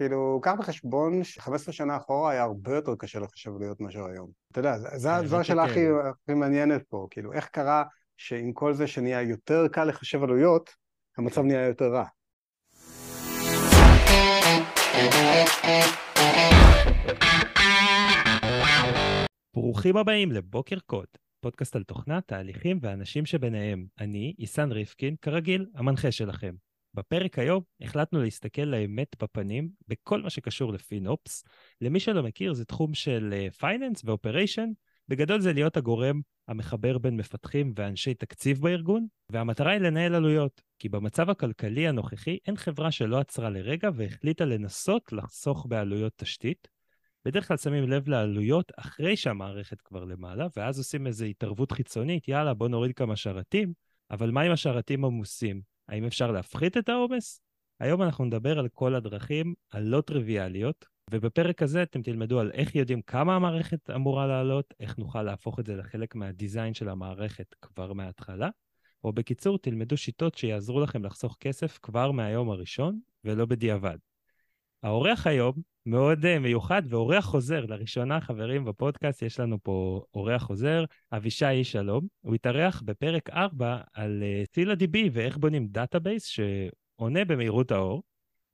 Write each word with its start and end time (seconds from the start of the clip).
כאילו, 0.00 0.40
קח 0.42 0.54
בחשבון 0.58 1.24
ש-15 1.24 1.72
שנה 1.72 1.96
אחורה 1.96 2.30
היה 2.30 2.42
הרבה 2.42 2.74
יותר 2.74 2.94
קשה 2.98 3.18
לחשב 3.18 3.50
עלויות 3.56 3.80
מאשר 3.80 4.06
היום. 4.06 4.30
אתה 4.52 4.60
יודע, 4.60 4.76
זו 5.24 5.40
השאלה 5.40 5.64
הכי, 5.64 5.86
הכי 5.88 6.34
מעניינת 6.34 6.82
פה, 6.88 7.06
כאילו, 7.10 7.32
איך 7.32 7.48
קרה 7.48 7.84
שעם 8.16 8.52
כל 8.52 8.72
זה 8.72 8.86
שנהיה 8.86 9.22
יותר 9.22 9.68
קל 9.68 9.84
לחשב 9.84 10.22
עלויות, 10.22 10.70
המצב 11.18 11.42
נהיה 11.42 11.66
יותר 11.66 11.84
רע. 11.84 12.04
ברוכים 19.54 19.96
הבאים 19.96 20.32
לבוקר 20.32 20.78
קוד, 20.86 21.06
פודקאסט 21.40 21.76
על 21.76 21.82
תוכנה, 21.82 22.20
תהליכים 22.20 22.78
ואנשים 22.82 23.26
שביניהם. 23.26 23.86
אני, 24.00 24.34
איסן 24.38 24.72
ריפקין, 24.72 25.16
כרגיל, 25.22 25.66
המנחה 25.74 26.12
שלכם. 26.12 26.54
בפרק 26.94 27.38
היום 27.38 27.62
החלטנו 27.80 28.22
להסתכל 28.22 28.62
לאמת 28.62 29.16
בפנים 29.22 29.68
בכל 29.88 30.22
מה 30.22 30.30
שקשור 30.30 30.72
ל 30.72 30.81
FinOps. 30.81 31.44
למי 31.80 32.00
שלא 32.00 32.22
מכיר, 32.22 32.52
זה 32.52 32.64
תחום 32.64 32.94
של 32.94 33.48
finance 33.58 34.02
ו 34.04 34.10
operation. 34.10 34.70
בגדול 35.08 35.40
זה 35.40 35.52
להיות 35.52 35.76
הגורם 35.76 36.20
המחבר 36.48 36.98
בין 36.98 37.16
מפתחים 37.16 37.72
ואנשי 37.76 38.14
תקציב 38.14 38.60
בארגון, 38.60 39.06
והמטרה 39.30 39.72
היא 39.72 39.80
לנהל 39.80 40.14
עלויות, 40.14 40.62
כי 40.78 40.88
במצב 40.88 41.30
הכלכלי 41.30 41.88
הנוכחי 41.88 42.38
אין 42.46 42.56
חברה 42.56 42.90
שלא 42.90 43.18
עצרה 43.18 43.50
לרגע 43.50 43.90
והחליטה 43.94 44.44
לנסות 44.44 45.12
לחסוך 45.12 45.66
בעלויות 45.68 46.12
תשתית. 46.16 46.68
בדרך 47.24 47.48
כלל 47.48 47.56
שמים 47.56 47.90
לב 47.90 48.08
לעלויות 48.08 48.72
אחרי 48.76 49.16
שהמערכת 49.16 49.80
כבר 49.80 50.04
למעלה, 50.04 50.46
ואז 50.56 50.78
עושים 50.78 51.06
איזו 51.06 51.24
התערבות 51.24 51.72
חיצונית, 51.72 52.28
יאללה, 52.28 52.54
בוא 52.54 52.68
נוריד 52.68 52.92
כמה 52.92 53.16
שרתים, 53.16 53.72
אבל 54.10 54.30
מה 54.30 54.40
עם 54.40 54.52
השרתים 54.52 55.04
עמוסים? 55.04 55.69
האם 55.90 56.04
אפשר 56.04 56.30
להפחית 56.30 56.76
את 56.76 56.88
העומס? 56.88 57.40
היום 57.80 58.02
אנחנו 58.02 58.24
נדבר 58.24 58.58
על 58.58 58.68
כל 58.68 58.94
הדרכים 58.94 59.54
הלא 59.72 60.00
טריוויאליות, 60.00 60.84
ובפרק 61.10 61.62
הזה 61.62 61.82
אתם 61.82 62.02
תלמדו 62.02 62.40
על 62.40 62.50
איך 62.54 62.74
יודעים 62.74 63.02
כמה 63.02 63.36
המערכת 63.36 63.90
אמורה 63.90 64.26
לעלות, 64.26 64.74
איך 64.80 64.98
נוכל 64.98 65.22
להפוך 65.22 65.60
את 65.60 65.66
זה 65.66 65.76
לחלק 65.76 66.14
מהדיזיין 66.14 66.74
של 66.74 66.88
המערכת 66.88 67.54
כבר 67.62 67.92
מההתחלה, 67.92 68.48
או 69.04 69.12
בקיצור, 69.12 69.58
תלמדו 69.58 69.96
שיטות 69.96 70.34
שיעזרו 70.34 70.80
לכם 70.80 71.04
לחסוך 71.04 71.36
כסף 71.40 71.78
כבר 71.82 72.10
מהיום 72.12 72.50
הראשון, 72.50 73.00
ולא 73.24 73.46
בדיעבד. 73.46 73.98
האורח 74.82 75.26
היום 75.26 75.54
מאוד 75.86 76.24
uh, 76.24 76.38
מיוחד 76.38 76.82
ואורח 76.88 77.24
חוזר. 77.24 77.66
לראשונה, 77.66 78.20
חברים, 78.20 78.64
בפודקאסט 78.64 79.22
יש 79.22 79.40
לנו 79.40 79.58
פה 79.62 80.04
אורח 80.14 80.42
חוזר, 80.42 80.84
אבישי 81.12 81.64
שלום. 81.64 82.06
הוא 82.20 82.34
התארח 82.34 82.82
בפרק 82.84 83.30
4 83.30 83.80
על 83.92 84.22
Scylla 84.54 84.72
uh, 84.72 84.76
DB 84.76 84.96
ואיך 85.12 85.36
בונים 85.36 85.66
database 85.66 86.24
שעונה 86.24 87.24
במהירות 87.24 87.70
האור. 87.70 88.02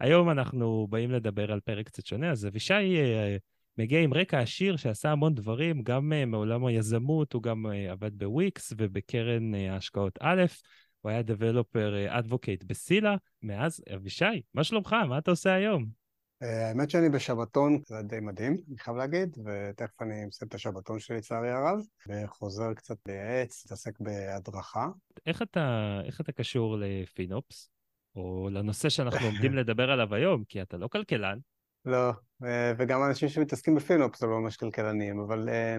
היום 0.00 0.30
אנחנו 0.30 0.86
באים 0.90 1.10
לדבר 1.10 1.52
על 1.52 1.60
פרק 1.60 1.86
קצת 1.86 2.06
שונה, 2.06 2.30
אז 2.30 2.46
אבישי 2.46 2.96
uh, 2.96 3.40
מגיע 3.78 4.00
עם 4.00 4.14
רקע 4.14 4.40
עשיר 4.40 4.76
שעשה 4.76 5.12
המון 5.12 5.34
דברים, 5.34 5.82
גם 5.82 6.12
uh, 6.12 6.26
מעולם 6.26 6.66
היזמות, 6.66 7.32
הוא 7.32 7.42
גם 7.42 7.66
uh, 7.66 7.92
עבד 7.92 8.18
בוויקס 8.18 8.72
ובקרן 8.76 9.54
uh, 9.54 9.56
ההשקעות 9.70 10.18
א', 10.20 10.44
הוא 11.00 11.10
היה 11.10 11.22
developer 11.22 12.18
advocate 12.18 12.64
ב 12.64 12.71
Scylla. 12.71 13.16
מאז, 13.42 13.80
אבישי, 13.94 14.42
מה 14.54 14.64
שלומך? 14.64 14.96
מה 15.08 15.18
אתה 15.18 15.30
עושה 15.30 15.54
היום? 15.54 16.05
אה, 16.42 16.68
האמת 16.68 16.90
שאני 16.90 17.08
בשבתון, 17.08 17.78
זה 17.86 18.02
די 18.02 18.20
מדהים, 18.20 18.56
אני 18.68 18.78
חייב 18.78 18.96
להגיד, 18.96 19.38
ותכף 19.44 20.02
אני 20.02 20.24
מסיים 20.26 20.48
את 20.48 20.54
השבתון 20.54 20.98
שלי 20.98 21.16
לצערי 21.16 21.50
הרב, 21.50 21.78
וחוזר 22.08 22.74
קצת 22.74 22.96
לייעץ, 23.06 23.62
מתעסק 23.64 24.00
בהדרכה. 24.00 24.88
איך 25.26 25.42
אתה, 25.42 25.98
איך 26.06 26.20
אתה 26.20 26.32
קשור 26.32 26.76
לפינופס, 26.78 27.70
או 28.16 28.48
לנושא 28.52 28.88
שאנחנו 28.88 29.26
עומדים 29.26 29.54
לדבר 29.58 29.90
עליו 29.90 30.14
היום, 30.14 30.44
כי 30.48 30.62
אתה 30.62 30.76
לא 30.76 30.88
כלכלן? 30.88 31.38
לא, 31.84 32.12
אה, 32.44 32.72
וגם 32.78 33.04
אנשים 33.08 33.28
שמתעסקים 33.28 33.74
בפינופס 33.74 34.20
זה 34.20 34.26
לא 34.26 34.40
ממש 34.40 34.56
כלכלנים, 34.56 35.20
אבל 35.20 35.48
אה, 35.48 35.76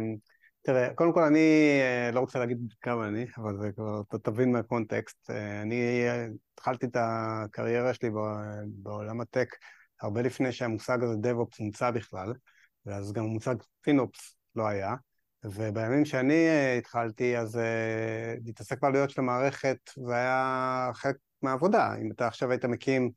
תראה, 0.62 0.94
קודם 0.94 1.14
כל 1.14 1.24
אני 1.24 1.70
לא 2.14 2.20
רוצה 2.20 2.40
להגיד 2.40 2.58
כמה 2.82 3.08
אני, 3.08 3.26
אבל 3.38 3.58
זה 3.62 3.72
כבר, 3.72 4.02
אתה 4.08 4.18
תבין 4.18 4.52
מהקונטקסט. 4.52 5.30
אני 5.62 6.06
התחלתי 6.54 6.86
את 6.86 6.98
הקריירה 7.00 7.94
שלי 7.94 8.10
בעולם 8.68 9.22
הטק 9.22 9.48
הרבה 10.02 10.22
לפני 10.22 10.52
שהמושג 10.52 11.04
הזה 11.04 11.14
DevOps 11.14 11.58
נמצא 11.60 11.92
בכלל, 11.92 12.34
ואז 12.86 13.14
גם 13.14 13.24
המושג 13.24 13.56
FinOps 13.62 14.34
לא 14.56 14.68
היה, 14.68 14.96
ובימים 15.46 16.06
שאני 16.06 16.48
uh, 16.48 16.78
התחלתי, 16.78 17.38
אז 17.38 17.56
uh, 17.56 17.60
להתעסק 18.46 18.82
בעלויות 18.82 19.10
של 19.10 19.22
המערכת 19.22 19.78
זה 19.98 20.14
היה 20.14 20.92
חלק 20.94 21.16
מהעבודה. 21.42 21.96
אם 22.02 22.12
אתה 22.12 22.28
עכשיו 22.28 22.52
היית 22.52 22.66
מקים, 22.66 23.12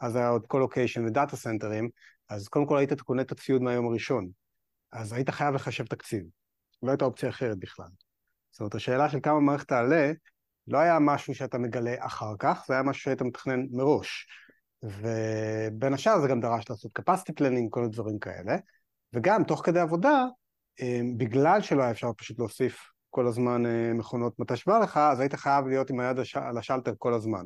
אז 0.00 0.16
היה 0.16 0.28
עוד 0.28 0.46
colocation 0.46 1.04
ו 1.06 1.12
data 1.12 1.36
centerים, 1.36 1.88
אז 2.28 2.48
קודם 2.48 2.66
כל 2.66 2.78
היית 2.78 3.00
קונה 3.00 3.22
את 3.22 3.32
הציוד 3.32 3.62
מהיום 3.62 3.86
הראשון. 3.86 4.28
אז 4.92 5.12
היית 5.12 5.30
חייב 5.30 5.54
לחשב 5.54 5.86
תקציב. 5.86 6.22
לא 6.82 6.90
הייתה 6.90 7.04
אופציה 7.04 7.28
אחרת 7.28 7.58
בכלל. 7.58 7.88
זאת 8.50 8.60
אומרת, 8.60 8.74
השאלה 8.74 9.08
של 9.08 9.18
כמה 9.22 9.40
מערכת 9.40 9.68
תעלה, 9.68 10.12
לא 10.68 10.78
היה 10.78 10.98
משהו 10.98 11.34
שאתה 11.34 11.58
מגלה 11.58 11.94
אחר 11.98 12.32
כך, 12.38 12.64
זה 12.68 12.74
היה 12.74 12.82
משהו 12.82 13.02
שהיית 13.02 13.22
מתכנן 13.22 13.66
מראש. 13.70 14.26
ובין 14.82 15.94
השאר 15.94 16.20
זה 16.20 16.28
גם 16.28 16.40
דרש 16.40 16.70
לעשות 16.70 16.98
capacity 16.98 17.32
planning, 17.40 17.70
כל 17.70 17.84
הדברים 17.84 18.18
כאלה, 18.18 18.56
וגם 19.12 19.44
תוך 19.44 19.64
כדי 19.64 19.80
עבודה, 19.80 20.24
אה, 20.82 21.00
בגלל 21.16 21.60
שלא 21.62 21.82
היה 21.82 21.90
אפשר 21.90 22.10
פשוט 22.16 22.38
להוסיף 22.38 22.90
כל 23.10 23.26
הזמן 23.26 23.66
אה, 23.66 23.92
מכונות 23.94 24.38
מתי 24.38 24.56
שבא 24.56 24.78
לך, 24.78 24.96
אז 24.96 25.20
היית 25.20 25.34
חייב 25.34 25.66
להיות 25.66 25.90
עם 25.90 26.00
היד 26.00 26.16
על 26.34 26.58
השלטר 26.58 26.92
כל 26.98 27.14
הזמן. 27.14 27.44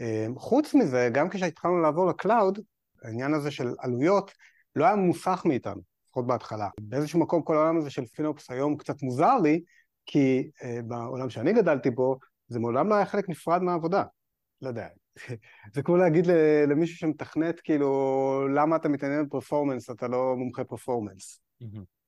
אה, 0.00 0.26
חוץ 0.36 0.74
מזה, 0.74 1.08
גם 1.12 1.28
כשהתחלנו 1.28 1.80
לעבור 1.80 2.06
ל 2.06 2.13
cloud, 2.13 2.58
העניין 3.02 3.34
הזה 3.34 3.50
של 3.50 3.74
עלויות 3.78 4.30
לא 4.76 4.84
היה 4.84 4.96
נחסך 4.96 5.42
מאיתנו, 5.44 5.80
לפחות 6.08 6.26
בהתחלה. 6.26 6.68
באיזשהו 6.80 7.20
מקום 7.20 7.42
כל 7.42 7.56
העולם 7.56 7.78
הזה 7.78 7.90
של 7.90 8.06
FinOps 8.06 8.50
היום 8.50 8.76
קצת 8.76 9.02
מוזר 9.02 9.38
לי, 9.38 9.62
כי 10.06 10.50
בעולם 10.86 11.30
שאני 11.30 11.52
גדלתי 11.52 11.90
בו, 11.90 12.18
זה 12.48 12.60
מעולם 12.60 12.88
לא 12.88 12.94
היה 12.94 13.06
חלק 13.06 13.28
נפרד 13.28 13.62
מהעבודה. 13.62 14.04
לא 14.62 14.68
יודע, 14.68 14.88
זה 15.74 15.82
כמו 15.82 15.96
להגיד 15.96 16.26
למישהו 16.68 16.96
שמתכנת, 16.98 17.60
כאילו, 17.60 18.48
למה 18.54 18.76
אתה 18.76 18.88
מתעניין 18.88 19.26
בפרפורמנס, 19.26 19.90
אתה 19.90 20.08
לא 20.08 20.34
מומחה 20.36 20.64
פרפורמנס. 20.64 21.40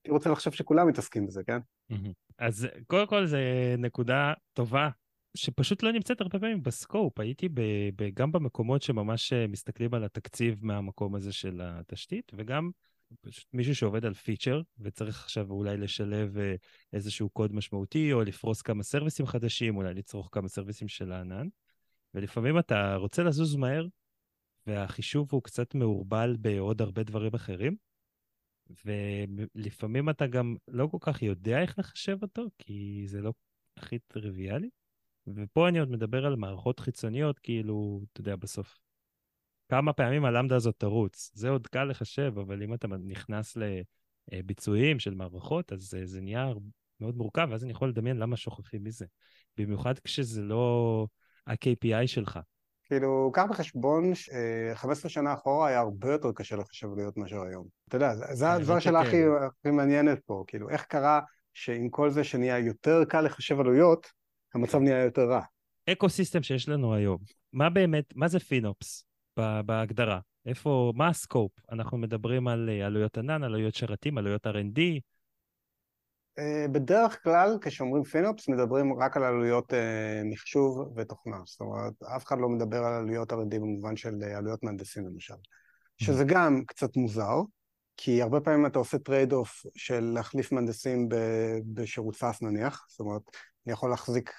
אני 0.04 0.12
רוצה 0.12 0.30
לחשוב 0.30 0.54
שכולם 0.54 0.88
מתעסקים 0.88 1.26
בזה, 1.26 1.42
כן? 1.46 1.58
אז 2.38 2.68
קודם 2.86 3.06
כל 3.06 3.26
זה 3.26 3.74
נקודה 3.78 4.32
טובה, 4.52 4.88
שפשוט 5.36 5.82
לא 5.82 5.92
נמצאת 5.92 6.20
הרבה 6.20 6.38
פעמים 6.38 6.62
בסקופ. 6.62 7.20
הייתי 7.20 7.48
ב, 7.48 7.60
ב, 7.96 8.10
גם 8.14 8.32
במקומות 8.32 8.82
שממש 8.82 9.32
אה, 9.32 9.46
מסתכלים 9.46 9.94
על 9.94 10.04
התקציב 10.04 10.58
מהמקום 10.62 11.14
הזה 11.14 11.32
של 11.32 11.60
התשתית, 11.62 12.32
וגם 12.34 12.70
פשוט 13.20 13.46
מישהו 13.52 13.74
שעובד 13.74 14.04
על 14.04 14.14
פיצ'ר, 14.14 14.62
וצריך 14.78 15.24
עכשיו 15.24 15.50
אולי 15.50 15.76
לשלב 15.76 16.38
אה, 16.38 16.54
איזשהו 16.92 17.28
קוד 17.28 17.54
משמעותי, 17.54 18.12
או 18.12 18.22
לפרוס 18.22 18.62
כמה 18.62 18.82
סרוויסים 18.82 19.26
חדשים, 19.26 19.76
אולי 19.76 19.94
לצרוך 19.94 20.28
כמה 20.32 20.48
סרוויסים 20.48 20.88
של 20.88 21.12
הענן. 21.12 21.48
ולפעמים 22.14 22.58
אתה 22.58 22.94
רוצה 22.96 23.22
לזוז 23.22 23.56
מהר, 23.56 23.86
והחישוב 24.66 25.28
הוא 25.32 25.42
קצת 25.42 25.74
מעורבל 25.74 26.36
בעוד 26.40 26.82
הרבה 26.82 27.02
דברים 27.02 27.34
אחרים, 27.34 27.76
ולפעמים 28.84 30.10
אתה 30.10 30.26
גם 30.26 30.56
לא 30.68 30.86
כל 30.86 30.98
כך 31.00 31.22
יודע 31.22 31.62
איך 31.62 31.78
לחשב 31.78 32.18
אותו, 32.22 32.42
כי 32.58 33.02
זה 33.06 33.20
לא 33.20 33.32
הכי 33.76 33.98
טריוויאלי. 33.98 34.70
ופה 35.26 35.68
אני 35.68 35.78
עוד 35.78 35.90
מדבר 35.90 36.26
על 36.26 36.36
מערכות 36.36 36.80
חיצוניות, 36.80 37.38
כאילו, 37.38 38.00
אתה 38.12 38.20
יודע, 38.20 38.36
בסוף. 38.36 38.78
כמה 39.68 39.92
פעמים 39.92 40.24
הלמדה 40.24 40.56
הזאת 40.56 40.74
תרוץ. 40.78 41.30
זה 41.34 41.48
עוד 41.48 41.66
קל 41.66 41.84
לחשב, 41.84 42.32
אבל 42.40 42.62
אם 42.62 42.74
אתה 42.74 42.88
נכנס 42.88 43.56
לביצועים 44.32 44.98
של 44.98 45.14
מערכות, 45.14 45.72
אז 45.72 45.80
זה, 45.80 46.06
זה 46.06 46.20
נהיה 46.20 46.52
מאוד 47.00 47.16
מורכב, 47.16 47.48
ואז 47.50 47.64
אני 47.64 47.72
יכול 47.72 47.88
לדמיין 47.88 48.16
למה 48.16 48.36
שוכחים 48.36 48.84
מזה. 48.84 49.06
במיוחד 49.56 49.98
כשזה 49.98 50.42
לא... 50.42 51.06
ה-KPI 51.46 52.06
שלך? 52.06 52.38
כאילו, 52.84 53.30
קח 53.34 53.44
בחשבון, 53.50 54.12
15 54.74 55.10
שנה 55.10 55.34
אחורה 55.34 55.68
היה 55.68 55.78
הרבה 55.78 56.12
יותר 56.12 56.32
קשה 56.34 56.56
לחשב 56.56 56.86
עלויות 56.92 57.16
מאשר 57.16 57.42
היום. 57.42 57.66
אתה 57.88 57.96
יודע, 57.96 58.14
זו 58.62 58.76
השאלה 58.76 59.00
הכי, 59.00 59.22
הכי 59.46 59.70
מעניינת 59.70 60.18
פה, 60.26 60.44
כאילו, 60.46 60.70
איך 60.70 60.84
קרה 60.84 61.20
שעם 61.54 61.88
כל 61.88 62.10
זה 62.10 62.24
שנהיה 62.24 62.58
יותר 62.58 63.04
קל 63.04 63.20
לחשב 63.20 63.60
עלויות, 63.60 64.06
המצב 64.54 64.78
נהיה 64.78 65.04
יותר 65.04 65.22
רע. 65.22 65.40
אקו 65.90 66.08
סיסטם 66.08 66.42
שיש 66.42 66.68
לנו 66.68 66.94
היום, 66.94 67.18
מה 67.52 67.70
באמת, 67.70 68.04
מה 68.14 68.28
זה 68.28 68.40
פינופס 68.40 69.04
בהגדרה? 69.36 70.20
איפה, 70.46 70.92
מה 70.96 71.08
ה 71.08 71.15
scope? 71.15 71.52
אנחנו 71.72 71.98
מדברים 71.98 72.48
על 72.48 72.70
אה, 72.72 72.86
עלויות 72.86 73.18
ענן, 73.18 73.42
עלויות 73.42 73.74
שרתים, 73.74 74.18
עלויות 74.18 74.46
R&D, 74.46 74.80
בדרך 76.72 77.22
כלל 77.22 77.58
כשאומרים 77.60 78.04
FinOps 78.04 78.48
מדברים 78.48 79.00
רק 79.00 79.16
על 79.16 79.24
עלויות 79.24 79.74
אה, 79.74 80.22
מחשוב 80.24 80.92
ותוכנה, 80.96 81.36
זאת 81.44 81.60
אומרת 81.60 81.92
אף 82.16 82.24
אחד 82.24 82.38
לא 82.38 82.48
מדבר 82.48 82.84
על 82.84 82.92
עלויות 82.92 83.32
R&D 83.32 83.54
במובן 83.54 83.96
של 83.96 84.22
אה, 84.22 84.36
עלויות 84.36 84.62
מהנדסים 84.62 85.06
למשל, 85.06 85.34
שזה 85.98 86.24
גם 86.24 86.62
קצת 86.66 86.96
מוזר, 86.96 87.40
כי 87.96 88.22
הרבה 88.22 88.40
פעמים 88.40 88.66
אתה 88.66 88.78
עושה 88.78 88.98
trade 88.98 89.32
off 89.32 89.62
של 89.74 90.00
להחליף 90.14 90.52
מהנדסים 90.52 91.08
בשירות 91.74 92.14
SaaS 92.16 92.42
נניח, 92.42 92.86
זאת 92.88 93.00
אומרת 93.00 93.22
אני 93.66 93.72
יכול 93.72 93.90
להחזיק 93.90 94.32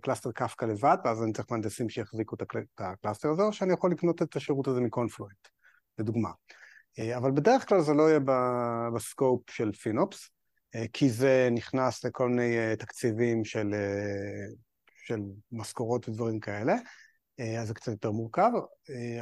cluster 0.00 0.32
Kafka 0.32 0.64
לבד 0.64 0.96
ואז 1.04 1.22
אני 1.22 1.32
צריך 1.32 1.46
מהנדסים 1.50 1.88
שיחזיקו 1.88 2.36
את 2.36 2.42
ה 2.78 2.84
cluster 2.84 3.28
הזה, 3.30 3.42
או 3.42 3.52
שאני 3.52 3.72
יכול 3.72 3.92
לקנות 3.92 4.22
את 4.22 4.36
השירות 4.36 4.68
הזה 4.68 4.80
מ 4.80 4.86
Confluent, 4.86 5.48
לדוגמה. 5.98 6.30
אבל 7.16 7.30
בדרך 7.30 7.68
כלל 7.68 7.80
זה 7.80 7.94
לא 7.94 8.02
יהיה 8.02 8.20
ב 8.94 9.03
scope 9.03 9.50
של 9.50 9.72
FinOps, 9.72 10.30
כי 10.92 11.10
זה 11.10 11.48
נכנס 11.52 12.04
לכל 12.04 12.28
מיני 12.28 12.76
תקציבים 12.78 13.44
של, 13.44 13.74
של 15.06 15.20
משכורות 15.52 16.08
ודברים 16.08 16.40
כאלה. 16.40 16.74
אז 17.60 17.68
זה 17.68 17.74
קצת 17.74 17.92
יותר 17.92 18.10
מורכב. 18.10 18.50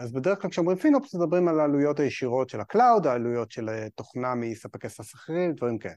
אז 0.00 0.12
בדרך 0.12 0.42
כלל 0.42 0.50
כשאומרים 0.50 0.78
FinOps 0.78 1.14
מדברים 1.14 1.48
על 1.48 1.60
העלויות 1.60 2.00
הישירות 2.00 2.48
של 2.48 2.60
ה 2.60 2.67
cloud, 2.67 3.06
העלויות 3.06 3.50
של 3.50 3.88
תוכנה 3.94 4.34
מספקי 4.34 4.88
SaaS 4.88 5.14
אחרים, 5.14 5.52
דברים 5.52 5.78
כאלה. 5.78 5.94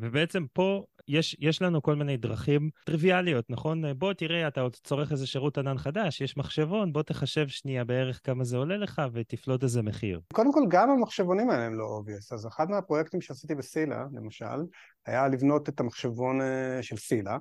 ובעצם 0.00 0.44
פה 0.52 0.84
יש, 1.08 1.36
יש 1.40 1.62
לנו 1.62 1.82
כל 1.82 1.94
מיני 1.94 2.16
דרכים 2.16 2.70
טריוויאליות, 2.84 3.44
נכון? 3.48 3.98
בוא 3.98 4.12
תראה, 4.12 4.48
אתה 4.48 4.60
עוד 4.60 4.76
צורך 4.76 5.12
איזה 5.12 5.26
שירות 5.26 5.58
ענן 5.58 5.78
חדש, 5.78 6.20
יש 6.20 6.36
מחשבון, 6.36 6.92
בוא 6.92 7.02
תחשב 7.02 7.48
שנייה 7.48 7.84
בערך 7.84 8.20
כמה 8.24 8.44
זה 8.44 8.56
עולה 8.56 8.76
לך 8.76 9.02
ותפלוט 9.12 9.62
איזה 9.62 9.82
מחיר. 9.82 10.20
קודם 10.32 10.52
כל, 10.52 10.62
גם 10.68 10.90
המחשבונים 10.90 11.50
האלה 11.50 11.64
הם 11.64 11.74
לא 11.74 12.02
obvious. 12.02 12.34
אז 12.34 12.46
אחד 12.46 12.70
מהפרויקטים 12.70 13.20
שעשיתי 13.20 13.54
ב 13.54 13.60
Scylla, 13.60 14.04
למשל, 14.12 14.64
היה 15.06 15.28
לבנות 15.28 15.68
את 15.68 15.80
המחשבון 15.80 16.40
אה, 16.40 16.82
של 16.82 16.96
Scylla, 16.96 17.38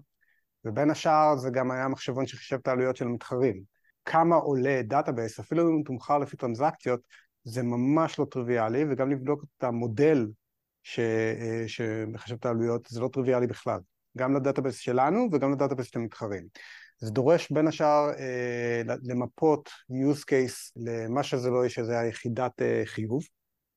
ובין 0.66 0.90
השאר 0.90 1.36
זה 1.36 1.50
גם 1.50 1.72
היה 1.72 1.88
מחשבון 1.88 2.28
שחישב 2.28 2.56
את 2.56 2.68
העלויות 2.68 2.96
של 2.96 3.06
המתחרים. 3.06 3.62
כמה 4.06 4.36
עולה 4.36 4.82
database, 4.84 5.40
אפילו 5.40 5.70
אם 5.70 5.74
הוא 5.74 5.86
תומחר 5.86 6.18
לפי 6.18 6.38
טרנזקציות, 6.38 7.00
זה 7.44 7.64
ממש 7.64 8.20
לא 8.20 8.26
טריוויאלי, 8.32 8.86
וגם 8.90 9.12
לבדוק 9.12 9.44
את 9.58 9.64
המודל 9.64 10.28
ש, 10.88 11.00
אה, 11.00 11.64
שמחשב 11.68 12.36
את 12.36 12.46
העלויות, 12.46 12.88
זה 12.90 13.02
לא 13.02 13.10
טריוויאלי 13.14 13.48
בכלל. 13.48 13.80
גם 14.18 14.36
ל 14.36 14.40
database 14.40 14.78
שלנו 14.78 15.30
וגם 15.32 15.52
ל 15.52 15.56
database 15.56 15.88
של 15.88 16.00
המתחרים. 16.00 16.48
זה 17.00 17.12
דורש 17.12 17.52
בין 17.52 17.68
השאר 17.68 18.10
אה, 18.20 18.82
למפות 19.04 19.70
use 19.92 20.22
case 20.22 20.72
למה 20.76 21.24
שזה 21.24 21.50
לא 21.50 21.58
יהיה, 21.58 21.70
שזה 21.70 22.00
היחידת 22.00 22.62
אה, 22.62 22.82
חיוב, 22.86 23.24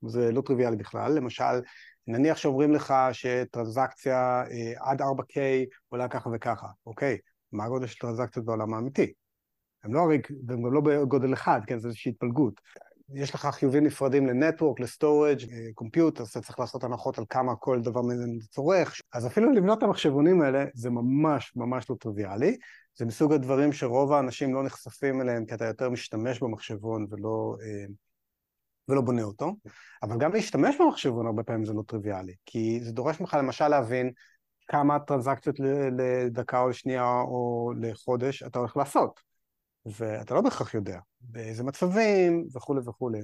זה 0.07 0.33
לא 0.33 0.43
טריוויאלי 0.47 0.77
בכלל. 0.77 1.13
למשל, 1.13 1.61
נניח 2.07 2.37
שאומרים 2.37 2.73
לך 2.73 2.95
שטרנזקציה 3.13 4.43
אה, 4.51 4.91
עד 4.91 5.03
4K 5.03 5.37
עולה 5.89 6.09
ככה 6.09 6.31
וככה, 6.35 6.67
אוקיי, 6.87 7.19
מה 7.53 7.65
הגודל 7.65 7.87
של 7.87 7.99
טרנזקציות 7.99 8.45
בעולם 8.45 8.75
האמיתי? 8.75 9.13
הם 9.85 9.95
לא 9.95 10.01
הרי, 10.01 10.21
הם 10.49 10.63
גם 10.63 10.73
לא 10.73 10.81
בגודל 10.81 11.33
אחד, 11.33 11.61
כן, 11.67 11.79
זה 11.79 11.89
איזושהי 11.89 12.11
התפלגות. 12.11 12.61
יש 13.15 13.35
לך 13.35 13.47
חיובים 13.47 13.85
נפרדים 13.85 14.27
לנטוורק, 14.27 14.81
לסטורג', 14.81 15.39
קומפיוט, 15.75 16.21
אז 16.21 16.29
אתה 16.29 16.41
צריך 16.41 16.61
לעשות 16.61 16.85
הנחות 16.85 17.19
על 17.19 17.25
כמה 17.29 17.57
כל 17.57 17.81
דבר 17.81 18.03
מזה 18.03 18.25
צורך. 18.51 19.01
אז 19.13 19.27
אפילו 19.27 19.53
לבנות 19.53 19.79
את 19.79 19.83
המחשבונים 19.83 20.43
האלה 20.43 20.65
זה 20.75 20.91
ממש 20.91 21.53
ממש 21.57 21.91
לא 21.91 21.97
טריוויאלי. 22.01 22.57
זה 22.97 23.07
מסוג 23.07 23.33
הדברים 23.33 23.73
שרוב 23.73 24.13
האנשים 24.13 24.55
לא 24.55 24.63
נחשפים 24.63 25.21
אליהם 25.21 25.45
כי 25.45 25.55
אתה 25.55 25.65
יותר 25.65 25.91
משתמש 25.91 26.43
במחשבון 26.43 27.07
ולא, 27.11 27.57
אה, 27.63 27.85
ולא 28.89 29.01
בונה 29.01 29.23
אותו. 29.23 29.55
אבל 30.03 30.19
גם 30.19 30.33
להשתמש 30.33 30.77
במחשבון 30.81 31.27
הרבה 31.27 31.43
פעמים 31.43 31.65
זה 31.65 31.73
לא 31.73 31.83
טריוויאלי, 31.87 32.35
כי 32.47 32.81
זה 32.83 32.93
דורש 32.93 33.21
ממך 33.21 33.37
למשל 33.39 33.69
להבין 33.69 34.11
כמה 34.69 34.99
טרנזקציות 34.99 35.57
לדקה 35.99 36.61
או 36.61 36.69
לשנייה 36.69 37.21
או 37.21 37.73
לחודש 37.81 38.43
אתה 38.43 38.59
הולך 38.59 38.77
לעשות. 38.77 39.30
ואתה 39.87 40.35
לא 40.35 40.41
בהכרח 40.41 40.75
יודע 40.75 40.99
באיזה 41.21 41.65
מצבים 41.65 42.47
וכולי 42.55 42.81
וכולי. 42.87 43.21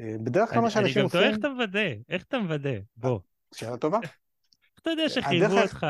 אה, 0.00 0.16
בדרך 0.24 0.50
כלל 0.50 0.60
מה 0.60 0.70
שאנשים 0.70 1.04
עושים... 1.04 1.20
אני 1.20 1.28
גם 1.28 1.30
תוהה 1.30 1.30
איך 1.30 1.38
אתה 1.38 1.48
מוודא, 1.48 1.94
איך 2.08 2.22
אתה 2.22 2.38
מוודא, 2.38 2.78
בוא. 2.96 3.20
שאלה 3.54 3.76
טובה. 3.76 3.98
איך 4.02 4.80
אתה 4.82 4.90
יודע 4.90 5.08
שחייבו 5.08 5.60
אותך 5.60 5.86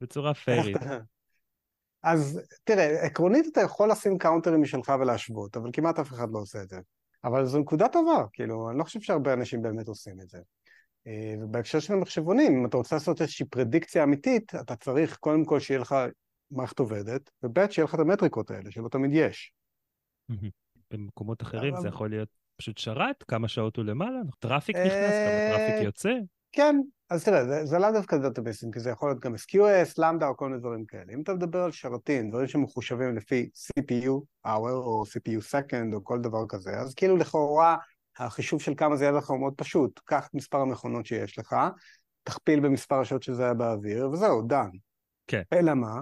בצורה 0.00 0.34
פיירית? 0.44 0.76
אז 2.02 2.40
תראה, 2.64 3.04
עקרונית 3.04 3.46
אתה 3.52 3.60
יכול 3.60 3.90
לשים 3.90 4.18
קאונטרים 4.18 4.62
משלך 4.62 4.92
ולהשוות, 5.00 5.56
אבל 5.56 5.70
כמעט 5.72 5.98
אף 5.98 6.12
אחד 6.12 6.28
לא 6.32 6.38
עושה 6.38 6.62
את 6.62 6.68
זה. 6.68 6.78
אבל 7.24 7.46
זו 7.46 7.58
נקודה 7.58 7.88
טובה, 7.88 8.24
כאילו, 8.32 8.70
אני 8.70 8.78
לא 8.78 8.84
חושב 8.84 9.00
שהרבה 9.00 9.32
אנשים 9.32 9.62
באמת 9.62 9.88
עושים 9.88 10.20
את 10.20 10.28
זה. 10.28 10.38
אה, 11.06 11.34
ובהקשר 11.40 11.80
של 11.80 11.92
המחשבונים, 11.92 12.58
אם 12.58 12.66
אתה 12.66 12.76
רוצה 12.76 12.96
לעשות 12.96 13.20
איזושהי 13.22 13.46
פרדיקציה 13.46 14.02
אמיתית, 14.02 14.54
אתה 14.54 14.76
צריך 14.76 15.16
קודם 15.16 15.44
כל 15.44 15.60
שיהיה 15.60 15.80
לך 15.80 15.94
מערכת 16.50 16.78
עובדת, 16.78 17.30
וב' 17.42 17.70
שיהיה 17.70 17.84
לך 17.84 17.94
את 17.94 18.00
המטריקות 18.00 18.50
האלה, 18.50 18.70
שלא 18.70 18.88
תמיד 18.88 19.10
יש. 19.12 19.52
במקומות 20.90 21.42
אחרים 21.42 21.76
זה 21.76 21.88
יכול 21.88 22.10
להיות 22.10 22.28
פשוט 22.56 22.78
שרת, 22.78 23.22
כמה 23.28 23.48
שעות 23.48 23.76
הוא 23.76 23.84
למעלה, 23.84 24.18
traffic 24.38 24.76
נכנס, 24.76 24.90
כמה 24.90 25.56
traffic 25.56 25.84
יוצא. 25.84 26.10
כן, 26.52 26.76
אז 27.10 27.24
תראה, 27.24 27.44
זה, 27.44 27.64
זה 27.64 27.78
לאו 27.78 27.92
דווקא 27.92 28.16
דאטאבייסים, 28.16 28.70
כי 28.70 28.80
זה 28.80 28.90
יכול 28.90 29.08
להיות 29.08 29.20
גם 29.20 29.34
SQS, 29.34 29.94
Lambda 29.98 30.28
או 30.28 30.36
כל 30.36 30.48
מיני 30.48 30.60
דברים 30.60 30.84
כאלה. 30.84 31.12
אם 31.12 31.20
אתה 31.22 31.34
מדבר 31.34 31.62
על 31.62 31.72
שרתים, 31.72 32.30
דברים 32.30 32.46
שמחושבים 32.46 33.16
לפי 33.16 33.48
CPU 33.54 34.10
hour 34.46 34.70
או 34.70 35.04
CPU 35.06 35.40
second 35.52 35.94
או 35.94 36.04
כל 36.04 36.20
דבר 36.20 36.46
כזה, 36.48 36.70
אז 36.70 36.94
כאילו 36.94 37.16
לכאורה 37.16 37.76
החישוב 38.18 38.60
של 38.60 38.74
כמה 38.76 38.96
זה 38.96 39.04
יהיה 39.04 39.12
לך 39.12 39.30
הוא 39.30 39.38
מאוד 39.38 39.54
פשוט. 39.56 40.00
קח 40.04 40.26
את 40.26 40.34
מספר 40.34 40.58
המכונות 40.58 41.06
שיש 41.06 41.38
לך, 41.38 41.56
תכפיל 42.22 42.60
במספר 42.60 43.00
השעות 43.00 43.22
שזה 43.22 43.44
היה 43.44 43.54
באוויר, 43.54 44.10
וזהו, 44.10 44.42
done. 44.42 44.68
כן. 45.26 45.42
אלא 45.52 45.74
מה? 45.74 46.00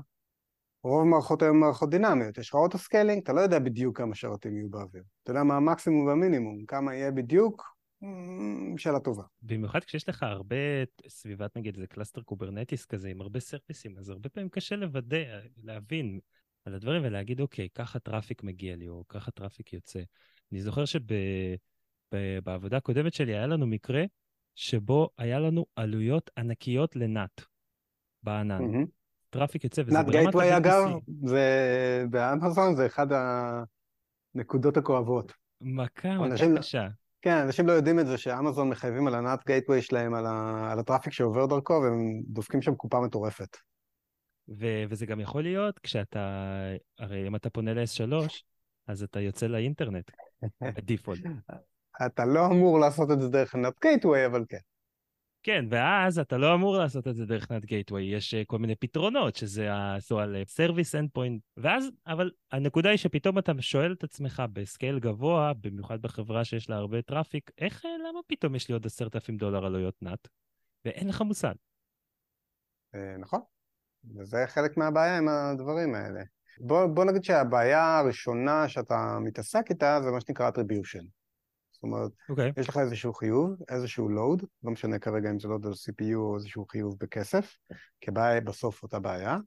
רוב 0.84 1.00
המערכות 1.00 1.42
היום 1.42 1.60
מערכות 1.60 1.90
דינמיות, 1.90 2.38
יש 2.38 2.48
לך 2.48 2.54
auto-scaling, 2.54 3.22
אתה 3.22 3.32
לא 3.32 3.40
יודע 3.40 3.58
בדיוק 3.58 3.98
כמה 3.98 4.14
שרתים 4.14 4.56
יהיו 4.56 4.70
באוויר. 4.70 5.02
אתה 5.22 5.30
יודע 5.30 5.42
מה 5.42 5.56
המקסימום 5.56 6.06
והמינימום, 6.06 6.66
כמה 6.66 6.94
יהיה 6.94 7.10
בדיוק, 7.10 7.62
אמ, 8.02 8.78
שאלה 8.78 9.00
טובה. 9.00 9.22
במיוחד 9.42 9.84
כשיש 9.84 10.08
לך 10.08 10.22
הרבה 10.22 10.56
סביבת, 11.08 11.56
נגיד, 11.56 11.76
זה 11.76 11.86
cluster 11.86 12.22
Kubernetes 12.22 12.86
כזה, 12.86 13.08
עם 13.08 13.20
הרבה 13.20 13.40
סרוויסים, 13.40 13.98
אז 13.98 14.08
הרבה 14.08 14.28
פעמים 14.28 14.48
קשה 14.48 14.76
לוודא, 14.76 15.24
להבין 15.62 16.20
על 16.64 16.74
הדברים 16.74 17.02
ולהגיד, 17.04 17.40
אוקיי, 17.40 17.68
ככה 17.74 17.98
traffic 17.98 18.42
מגיע 18.42 18.76
לי, 18.76 18.88
או 18.88 19.04
ככה 19.08 19.30
traffic 19.30 19.72
יוצא. 19.72 20.00
אני 20.52 20.60
זוכר 20.60 20.84
שבעבודה 22.12 22.76
הקודמת 22.76 23.14
שלי 23.14 23.32
היה 23.34 23.46
לנו 23.46 23.66
מקרה 23.66 24.04
שבו 24.54 25.08
היה 25.18 25.38
לנו 25.38 25.66
עלויות 25.76 26.30
ענקיות 26.38 26.96
ל 26.96 27.07
NAT 27.07 27.40
בענן. 28.22 28.60
Mm-hmm. 28.60 29.01
traffic 29.32 29.64
יוצא, 29.64 29.82
וזה 29.86 30.02
ברמת. 30.02 30.34
NAT 30.34 30.44
אגב, 30.56 30.84
זה 31.24 32.04
באמזון 32.10 32.76
זה 32.76 32.86
אחד 32.86 33.06
הנקודות 34.34 34.76
הכואבות. 34.76 35.32
מכה, 35.60 36.18
מכה 36.18 36.46
לא- 36.46 36.58
קשה. 36.58 36.88
כן, 37.22 37.36
אנשים 37.36 37.66
לא 37.66 37.72
יודעים 37.72 37.98
את 37.98 38.06
זה 38.06 38.18
שאמזון 38.18 38.68
מחייבים 38.68 39.06
על 39.06 39.14
ה 39.14 39.22
NAT 39.22 39.46
gateway 39.46 39.82
שלהם, 39.82 40.14
על, 40.14 40.26
ה... 40.26 40.68
על 40.72 40.78
ה 40.78 40.83
traffic 40.83 41.12
שעובר 41.12 41.46
דרכו, 41.46 41.72
והם 41.72 42.22
דופקים 42.26 42.62
שם 42.62 42.74
קופה 42.74 43.00
מטורפת. 43.00 43.56
ו- 44.48 44.84
וזה 44.88 45.06
גם 45.06 45.20
יכול 45.20 45.42
להיות 45.42 45.78
כשאתה, 45.78 46.48
הרי 46.98 47.28
אם 47.28 47.36
אתה 47.36 47.50
פונה 47.50 47.74
ל-S3, 47.74 48.12
אז 48.86 49.02
אתה 49.02 49.20
יוצא 49.20 49.46
לאינטרנט, 49.46 50.10
ב 50.76 50.81
default. 50.81 51.20
אתה 52.06 52.24
לא 52.24 52.46
אמור 52.46 52.78
לעשות 52.78 53.10
את 53.10 53.20
זה 53.20 53.28
דרך 53.28 53.54
ה 53.54 53.59
NAT 53.59 53.74
gateway, 53.82 54.26
אבל 54.26 54.44
כן. 54.48 54.58
כן, 55.42 55.64
ואז 55.70 56.18
אתה 56.18 56.36
לא 56.36 56.54
אמור 56.54 56.76
לעשות 56.76 57.08
את 57.08 57.14
זה 57.14 57.26
דרך 57.26 57.50
NAT 57.50 57.64
gateway, 57.64 58.02
יש 58.02 58.34
uh, 58.34 58.36
כל 58.46 58.58
מיני 58.58 58.74
פתרונות, 58.74 59.36
שזה 59.36 59.68
זו 59.98 60.18
על 60.18 60.36
service 60.46 60.94
endpoint, 60.94 61.42
ואז, 61.56 61.90
אבל 62.06 62.30
הנקודה 62.52 62.90
היא 62.90 62.98
שפתאום 62.98 63.38
אתה 63.38 63.52
שואל 63.60 63.92
את 63.92 64.04
עצמך 64.04 64.42
ב 64.52 64.60
scale 64.60 64.98
גבוה, 64.98 65.52
במיוחד 65.60 66.02
בחברה 66.02 66.44
שיש 66.44 66.70
לה 66.70 66.76
הרבה 66.76 67.02
traffic, 67.02 67.50
איך, 67.58 67.84
אה, 67.84 67.90
למה 68.08 68.20
פתאום 68.26 68.54
יש 68.54 68.68
לי 68.68 68.72
עוד 68.72 68.86
עשרת 68.86 69.14
אלפים 69.14 69.36
דולר 69.36 69.66
עלויות 69.66 69.94
NAT? 70.02 70.28
ואין 70.84 71.08
לך 71.08 71.20
מושג. 71.20 71.54
אה, 72.94 73.16
נכון, 73.18 73.40
וזה 74.16 74.44
חלק 74.46 74.76
מהבעיה 74.76 75.18
עם 75.18 75.28
הדברים 75.28 75.94
האלה. 75.94 76.22
בוא, 76.60 76.86
בוא 76.86 77.04
נגיד 77.04 77.24
שהבעיה 77.24 77.98
הראשונה 77.98 78.68
שאתה 78.68 79.18
מתעסק 79.20 79.70
איתה 79.70 80.00
זה 80.02 80.10
מה 80.10 80.20
שנקרא 80.20 80.50
attribution. 80.50 81.21
זאת 81.82 81.90
אומרת, 81.92 82.10
okay. 82.10 82.30
אוקיי. 82.30 82.52
יש 82.56 82.68
לך 82.68 82.78
איזשהו 82.78 83.14
חיוב, 83.14 83.56
איזשהו 83.68 84.08
load, 84.08 84.44
לא 84.62 84.70
משנה 84.70 84.98
כרגע 84.98 85.30
אם 85.30 85.38
זה 85.38 85.48
load 85.48 85.66
על 85.66 85.72
CPU 85.72 86.14
או 86.14 86.36
איזשהו 86.36 86.66
חיוב 86.66 86.96
בכסף, 87.00 87.56
כבעיה 88.00 88.40
בסוף 88.40 88.82
אותה 88.82 88.98
בעיה. 88.98 89.38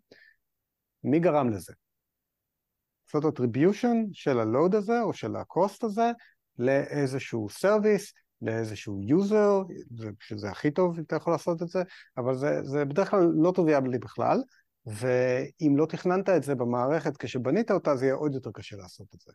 מי 1.03 1.19
גרם 1.19 1.49
לזה? 1.49 1.73
לעשות 3.13 3.39
attribution 3.39 3.95
של 4.13 4.39
ה 4.39 4.47
load 4.47 4.75
הזה 4.75 5.01
או 5.01 5.13
של 5.13 5.35
ה 5.35 5.45
cost 5.45 5.83
הזה 5.83 6.11
לאיזשהו 6.59 7.49
service, 7.49 8.13
לאיזשהו 8.41 9.01
user, 9.01 9.61
שזה 10.19 10.49
הכי 10.49 10.71
טוב 10.71 10.97
אם 10.97 11.03
אתה 11.03 11.15
יכול 11.15 11.33
לעשות 11.33 11.61
את 11.61 11.67
זה, 11.67 11.83
אבל 12.17 12.35
זה, 12.35 12.63
זה 12.63 12.85
בדרך 12.85 13.11
כלל 13.11 13.31
לא 13.35 13.51
טריוויאלי 13.55 13.99
בכלל, 13.99 14.41
ואם 14.85 15.77
לא 15.77 15.85
תכננת 15.85 16.29
את 16.29 16.43
זה 16.43 16.55
במערכת 16.55 17.17
כשבנית 17.17 17.71
אותה, 17.71 17.95
זה 17.95 18.05
יהיה 18.05 18.15
עוד 18.15 18.33
יותר 18.33 18.51
קשה 18.53 18.77
לעשות 18.77 19.07
את 19.15 19.19
זה. 19.19 19.31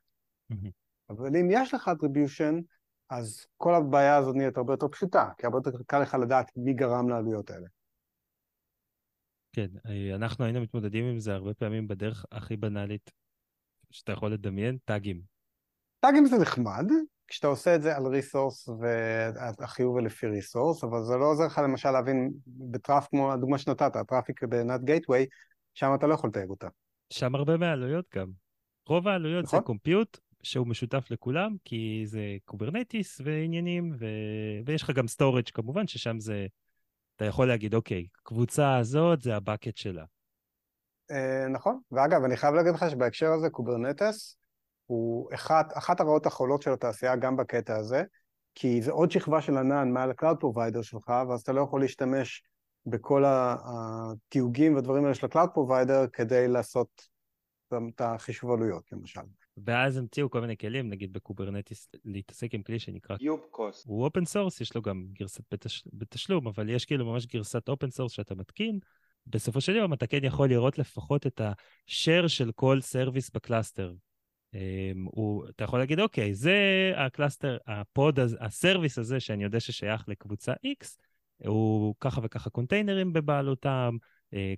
Mm-hmm. 0.52 0.70
אבל 1.10 1.36
אם 1.36 1.48
יש 1.50 1.74
לך 1.74 1.88
attribution, 1.88 2.62
אז 3.10 3.46
כל 3.56 3.74
הבעיה 3.74 4.16
הזאת 4.16 4.36
נהיית 4.36 4.56
הרבה 4.56 4.72
יותר 4.72 4.88
פשוטה, 4.88 5.30
כי 5.38 5.46
הרבה 5.46 5.58
יותר 5.58 5.70
קל 5.86 5.98
לך 5.98 6.14
לדעת 6.14 6.50
מי 6.56 6.74
גרם 6.74 7.08
לעלויות 7.08 7.50
האלה. 7.50 7.66
כן, 9.52 9.66
אנחנו 10.14 10.44
היינו 10.44 10.60
מתמודדים 10.60 11.04
עם 11.04 11.20
זה 11.20 11.34
הרבה 11.34 11.54
פעמים 11.54 11.88
בדרך 11.88 12.24
הכי 12.32 12.56
בנאלית 12.56 13.10
שאתה 13.90 14.12
יכול 14.12 14.32
לדמיין, 14.32 14.78
טאגים. 14.84 15.20
טאגים 16.00 16.26
זה 16.26 16.36
נחמד, 16.38 16.84
כשאתה 17.26 17.46
עושה 17.46 17.74
את 17.74 17.82
זה 17.82 17.96
על 17.96 18.06
resource 18.06 18.68
והחיוב 19.58 19.98
לפי 19.98 20.26
resource, 20.26 20.84
אבל 20.84 21.02
זה 21.02 21.16
לא 21.16 21.24
עוזר 21.24 21.46
לך 21.46 21.58
למשל 21.64 21.90
להבין 21.90 22.30
ב 22.46 22.56
traff 22.56 23.08
כמו 23.08 23.32
הדוגמה 23.32 23.58
שנתת, 23.58 23.96
ה 23.96 24.02
traffic 24.02 24.44
ב 24.44 24.53
NAT 24.53 24.80
gateway, 24.80 25.26
שם 25.74 25.90
אתה 25.94 26.06
לא 26.06 26.14
יכול 26.14 26.30
לתייג 26.30 26.50
אותה. 26.50 26.68
שם 27.12 27.34
הרבה 27.34 27.56
מהעלויות 27.56 28.04
גם. 28.14 28.30
רוב 28.88 29.08
העלויות 29.08 29.44
נכון? 29.44 29.58
זה 29.58 29.64
compute 29.64 30.18
שהוא 30.42 30.66
משותף 30.66 31.10
לכולם, 31.10 31.56
כי 31.64 32.02
זה 32.06 32.36
Kubernetes 32.44 33.20
ועניינים, 33.24 33.92
ו... 33.98 34.06
ויש 34.66 34.82
לך 34.82 34.90
גם 34.90 35.08
storage 35.08 35.48
כמובן, 35.54 35.86
ששם 35.86 36.20
זה, 36.20 36.46
אתה 37.16 37.24
יכול 37.24 37.48
להגיד, 37.48 37.74
אוקיי, 37.74 38.06
קבוצה 38.22 38.76
הזאת 38.76 39.20
זה 39.20 39.36
ה 39.36 39.42
bucket 39.42 39.76
שלה. 39.76 40.04
אה, 41.10 41.48
נכון, 41.48 41.80
ואגב, 41.92 42.24
אני 42.24 42.36
חייב 42.36 42.54
להגיד 42.54 42.74
לך 42.74 42.90
שבהקשר 42.90 43.32
הזה 43.32 43.50
Kubernetes 43.50 44.36
הוא 44.86 45.34
אחת, 45.34 45.72
אחת 45.76 46.00
הרעות 46.00 46.26
החולות 46.26 46.62
של 46.62 46.72
התעשייה 46.72 47.16
גם 47.16 47.36
בקטע 47.36 47.76
הזה, 47.76 48.02
כי 48.54 48.82
זה 48.82 48.90
עוד 48.90 49.10
שכבה 49.10 49.40
של 49.40 49.56
ענן 49.56 49.90
מעל 49.90 50.10
ה-Cloud 50.10 50.36
Provider 50.44 50.82
שלך, 50.82 51.12
ואז 51.28 51.40
אתה 51.40 51.52
לא 51.52 51.60
יכול 51.60 51.80
להשתמש 51.80 52.42
בכל 52.86 53.24
התיוגים 53.26 54.74
והדברים 54.74 55.04
האלה 55.04 55.14
של 55.14 55.26
ה-Cloud 55.26 55.48
Provider 55.48 56.08
כדי 56.12 56.48
לעשות 56.48 57.02
את 57.68 58.00
החישוב 58.00 58.50
עלויות, 58.52 58.92
למשל. 58.92 59.20
ואז 59.64 59.96
המציאו 59.96 60.30
כל 60.30 60.40
מיני 60.40 60.56
כלים, 60.56 60.90
נגיד 60.90 61.12
ב 61.12 61.18
Kubernetes, 61.18 61.88
להתעסק 62.04 62.54
עם 62.54 62.62
כלי 62.62 62.78
שנקרא... 62.78 63.16
Kubecost. 63.16 63.86
הוא 63.86 64.04
open 64.04 64.24
source, 64.24 64.60
יש 64.60 64.74
לו 64.74 64.82
גם 64.82 65.06
גרסת 65.12 65.54
בתש... 65.54 65.84
בתשלום, 65.92 66.46
אבל 66.46 66.68
יש 66.68 66.84
כאילו 66.84 67.06
ממש 67.06 67.26
גרסת 67.26 67.68
open 67.68 67.90
source 67.90 68.12
שאתה 68.12 68.34
מתקין. 68.34 68.78
בסופו 69.26 69.60
של 69.60 69.76
יום 69.76 69.92
אתה 69.92 70.06
כן 70.06 70.24
יכול 70.24 70.48
לראות 70.48 70.78
לפחות 70.78 71.26
את 71.26 71.40
ה-share 71.40 72.28
של 72.28 72.52
כל 72.52 72.80
service 72.80 73.30
ב 73.30 73.37
cluster. 73.37 73.94
Um, 74.54 74.98
הוא, 75.04 75.48
אתה 75.48 75.64
יכול 75.64 75.78
להגיד, 75.78 76.00
אוקיי, 76.00 76.34
זה 76.34 76.92
ה 76.96 77.03
cluster, 77.03 77.58
ה 77.66 77.76
pod, 77.76 78.18
ה 78.40 78.47
service 78.47 78.98
הזה 78.98 79.20
שאני 79.20 79.44
יודע 79.44 79.60
ששייך 79.60 80.08
לקבוצה 80.08 80.52
X, 80.52 80.86
הוא 81.46 81.94
ככה 82.00 82.20
וככה 82.24 82.50
קונטיינרים 82.50 83.12
בבעלותם, 83.12 83.96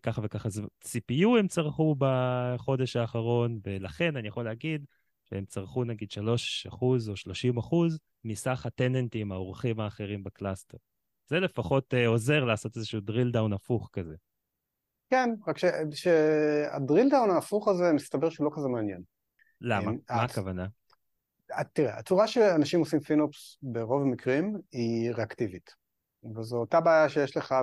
ככה 0.03 0.21
וככה 0.25 0.49
CPU 0.85 1.39
הם 1.39 1.49
צרכו 1.49 1.97
בחודש 1.99 2.97
האחרון, 2.97 3.61
ולכן 3.65 4.17
אני 4.17 4.29
יכול 4.29 4.45
להגיד 4.45 4.85
שהם 5.25 5.45
צרכו 5.45 5.85
נגיד 5.85 6.09
3% 6.11 6.73
או 6.81 7.15
30% 7.93 7.99
מסך 8.25 8.67
הטננטים, 8.67 9.33
האורחים 9.33 9.81
האחרים 9.81 10.25
ב 10.25 10.31
cluster. 10.31 10.79
זה 11.27 11.41
לפחות 11.41 11.95
uh, 11.95 12.07
עוזר 12.07 12.45
לעשות 12.45 12.77
איזשהו 12.77 13.01
drill 13.09 13.35
down 13.35 13.55
הפוך 13.55 13.91
כזה. 13.93 14.15
כן, 15.11 15.31
רק 15.47 15.57
שה 15.91 16.35
drill 16.35 17.09
down 17.09 17.31
ההפוך 17.31 17.69
הזה 17.69 17.93
מסתבר 17.93 18.31
שהוא 18.31 18.45
לא 18.45 18.51
כזה 18.57 18.69
מעניין. 18.69 19.03
למה? 19.61 19.93
מה 20.11 20.23
הכוונה? 20.23 20.67
תראה, 21.73 21.99
הצורה 21.99 22.29
שאנשים 22.29 22.81
עושים 22.81 23.01
FinOps 23.01 23.59
ברוב 23.63 24.03
המקרים 24.03 24.57
היא 24.73 25.13
ריאקטיבית. 25.15 25.82
וזו 26.37 26.57
אותה 26.57 26.81
בעיה 26.81 27.09
שיש 27.09 27.37
לך 27.37 27.55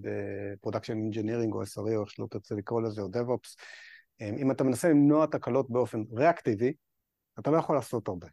ב 0.00 0.08
production 0.08 0.92
engineering 0.92 1.54
או 1.54 1.62
SRE 1.62 1.96
או 1.96 2.00
איך 2.00 2.10
שלא 2.10 2.26
תרצה 2.30 2.54
לקרוא 2.54 2.82
לזה, 2.82 3.02
או 3.02 3.06
DevOps. 3.06 3.56
אם 4.20 4.50
אתה 4.50 4.64
מנסה 4.64 4.88
למנוע 4.88 5.26
תקלות 5.26 5.70
באופן 5.70 6.02
ריאקטיבי, 6.12 6.72
אתה 7.38 7.50
לא 7.50 7.56
יכול 7.56 7.76
לעשות 7.76 8.08
הרבה. 8.08 8.26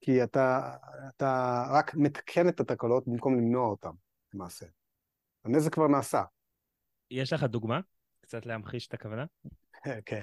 כי 0.00 0.22
אתה, 0.22 0.76
אתה 1.08 1.64
רק 1.70 1.94
מתקן 1.94 2.48
את 2.48 2.60
התקלות 2.60 3.08
במקום 3.08 3.36
למנוע 3.36 3.66
אותן, 3.66 3.90
למעשה. 4.34 4.66
הנזק 5.44 5.74
כבר 5.74 5.88
נעשה. 5.88 6.22
יש 7.10 7.32
לך 7.32 7.44
דוגמה? 7.44 7.80
קצת 8.20 8.46
להמחיש 8.46 8.88
את 8.88 8.94
הכוונה? 8.94 9.24
כן, 10.06 10.20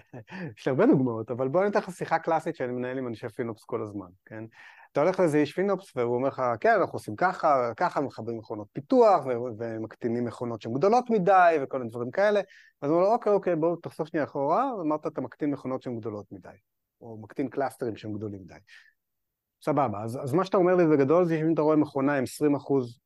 יש 0.58 0.68
הרבה 0.68 0.86
דוגמאות, 0.86 1.32
אבל 1.32 1.48
בוא 1.48 1.66
ניתן 1.66 1.80
לך 1.80 1.92
שיחה 1.92 2.20
קלאסית 2.20 2.56
שאני 2.56 2.74
מנהל 2.74 2.98
עם 2.98 3.08
אנשי 3.08 3.30
פינופס 3.30 3.64
כל 3.64 3.82
הזמן, 3.82 4.10
כן? 4.26 4.44
אתה 4.91 5.01
הולך 5.01 5.19
לאיזה 5.19 5.38
איש 5.38 5.53
פינופס 5.53 5.96
והוא 5.96 6.15
אומר 6.15 6.27
לך, 6.27 6.41
כן, 6.60 6.74
אנחנו 6.79 6.96
עושים 6.96 7.15
ככה, 7.15 7.72
ככה, 7.77 8.01
מחברים 8.01 8.38
מכונות 8.38 8.67
פיתוח 8.74 9.25
ומקטינים 9.58 10.25
מכונות 10.25 10.62
שהן 10.62 10.74
גדולות 10.74 11.10
מדי 11.10 11.55
וכל 11.62 11.77
מיני 11.77 11.89
דברים 11.89 12.12
כאלה. 12.12 12.41
אז 12.81 12.89
הוא 12.89 12.98
אומר 12.98 13.10
לו, 13.10 13.13
אוקיי, 13.13 13.34
אוקיי, 13.34 13.55
בואו 13.55 13.75
תחשוף 13.75 14.08
שנייה 14.08 14.24
אחורה, 14.24 14.72
אמרת, 14.81 15.08
אתה 15.08 15.22
מקטין 15.22 15.51
מכונות 15.51 15.81
שהן 15.81 16.00
גדולות 16.00 16.25
מדי, 16.31 16.50
או 17.01 17.17
מקטין 17.22 17.50
clusters 17.50 17.86
ים 17.86 17.96
שהם 17.96 18.13
גדולים 18.13 18.41
מדי. 18.41 18.55
סבבה, 19.63 20.03
אז, 20.03 20.19
אז 20.24 20.34
מה 20.34 20.46
שאתה 20.46 20.58
אומר 20.58 20.75
לי 20.75 20.88
בגדול 20.88 21.25
זה 21.25 21.38
שאם 21.38 21.53
אתה 21.53 21.62
רואה 21.62 21.75
מכונה 21.75 22.17
עם 22.17 22.24
20% 22.24 22.27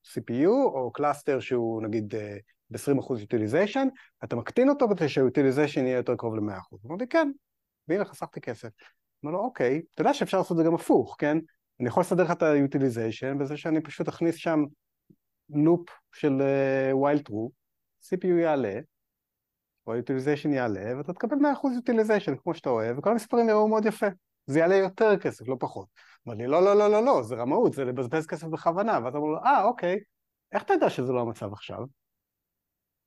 CPU, 0.07 0.47
או 0.47 0.91
cluster 0.93 1.39
שהוא 1.39 1.81
נגיד 1.81 2.15
אה, 2.15 2.37
ב-20% 2.69 3.03
utilization, 3.03 3.87
אתה 4.23 4.35
מקטין 4.35 4.69
אותו 4.69 4.89
כדי 4.89 5.09
שה-utilization 5.09 5.79
יהיה 5.79 5.97
יותר 5.97 6.15
קרוב 6.15 6.35
ל-100%. 6.35 6.41
הוא 6.69 6.79
אומר 6.83 6.95
לי, 6.95 7.07
כן, 7.07 7.31
והנה 7.87 8.05
חסכתי 8.05 8.41
כסף. 8.41 8.69
אומר 9.23 9.33
לו, 9.33 9.39
אוקיי, 9.39 9.81
אתה 9.93 10.01
יודע 10.01 10.13
שאפשר 10.13 10.37
לעשות 10.37 10.51
את 10.51 10.57
זה 10.57 10.63
גם 10.63 10.75
הפוך, 10.75 11.15
כן? 11.19 11.37
אני 11.79 11.87
יכול 11.87 12.01
לסדר 12.01 12.23
לך 12.23 12.31
את 12.31 12.43
ה-utilization 12.43 13.37
בזה 13.39 13.57
שאני 13.57 13.81
פשוט 13.81 14.07
אכניס 14.07 14.35
שם 14.35 14.63
loop 15.50 15.89
של 16.13 16.41
uh, 16.41 16.95
while 16.95 17.29
true, 17.29 17.49
CPU 18.03 18.41
יעלה, 18.41 18.79
או 19.87 19.93
ה-utilization 19.93 20.49
יעלה, 20.49 20.97
ואתה 20.97 21.13
תקבל 21.13 21.37
100% 21.37 21.41
utilization 21.65 22.35
כמו 22.43 22.53
שאתה 22.53 22.69
אוהב, 22.69 22.97
וכל 22.97 23.11
המספרים 23.11 23.49
יראו 23.49 23.67
מאוד 23.67 23.85
יפה. 23.85 24.07
זה 24.45 24.59
יעלה 24.59 24.75
יותר 24.75 25.17
כסף, 25.17 25.47
לא 25.47 25.55
פחות. 25.59 25.87
אמר 26.27 26.35
לי, 26.35 26.47
לא, 26.47 26.63
לא, 26.63 26.75
לא, 26.75 26.91
לא, 26.91 27.05
לא, 27.05 27.23
זה 27.23 27.35
רמאות, 27.35 27.73
זה 27.73 27.85
לבזבז 27.85 28.27
כסף 28.27 28.47
בכוונה. 28.47 28.99
ואז 29.03 29.15
אמרו 29.15 29.31
לו, 29.31 29.37
אה, 29.37 29.63
אוקיי, 29.63 29.99
איך 30.51 30.63
אתה 30.63 30.73
יודע 30.73 30.89
שזה 30.89 31.13
לא 31.13 31.21
המצב 31.21 31.53
עכשיו? 31.53 31.79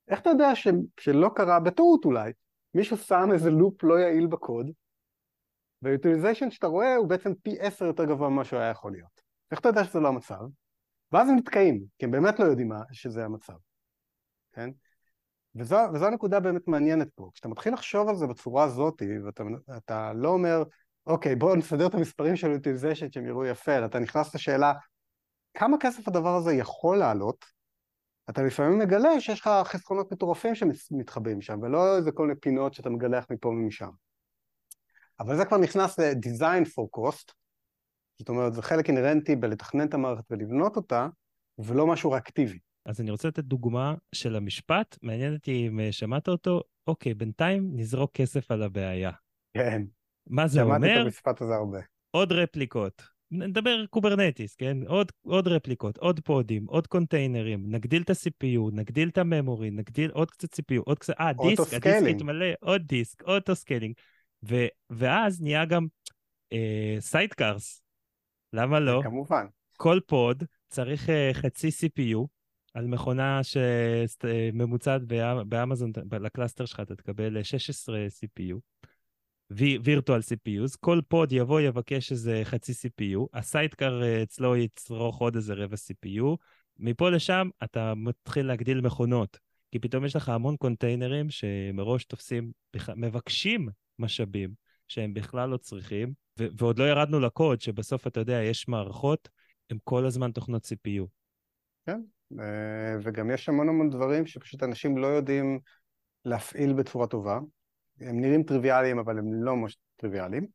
איך 0.07 0.19
אתה 0.19 0.29
יודע 0.29 0.55
ש... 0.55 0.67
שלא 0.99 1.29
קרה, 1.35 1.59
בטעות 1.59 2.05
אולי, 2.05 2.31
מישהו 2.73 2.97
שם 2.97 3.29
איזה 3.33 3.51
לופ 3.51 3.83
לא 3.83 3.99
יעיל 3.99 4.27
בקוד, 4.27 4.71
והיוטיליזיישן 5.81 6.51
שאתה 6.51 6.67
רואה 6.67 6.95
הוא 6.95 7.07
בעצם 7.07 7.33
פי 7.43 7.59
עשר 7.59 7.85
יותר 7.85 8.05
גבוה 8.05 8.29
ממה 8.29 8.45
שהוא 8.45 8.59
היה 8.59 8.69
יכול 8.69 8.91
להיות. 8.91 9.21
איך 9.51 9.59
אתה 9.59 9.69
יודע 9.69 9.83
שזה 9.83 9.99
לא 9.99 10.07
המצב? 10.07 10.39
ואז 11.11 11.29
הם 11.29 11.35
נתקעים, 11.35 11.83
כי 11.99 12.05
הם 12.05 12.11
באמת 12.11 12.39
לא 12.39 12.45
יודעים 12.45 12.67
מה, 12.67 12.81
שזה 12.91 13.25
המצב, 13.25 13.53
כן? 14.53 14.69
וזו, 15.55 15.77
וזו 15.93 16.07
הנקודה 16.07 16.39
באמת 16.39 16.67
מעניינת 16.67 17.07
פה. 17.15 17.29
כשאתה 17.33 17.47
מתחיל 17.47 17.73
לחשוב 17.73 18.09
על 18.09 18.15
זה 18.15 18.27
בצורה 18.27 18.63
הזאת, 18.63 19.01
ואתה 19.67 20.13
לא 20.13 20.29
אומר, 20.29 20.63
אוקיי, 21.05 21.35
בואו 21.35 21.55
נסדר 21.55 21.87
את 21.87 21.93
המספרים 21.93 22.35
של 22.35 22.55
utilization 22.55 23.13
שהם 23.13 23.25
יראו 23.25 23.45
יפה, 23.45 23.85
אתה 23.85 23.99
נכנס 23.99 24.35
לשאלה, 24.35 24.73
כמה 25.53 25.77
כסף 25.79 26.07
הדבר 26.07 26.35
הזה 26.35 26.53
יכול 26.53 26.97
לעלות, 26.97 27.45
אתה 28.29 28.43
לפעמים 28.43 28.79
מגלה 28.79 29.21
שיש 29.21 29.39
לך 29.39 29.49
חסכונות 29.63 30.11
מטורפים 30.11 30.55
שמתחבאים 30.55 31.41
שם, 31.41 31.59
ולא 31.61 31.97
איזה 31.97 32.11
כל 32.11 32.27
מיני 32.27 32.39
פינות 32.39 32.73
שאתה 32.73 32.89
מגלח 32.89 33.25
מפה 33.31 33.49
ומשם. 33.49 33.89
אבל 35.19 35.37
זה 35.37 35.45
כבר 35.45 35.57
נכנס 35.57 35.99
ל-design 35.99 36.65
for 36.65 36.99
cost, 36.99 37.33
זאת 38.19 38.29
אומרת, 38.29 38.53
זה 38.53 38.61
חלק 38.61 38.89
אינרנטי 38.89 39.35
בלתכנן 39.35 39.87
את 39.87 39.93
המערכת 39.93 40.31
ולבנות 40.31 40.75
אותה, 40.75 41.07
ולא 41.59 41.87
משהו 41.87 42.11
ריאקטיבי. 42.11 42.59
אז 42.85 43.01
אני 43.01 43.11
רוצה 43.11 43.27
לתת 43.27 43.43
דוגמה 43.43 43.95
של 44.15 44.35
המשפט, 44.35 44.97
מעניין 45.01 45.33
אותי 45.33 45.67
אם 45.67 45.91
שמעת 45.91 46.27
אותו, 46.27 46.61
אוקיי, 46.87 47.13
בינתיים 47.13 47.71
נזרוק 47.73 48.11
כסף 48.13 48.51
על 48.51 48.63
הבעיה. 48.63 49.11
כן. 49.53 49.81
מה 50.27 50.47
זה 50.47 50.61
אומר? 50.61 50.77
שמעתי 50.77 50.93
את 50.93 51.05
המשפט 51.05 51.41
הזה 51.41 51.55
הרבה. 51.55 51.79
עוד 52.11 52.31
רפליקות. 52.31 53.17
נדבר 53.31 53.85
Kubernetes, 53.85 54.55
כן? 54.55 54.77
עוד, 54.87 55.11
עוד 55.21 55.47
רפליקות, 55.47 55.97
עוד 55.97 56.19
פודים, 56.19 56.65
עוד 56.65 56.87
קונטיינרים, 56.87 57.63
נגדיל 57.67 58.01
את 58.01 58.09
ה-CPU, 58.09 58.71
נגדיל 58.71 59.09
את 59.09 59.17
ה-memory, 59.17 59.71
נגדיל 59.71 60.11
עוד 60.11 60.31
קצת 60.31 60.53
CPU, 60.53 60.81
עוד 60.85 60.99
קצת, 60.99 61.13
אה, 61.19 61.33
דיסק, 61.33 61.73
הדיסק 61.73 62.07
יתמלא, 62.07 62.45
עוד 62.59 62.81
דיסק, 62.81 63.21
auto-scaling. 63.21 63.93
ו- 64.43 64.67
ואז 64.89 65.41
נהיה 65.41 65.65
גם 65.65 65.87
Sidecars. 66.99 67.81
אה, 68.53 68.61
למה 68.61 68.79
לא? 68.79 69.01
כמובן. 69.03 69.45
כל 69.77 69.99
pod 70.07 70.43
צריך 70.69 71.09
אה, 71.09 71.29
חצי 71.33 71.67
CPU 71.67 72.27
על 72.73 72.87
מכונה 72.87 73.41
שממוצעת 73.43 75.01
באמזון, 75.47 75.91
ל-cluster 76.11 76.65
שלך 76.65 76.79
אתה 76.79 76.95
תקבל 76.95 77.43
16 77.43 78.05
CPU. 78.07 78.59
Virtual 79.49 80.19
CPUs, 80.19 80.77
כל 80.79 81.01
pod 81.07 81.31
יבוא 81.31 81.61
יבקש 81.61 82.11
איזה 82.11 82.41
חצי 82.43 82.71
CPU, 82.71 83.19
ה-sidecar 83.33 84.01
אה, 84.03 84.23
אצלו 84.23 84.55
יצרוך 84.55 85.17
עוד 85.17 85.35
איזה 85.35 85.53
רבע 85.53 85.75
CPU, 85.75 86.37
מפה 86.79 87.09
לשם 87.09 87.49
אתה 87.63 87.93
מתחיל 87.95 88.45
להגדיל 88.45 88.81
מכונות, 88.81 89.39
כי 89.71 89.79
פתאום 89.79 90.05
יש 90.05 90.15
לך 90.15 90.29
המון 90.29 90.57
קונטיינרים 90.57 91.29
שמראש 91.29 92.05
תופסים, 92.05 92.51
מבקשים 92.95 93.69
משאבים 93.99 94.49
שהם 94.87 95.13
בכלל 95.13 95.49
לא 95.49 95.57
צריכים, 95.57 96.13
ו- 96.39 96.47
ועוד 96.57 96.79
לא 96.79 96.83
ירדנו 96.83 97.19
לקוד, 97.19 97.61
שבסוף 97.61 98.07
אתה 98.07 98.19
יודע, 98.19 98.43
יש 98.43 98.67
מערכות, 98.67 99.29
הן 99.69 99.77
כל 99.83 100.05
הזמן 100.05 100.31
טוחנות 100.31 100.65
CPU. 100.65 101.07
כן, 101.85 102.01
אה, 102.39 102.95
וגם 103.03 103.31
יש 103.31 103.49
המון 103.49 103.69
המון 103.69 103.89
דברים 103.89 104.25
שפשוט 104.25 104.63
אנשים 104.63 104.97
לא 104.97 105.07
יודעים 105.07 105.59
להפעיל 106.25 106.73
בצורה 106.73 107.07
טובה. 107.07 107.39
הם 107.99 108.21
נראים 108.21 108.43
טריוויאליים, 108.43 108.99
אבל 108.99 109.17
הם 109.19 109.43
לא 109.43 109.55
ממש 109.55 109.77
טריוויאליים. 109.95 110.47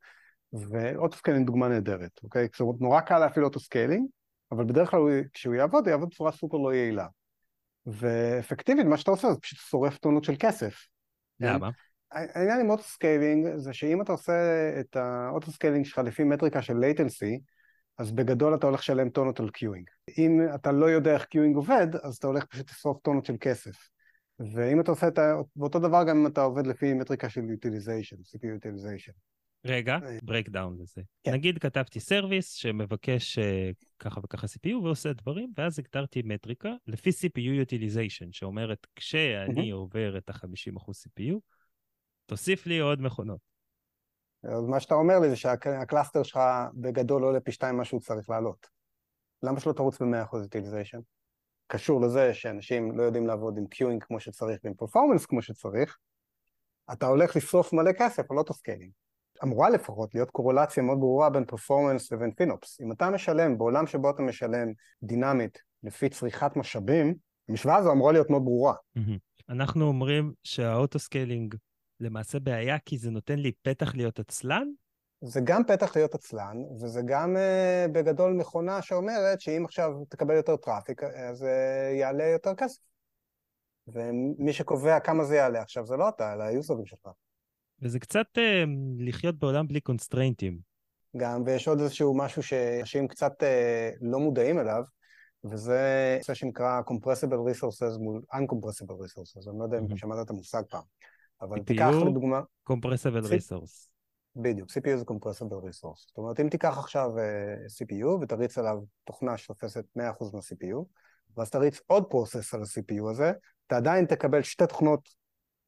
ו-autoscaling 0.53 1.45
דוגמה 1.45 1.67
נהדרת, 1.67 2.19
אוקיי? 2.23 2.47
זאת 2.51 2.59
אומרת, 2.59 2.81
נורא 2.81 3.01
קל 3.01 3.19
להפעיל 3.19 3.45
autoscaling, 3.45 4.07
אבל 4.51 4.65
בדרך 4.65 4.89
כלל 4.89 4.99
כשהוא 5.33 5.55
יעבוד, 5.55 5.83
הוא 5.83 5.91
יעבוד 5.91 6.09
בצורה 6.09 6.31
סופר 6.31 6.57
לא 6.57 6.73
יעילה. 6.73 7.07
ואפקטיבית, 7.85 8.85
מה 8.85 8.97
שאתה 8.97 9.11
עושה 9.11 9.33
זה 9.33 9.39
פשוט 9.39 9.59
שורף 9.59 9.97
טונות 9.97 10.23
של 10.23 10.33
כסף. 10.39 10.87
למה? 11.39 11.69
העניין 12.13 12.59
עם 12.59 12.69
autoscaling 12.69 13.57
זה 13.57 13.73
שאם 13.73 14.01
אתה 14.01 14.11
עושה 14.11 14.33
את 14.79 14.95
ה-autoscaling 14.95 15.85
שלך 15.85 15.97
לפי 15.97 16.23
מטריקה 16.23 16.61
של 16.61 16.73
latency, 16.73 17.39
אז 17.97 18.11
בגדול 18.11 18.55
אתה 18.55 18.67
הולך 18.67 18.79
לשלם 18.79 19.09
טונות 19.09 19.39
על 19.39 19.49
queuing. 19.49 19.87
אם 20.17 20.41
אתה 20.55 20.71
לא 20.71 20.85
יודע 20.85 21.13
איך 21.13 21.25
queuing 21.25 21.55
עובד, 21.55 21.87
אז 22.03 22.15
אתה 22.15 22.27
הולך 22.27 22.45
פשוט 22.45 22.69
לשרוף 22.69 23.01
טונות 23.01 23.25
של 23.25 23.35
כסף. 23.39 23.89
ואם 24.53 24.79
אתה 24.79 24.91
עושה 24.91 25.07
את 25.07 25.17
ה... 25.17 25.35
ואותו 25.55 25.79
דבר 25.79 26.03
גם 26.03 26.17
אם 26.17 26.27
אתה 26.27 26.41
עובד 26.41 26.67
לפי 26.67 26.93
מטריקה 26.93 27.29
של 27.29 27.41
utilization, 27.41 28.17
CPU 28.17 28.65
utilization. 28.65 29.13
רגע, 29.65 29.97
breakdown 30.23 30.77
לזה. 30.81 31.01
כן. 31.23 31.33
נגיד 31.33 31.57
כתבתי 31.57 31.99
service 31.99 32.53
שמבקש 32.53 33.39
uh, 33.39 33.41
ככה 33.99 34.19
וככה 34.23 34.47
CPU 34.47 34.75
ועושה 34.83 35.13
דברים, 35.13 35.53
ואז 35.57 35.79
הגדרתי 35.79 36.21
מטריקה 36.25 36.69
לפי 36.87 37.09
CPU 37.09 37.67
utilization, 37.67 38.27
שאומרת, 38.31 38.87
כשאני 38.95 39.71
mm-hmm. 39.71 39.75
עובר 39.75 40.17
את 40.17 40.29
ה-50% 40.29 40.89
CPU, 40.89 41.39
תוסיף 42.33 42.65
לי 42.65 42.79
עוד 42.79 43.01
מכונות. 43.01 43.39
אז 44.43 44.63
מה 44.67 44.79
שאתה 44.79 44.95
אומר 44.95 45.19
לי 45.19 45.29
זה 45.29 45.35
שה-cluster 45.35 46.23
שלך 46.23 46.39
בגדול 46.73 47.23
עולה 47.23 47.39
פי 47.39 47.51
שתיים 47.51 47.77
מה 47.77 47.85
שהוא 47.85 48.01
צריך 48.01 48.29
לעלות. 48.29 48.67
למה 49.43 49.59
שלא 49.59 49.73
תרוץ 49.73 50.01
ב-100% 50.01 50.35
utilization? 50.35 51.01
קשור 51.67 52.01
לזה 52.01 52.33
שאנשים 52.33 52.97
לא 52.97 53.03
יודעים 53.03 53.27
לעבוד 53.27 53.57
עם 53.57 53.67
queuing 53.67 54.03
כמו 54.03 54.19
שצריך 54.19 54.59
ועם 54.63 54.73
performance 54.73 55.25
כמו 55.25 55.41
שצריך, 55.41 55.97
אתה 56.93 57.05
הולך 57.07 57.35
לשרוף 57.35 57.73
מלא 57.73 57.91
כסף 57.91 58.31
על 58.31 58.37
autoscaling. 58.37 58.91
אמורה 59.43 59.69
לפחות 59.69 60.15
להיות 60.15 60.31
קורולציה 60.31 60.83
מאוד 60.83 60.99
ברורה 60.99 61.29
בין 61.29 61.45
performance 61.45 62.11
לבין 62.11 62.31
FinOps. 62.31 62.81
אם 62.81 62.91
אתה 62.91 63.09
משלם, 63.09 63.57
בעולם 63.57 63.87
שבו 63.87 64.09
אתה 64.09 64.21
משלם 64.21 64.67
דינמית 65.03 65.59
לפי 65.83 66.09
צריכת 66.09 66.55
משאבים, 66.55 67.15
המשוואה 67.49 67.75
הזו 67.75 67.91
אמורה 67.91 68.11
להיות 68.11 68.29
מאוד 68.29 68.41
ברורה. 68.41 68.73
אנחנו 69.49 69.85
אומרים 69.85 70.33
שה-autoscaling 70.43 71.55
למעשה 71.99 72.39
בעיה 72.39 72.79
כי 72.79 72.97
זה 72.97 73.11
נותן 73.11 73.39
לי 73.39 73.51
פתח 73.61 73.95
להיות 73.95 74.19
עצלן? 74.19 74.67
זה 75.25 75.41
גם 75.43 75.63
פתח 75.67 75.95
להיות 75.95 76.15
עצלן, 76.15 76.57
וזה 76.81 77.01
גם 77.05 77.35
uh, 77.35 77.91
בגדול 77.91 78.33
מכונה 78.33 78.81
שאומרת 78.81 79.41
שאם 79.41 79.65
עכשיו 79.65 79.91
תקבל 80.09 80.35
יותר 80.35 80.55
traffic, 80.55 81.03
אז 81.03 81.43
uh, 81.43 81.45
יעלה 81.99 82.23
יותר 82.23 82.55
כסף. 82.55 82.81
ומי 83.87 84.53
שקובע 84.53 84.99
כמה 84.99 85.23
זה 85.23 85.35
יעלה 85.35 85.61
עכשיו 85.61 85.85
זה 85.85 85.97
לא 85.97 86.09
אתה, 86.09 86.33
אלא 86.33 86.43
ה-users 86.43 86.76
ים 86.76 86.85
שלך. 86.85 87.07
וזה 87.81 87.99
קצת 87.99 88.25
uh, 88.37 88.69
לחיות 88.99 89.39
בעולם 89.39 89.67
בלי 89.67 89.81
constraints 89.81 90.42
ים. 90.42 90.59
גם, 91.17 91.43
ויש 91.45 91.67
עוד 91.67 91.79
איזשהו 91.79 92.17
משהו 92.17 92.43
שאנשים 92.43 93.07
קצת 93.07 93.33
uh, 93.43 93.97
לא 94.01 94.19
מודעים 94.19 94.59
אליו, 94.59 94.83
וזה 95.43 96.15
נושא 96.17 96.33
שנקרא 96.33 96.81
Compressible 96.81 97.51
Resources 97.51 97.99
מול 97.99 98.21
Uncompressible 98.33 99.05
Resources, 99.05 99.49
אני 99.49 99.59
לא 99.59 99.63
יודע 99.63 99.77
אם 99.77 99.97
שמעת 99.97 100.25
את 100.25 100.29
המושג 100.29 100.61
פעם. 100.69 100.83
אבל 101.43 101.57
CPU, 101.57 101.63
תיקח 101.63 101.91
לדוגמה... 102.07 102.41
Compressible 102.69 103.27
Resource. 103.27 103.89
בדיוק, 104.35 104.69
CPU 104.69 104.97
זה 104.97 105.05
Compressible 105.11 105.63
Resource. 105.63 106.05
זאת 106.07 106.17
אומרת, 106.17 106.39
אם 106.39 106.49
תיקח 106.49 106.77
עכשיו 106.77 107.09
uh, 107.17 107.83
CPU 107.83 108.07
ותריץ 108.21 108.57
עליו 108.57 108.77
תוכנה 109.03 109.37
שתופסת 109.37 109.85
100% 109.97 110.01
מה-CPU, 110.33 110.85
ואז 111.37 111.49
תריץ 111.49 111.81
עוד 111.87 112.05
process 112.09 112.53
על 112.53 112.61
ה-CPU 112.61 113.11
הזה, 113.11 113.31
אתה 113.67 113.77
עדיין 113.77 114.05
תקבל 114.05 114.41
שתי 114.41 114.67
תוכנות 114.67 115.09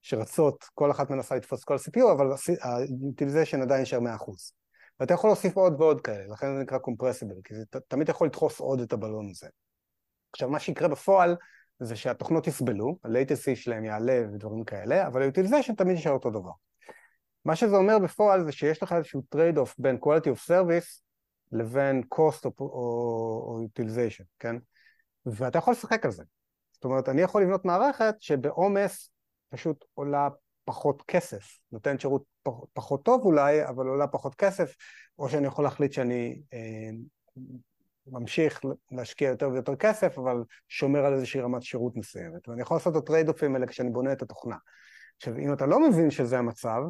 שרצות, 0.01 0.65
כל 0.73 0.91
אחת 0.91 1.09
מנסה 1.09 1.35
לתפוס 1.35 1.63
כל 1.63 1.73
ה-CPU, 1.73 2.11
אבל 2.11 2.31
ה-utilization 2.31 3.61
עדיין 3.61 3.79
יישאר 3.79 3.99
100%. 3.99 4.01
ואתה 4.99 5.13
יכול 5.13 5.29
להוסיף 5.29 5.57
עוד 5.57 5.81
ועוד 5.81 6.01
כאלה, 6.01 6.33
לכן 6.33 6.55
זה 6.55 6.61
נקרא 6.61 6.77
Compressible, 6.77 7.41
כי 7.43 7.55
זה 7.55 7.63
תמיד 7.87 8.09
יכול 8.09 8.27
לדחוס 8.27 8.59
עוד 8.59 8.81
את 8.81 8.93
הבלון 8.93 9.29
הזה. 9.29 9.47
עכשיו, 10.33 10.49
מה 10.49 10.59
שיקרה 10.59 10.87
בפועל, 10.87 11.35
זה 11.79 11.95
שהתוכנות 11.95 12.47
יסבלו, 12.47 12.97
ה-latency 13.03 13.55
שלהם 13.55 13.85
יעלה 13.85 14.23
ודברים 14.33 14.63
כאלה, 14.63 15.07
אבל 15.07 15.21
ה-utilization 15.23 15.75
תמיד 15.77 15.95
יישאר 15.95 16.11
אותו 16.11 16.29
דבר. 16.29 16.51
מה 17.45 17.55
שזה 17.55 17.75
אומר 17.75 17.99
בפועל 17.99 18.43
זה 18.43 18.51
שיש 18.51 18.83
לך 18.83 18.93
איזשהו 18.93 19.21
trade-off 19.35 19.73
בין 19.77 19.97
quality 20.03 20.27
of 20.27 20.49
service 20.49 21.01
לבין 21.51 22.03
cost 22.15 22.45
או, 22.45 22.51
או, 22.59 22.65
או 23.47 23.59
utilization, 23.65 24.23
כן? 24.39 24.55
ואתה 25.25 25.57
יכול 25.57 25.73
לשחק 25.73 26.05
על 26.05 26.11
זה. 26.11 26.23
זאת 26.71 26.83
אומרת, 26.83 27.09
אני 27.09 27.21
יכול 27.21 27.41
לבנות 27.41 27.65
מערכת 27.65 28.15
שבעומס 28.19 29.11
פשוט 29.49 29.85
עולה 29.93 30.29
פחות 30.65 31.01
כסף, 31.07 31.59
נותנת 31.71 31.99
שירות 31.99 32.23
פחות 32.73 33.05
טוב 33.05 33.21
אולי, 33.25 33.65
אבל 33.67 33.87
עולה 33.87 34.07
פחות 34.07 34.35
כסף, 34.35 34.75
או 35.19 35.29
שאני 35.29 35.47
יכול 35.47 35.63
להחליט 35.63 35.91
שאני 35.91 36.41
אה, 36.53 36.89
ממשיך 38.07 38.61
להשקיע 38.91 39.29
יותר 39.29 39.49
ויותר 39.49 39.75
כסף, 39.75 40.17
אבל 40.17 40.43
שומר 40.67 41.05
על 41.05 41.13
איזושהי 41.13 41.41
רמת 41.41 41.63
שירות 41.63 41.95
מסוימת. 41.95 42.47
ואני 42.47 42.61
יכול 42.61 42.77
לעשות 42.77 42.97
את 42.97 43.03
הטרייד-אופים 43.03 43.55
האלה 43.55 43.67
כשאני 43.67 43.89
בונה 43.89 44.11
את 44.11 44.21
התוכנה. 44.21 44.55
עכשיו, 45.17 45.37
אם 45.37 45.53
אתה 45.53 45.65
לא 45.65 45.89
מבין 45.89 46.11
שזה 46.11 46.39
המצב, 46.39 46.81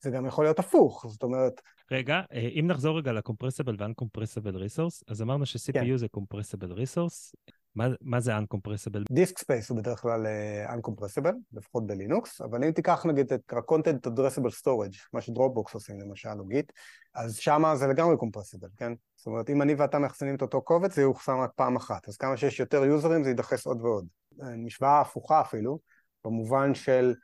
זה 0.00 0.10
גם 0.10 0.26
יכול 0.26 0.44
להיות 0.44 0.58
הפוך, 0.58 1.06
זאת 1.08 1.22
אומרת... 1.22 1.60
רגע, 1.90 2.20
אה, 2.32 2.48
אם 2.60 2.64
נחזור 2.66 2.98
רגע 2.98 3.12
ל-compressible 3.12 3.74
ו-uncompressible 3.78 4.56
resource, 4.56 5.02
אז 5.08 5.22
אמרנו 5.22 5.46
ש-CPU 5.46 5.72
כן. 5.72 5.96
זה 5.96 6.06
compressible 6.16 6.72
resource. 6.72 7.34
מה, 7.76 7.88
מה 8.00 8.20
זה 8.20 8.38
uncompressible? 8.38 9.02
Disk 9.12 9.38
space 9.38 9.70
הוא 9.70 9.78
בדרך 9.78 10.00
כלל 10.00 10.26
uh, 10.26 10.72
uncompressible, 10.72 11.34
לפחות 11.52 11.86
בלינוקס, 11.86 12.40
אבל 12.40 12.64
אם 12.64 12.70
תיקח 12.70 13.06
נגיד 13.06 13.32
את 13.32 13.52
ה-content 13.52 14.10
addressable 14.10 14.60
storage, 14.62 14.98
מה 15.12 15.20
ש 15.20 15.32
Dropbox 15.32 15.74
עושים 15.74 16.00
למשל, 16.00 16.38
או 16.38 16.46
Git, 16.46 16.72
אז 17.14 17.36
שמה 17.36 17.76
זה 17.76 17.86
לגמרי 17.86 18.14
compressible, 18.14 18.68
כן? 18.76 18.92
זאת 19.16 19.26
אומרת, 19.26 19.50
אם 19.50 19.62
אני 19.62 19.74
ואתה 19.74 19.98
מאחסנים 19.98 20.34
את 20.34 20.42
אותו 20.42 20.62
קובץ, 20.62 20.94
זה 20.94 21.02
יאוחסן 21.02 21.40
רק 21.40 21.50
פעם 21.56 21.76
אחת, 21.76 22.08
אז 22.08 22.16
כמה 22.16 22.36
שיש 22.36 22.60
יותר 22.60 22.84
יוזרים 22.84 23.24
זה 23.24 23.30
יידחס 23.30 23.66
עוד 23.66 23.80
ועוד. 23.80 24.06
אה, 24.42 24.56
משוואה 24.56 25.00
הפוכה 25.00 25.40
אפילו, 25.40 25.78
במובן 26.24 26.74
של 26.74 27.14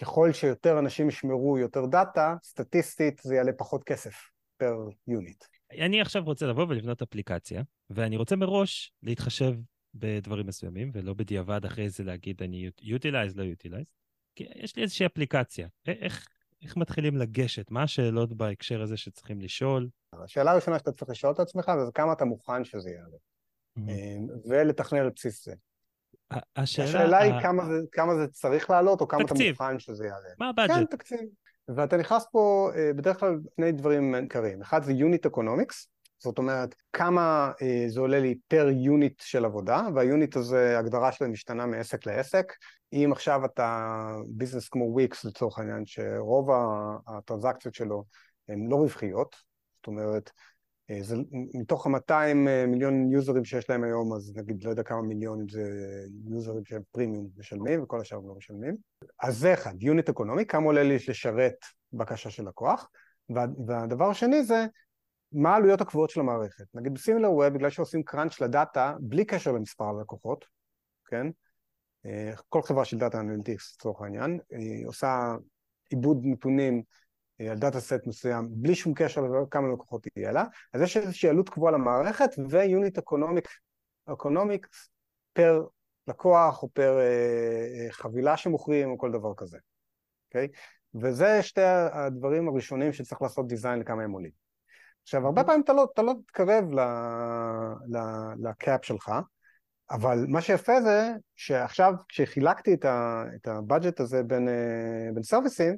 ככל 0.00 0.32
שיותר 0.32 0.78
אנשים 0.78 1.08
ישמרו 1.08 1.58
יותר 1.58 1.86
דאטה, 1.86 2.36
סטטיסטית 2.44 3.20
זה 3.24 3.34
יעלה 3.34 3.52
פחות 3.52 3.84
כסף 3.84 4.14
פר 4.56 4.88
יוניט. 5.06 5.44
אני 5.80 6.00
עכשיו 6.00 6.22
רוצה 6.24 6.46
לבוא 6.46 6.66
ולבנות 6.68 7.02
אפליקציה, 7.02 7.62
ואני 7.90 8.16
רוצה 8.16 8.36
מראש 8.36 8.92
להתחשב 9.02 9.54
בדברים 9.94 10.46
מסוימים, 10.46 10.90
ולא 10.94 11.14
בדיעבד 11.14 11.64
אחרי 11.64 11.90
זה 11.90 12.04
להגיד 12.04 12.42
אני 12.42 12.70
utilize, 12.82 13.32
לא 13.34 13.42
utilize. 13.42 13.86
כי 14.34 14.44
יש 14.54 14.76
לי 14.76 14.82
איזושהי 14.82 15.06
אפליקציה. 15.06 15.68
איך, 15.86 16.28
איך 16.62 16.76
מתחילים 16.76 17.16
לגשת? 17.16 17.70
מה 17.70 17.82
השאלות 17.82 18.32
בהקשר 18.32 18.82
הזה 18.82 18.96
שצריכים 18.96 19.40
לשאול? 19.40 19.88
השאלה 20.12 20.50
הראשונה 20.50 20.78
שאתה 20.78 20.92
צריך 20.92 21.10
לשאול 21.10 21.32
את 21.32 21.40
עצמך 21.40 21.72
זה 21.86 21.92
כמה 21.94 22.12
אתה 22.12 22.24
מוכן 22.24 22.64
שזה 22.64 22.90
יעלה. 22.90 23.16
Mm-hmm. 23.78 24.48
ולתכנן 24.48 24.98
על 24.98 25.10
בסיס 25.16 25.44
זה. 25.44 25.54
השאלה, 26.56 26.88
השאלה 26.88 27.18
היא. 27.18 27.32
כמה, 27.42 27.64
זה, 27.64 27.74
כמה 27.92 28.14
זה 28.14 28.26
צריך 28.26 28.70
לעלות, 28.70 29.00
או 29.00 29.08
כמה 29.08 29.24
תקציב. 29.24 29.54
אתה 29.54 29.64
מוכן 29.64 29.78
שזה 29.78 30.06
יעלה. 30.06 30.28
מה 30.38 30.48
ה-budget? 30.48 30.72
כן, 30.74 30.84
תקציב. 30.84 31.20
ואתה 31.68 31.96
נכנס 31.96 32.26
פה 32.32 32.70
אה, 32.76 32.92
בדרך 32.92 33.20
כלל 33.20 33.38
שני 33.56 33.72
דברים 33.72 34.14
עיקריים. 34.14 34.62
אחד 34.62 34.82
זה 34.82 34.92
Unit 34.92 35.30
Economics, 35.30 35.86
זאת 36.24 36.38
אומרת, 36.38 36.74
כמה 36.92 37.52
אה, 37.62 37.84
זה 37.88 38.00
עולה 38.00 38.20
לי 38.20 38.34
per 38.48 38.68
unit 38.70 39.20
של 39.20 39.44
עבודה, 39.44 39.86
וה-unit 39.94 40.36
הזה, 40.36 40.78
הגדרה 40.78 41.12
שלו 41.12 41.28
משתנה 41.28 41.66
מעסק 41.66 42.06
לעסק. 42.06 42.52
אם 42.92 43.08
עכשיו 43.12 43.44
אתה 43.44 43.98
business 44.28 44.68
כמו 44.68 44.84
וויקס 44.84 45.24
לצורך 45.24 45.58
העניין, 45.58 45.86
שרוב 45.86 46.48
הטרנזקציות 47.06 47.74
שלו 47.74 48.04
הן 48.48 48.66
לא 48.70 48.76
רווחיות, 48.76 49.36
זאת 49.76 49.86
אומרת, 49.86 50.30
אה, 50.90 50.98
זה, 51.02 51.16
מתוך 51.54 51.86
ה-200 51.86 52.12
אה, 52.48 52.66
מיליון 52.66 53.12
יוזרים 53.12 53.44
שיש 53.44 53.70
להם 53.70 53.84
היום, 53.84 54.12
אז 54.12 54.32
נגיד 54.36 54.64
לא 54.64 54.70
יודע 54.70 54.82
כמה 54.82 55.02
מיליונים 55.02 55.48
זה 55.48 55.62
יוזרים 56.30 56.64
שהם 56.64 56.82
פרימיום 56.92 57.28
משלמים, 57.36 57.82
וכל 57.82 58.00
השאר 58.00 58.18
לא 58.18 58.34
משלמים. 58.34 58.76
אז 59.22 59.38
זה 59.38 59.54
אחד, 59.54 59.82
unit 59.82 60.08
economy, 60.08 60.46
כמה 60.46 60.64
עולה 60.64 60.82
לי 60.82 60.96
לשרת 61.08 61.56
בקשה 61.92 62.30
של 62.30 62.48
לקוח. 62.48 62.88
והדבר 63.66 64.10
השני 64.10 64.44
זה 64.44 64.66
מה 65.34 65.52
העלויות 65.52 65.80
הקבועות 65.80 66.10
של 66.10 66.20
המערכת? 66.20 66.64
נגיד 66.74 66.94
ב-SimilarWeb, 66.94 67.48
בגלל 67.48 67.70
שעושים 67.70 68.02
crunch 68.02 68.40
ל-data, 68.40 68.94
בלי 69.00 69.24
קשר 69.24 69.52
למספר 69.52 69.84
הלקוחות, 69.84 70.44
כן? 71.04 71.26
אה, 72.06 72.32
כל 72.48 72.62
חברה 72.62 72.84
של 72.84 72.98
data 72.98 73.20
analytics 73.20 73.76
לצורך 73.76 74.02
העניין, 74.02 74.40
היא 74.50 74.86
עושה 74.86 75.34
עיבוד 75.90 76.20
נתונים 76.24 76.82
אה, 77.40 77.50
על 77.50 77.58
data 77.58 77.80
set 77.80 78.06
מסוים, 78.06 78.48
בלי 78.50 78.74
שום 78.74 78.94
קשר 78.94 79.20
לכמה 79.20 79.68
לקוחות 79.72 80.06
יהיה 80.16 80.32
לה, 80.32 80.44
אז 80.72 80.82
יש 80.82 80.96
איזושהי 80.96 81.28
עלות 81.28 81.48
קבועה 81.48 81.72
למערכת 81.72 82.30
ו-unit 82.50 82.98
economic, 82.98 83.48
economics 84.06 84.88
per 85.32 85.64
לקוח 86.08 86.62
או 86.62 86.68
per 86.68 86.98
אה, 86.98 87.84
אה, 87.84 87.92
חבילה 87.92 88.36
שמוכרים 88.36 88.90
או 88.90 88.98
כל 88.98 89.12
דבר 89.12 89.34
כזה, 89.36 89.58
אוקיי? 90.28 90.48
וזה 90.94 91.42
שתי 91.42 91.60
הדברים 91.92 92.48
הראשונים 92.48 92.92
שצריך 92.92 93.22
לעשות 93.22 93.48
design 93.48 93.78
לכמה 93.78 94.02
הם 94.02 94.12
עולים. 94.12 94.43
עכשיו, 95.04 95.26
הרבה 95.26 95.44
פעמים 95.44 95.60
אתה 95.60 95.72
לא, 95.72 95.86
אתה 95.94 96.02
לא 96.02 96.14
תתקרב 96.24 96.64
ל-cap 98.38 98.84
שלך, 98.84 99.12
אבל 99.90 100.24
מה 100.28 100.40
שיפה 100.40 100.80
זה 100.80 101.12
שעכשיו 101.36 101.94
כשחילקתי 102.08 102.74
את, 102.74 103.46
ה-budget 103.46 104.00
הזה 104.00 104.22
בין, 104.22 104.48
אה, 104.48 105.12
בין 105.14 105.22
services 105.22 105.61
ים, 105.61 105.76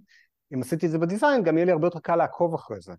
אם 0.54 0.60
עשיתי 0.60 0.86
את 0.86 0.90
זה 0.90 0.98
ב 0.98 1.04
design, 1.04 1.42
גם 1.42 1.56
יהיה 1.56 1.64
לי 1.64 1.72
הרבה 1.72 1.86
יותר 1.86 1.98
קל 1.98 2.16
לעקוב 2.16 2.54
אחרי 2.54 2.80
זה. 2.80 2.92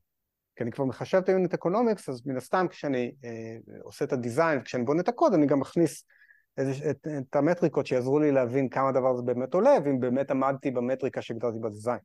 כי 0.55 0.63
אני 0.63 0.71
כבר 0.71 0.85
מחשב 0.85 1.21
את 1.45 1.53
economics, 1.53 2.09
אז 2.09 2.21
מן 2.25 2.37
הסתם 2.37 2.65
כשאני 2.69 3.11
אה, 3.23 3.79
עושה 3.81 4.05
את 4.05 4.13
ה 4.13 4.19
design, 4.19 4.61
כשאני 4.61 4.83
בונה 4.83 5.01
את 5.01 5.07
הקוד, 5.07 5.33
אני 5.33 5.45
גם 5.45 5.59
מכניס 5.59 6.03
את, 6.53 6.65
את, 6.89 7.07
את 7.17 7.35
המטריקות 7.35 7.87
שיעזרו 7.87 8.19
לי 8.19 8.31
להבין 8.31 8.69
כמה 8.69 8.91
דבר 8.91 9.15
זה 9.15 9.21
באמת 9.21 9.53
עולה, 9.53 9.73
ואם 9.85 9.99
באמת 9.99 10.31
עמדתי 10.31 10.71
במטריקה 10.71 11.21
שהגדרתי 11.21 11.59
ב 11.59 11.64
design. 11.64 11.99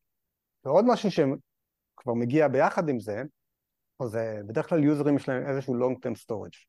ועוד 0.64 0.84
משהו 0.88 1.10
שכבר 1.10 2.14
מגיע 2.14 2.48
ביחד 2.48 2.88
עם 2.88 3.00
זה, 3.00 3.22
זה 4.06 4.40
בדרך 4.46 4.68
כלל 4.68 4.84
יוזרים 4.84 5.16
יש 5.16 5.28
להם 5.28 5.46
איזשהו 5.46 5.74
long 5.74 5.94
term 5.94 6.24
storage. 6.24 6.66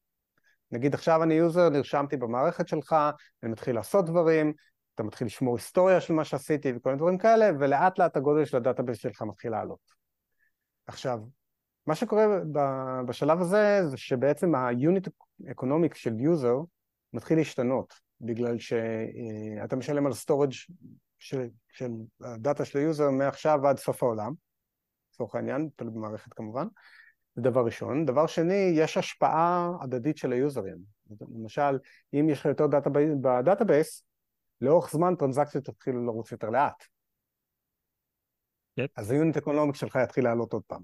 נגיד 0.72 0.94
עכשיו 0.94 1.24
אני 1.24 1.34
user, 1.34 1.70
נרשמתי 1.70 2.18
במערכת 2.18 2.68
שלך, 2.68 2.96
אני 3.44 3.52
מתחיל 3.52 3.76
לעשות 3.76 4.06
דברים, 4.06 4.54
אתה 4.96 5.04
מתחיל 5.04 5.28
לשמור 5.28 5.56
היסטוריה 5.56 6.02
של 6.02 6.14
מה 6.14 6.24
שעשיתי 6.26 6.74
וכל 6.76 6.90
מיני 6.90 7.00
דברים 7.00 7.18
כאלה, 7.18 7.50
ולאט 7.60 8.00
לאט 8.00 8.18
הגודל 8.18 8.46
של 8.46 8.58
ה 8.58 8.62
database 8.62 8.98
שלך 8.98 9.22
מתחיל 9.22 9.52
לעלות. 9.52 9.80
עכשיו, 10.88 11.20
מה 11.88 11.96
שקורה 11.96 12.26
בשלב 13.08 13.42
הזה 13.42 13.90
זה 13.90 13.98
שבעצם 13.98 14.56
ה-unit 14.56 15.10
economics 15.44 15.96
של 15.96 16.14
user 16.14 16.66
מתחיל 17.14 17.38
להשתנות, 17.38 17.94
בגלל 18.22 18.60
שאתה 18.60 19.76
משלם 19.76 20.06
על 20.06 20.12
storage 20.12 20.74
של, 21.20 21.48
של 21.72 21.92
הדאטה 22.22 22.66
של 22.66 22.80
ה 22.80 22.86
user 22.86 23.10
מעכשיו 23.10 23.68
עד 23.68 23.78
סוף 23.78 24.04
העולם, 24.04 24.34
לצורך 25.14 25.36
העניין, 25.36 25.70
תלוי 25.76 25.94
במערכת 25.94 26.34
כמובן, 26.34 26.68
זה 27.36 27.42
דבר 27.42 27.66
ראשון. 27.66 28.06
דבר 28.06 28.28
שני, 28.28 28.74
יש 28.76 28.98
השפעה 28.98 29.72
הדדית 29.82 30.18
של 30.18 30.32
היוזרים. 30.32 30.78
למשל, 31.36 31.80
אם 32.14 32.30
יש 32.30 32.40
לך 32.40 32.46
יותר 32.46 32.68
דאטה 32.68 32.90
ב 33.22 33.30
database, 33.30 34.04
לאורך 34.62 34.92
זמן 34.92 35.16
טרנזקציות 35.16 35.68
יתחילו 35.68 36.06
לרוץ 36.06 36.32
יותר 36.32 36.50
לאט. 36.50 36.84
Yep. 38.80 38.88
אז 38.96 39.12
ה 39.12 39.17
unit 39.17 39.38
economics 39.38 39.80
שלך 39.80 40.00
יתחיל 40.04 40.24
לעלות 40.24 40.54
עוד 40.54 40.64
פעם. 40.68 40.82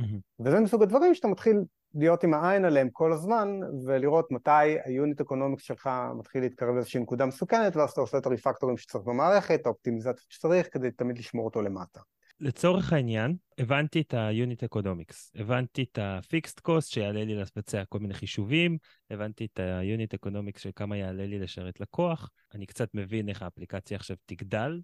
Mm-hmm. 0.00 0.44
וזה 0.44 0.60
מסוג 0.60 0.82
הדברים 0.82 1.14
שאתה 1.14 1.28
מתחיל 1.28 1.56
להיות 1.94 2.24
עם 2.24 2.34
העין 2.34 2.64
עליהם 2.64 2.90
כל 2.90 3.12
הזמן, 3.12 3.60
ולראות 3.86 4.30
מתי 4.30 4.76
ה 4.84 4.91
unit 4.91 5.20
economics 5.20 5.62
שלך 5.62 5.90
מתחיל 6.18 6.42
להתקרב 6.42 6.74
לאיזושהי 6.74 7.00
נקודה 7.00 7.26
מסוכנת, 7.26 7.76
ואז 7.76 7.90
אתה 7.90 8.00
עושה 8.00 8.18
את 8.18 8.26
הריפקטורים 8.26 8.76
שצריך 8.76 9.04
במערכת, 9.04 9.66
האופטימיזציות 9.66 10.30
שצריך, 10.30 10.68
כדי 10.72 10.90
תמיד 10.90 11.18
לשמור 11.18 11.44
אותו 11.44 11.62
למטה. 11.62 12.00
לצורך 12.40 12.92
העניין, 12.92 13.36
הבנתי 13.58 14.00
את 14.00 14.14
ה-unit 14.14 14.76
economics, 14.76 15.30
הבנתי 15.34 15.82
את 15.82 15.98
ה-fixed 15.98 16.60
cost 16.68 16.80
שיעלה 16.80 17.24
לי 17.24 17.34
לבצע 17.34 17.84
כל 17.84 17.98
מיני 17.98 18.14
חישובים, 18.14 18.78
הבנתי 19.10 19.44
את 19.44 19.60
ה-unit 19.60 20.26
economics 20.26 20.58
של 20.58 20.70
כמה 20.76 20.96
יעלה 20.96 21.26
לי 21.26 21.38
לשרת 21.38 21.80
לקוח, 21.80 22.30
אני 22.54 22.66
קצת 22.66 22.88
מבין 22.94 23.28
איך 23.28 23.42
האפליקציה 23.42 23.96
עכשיו 23.96 24.16
תגדל. 24.26 24.80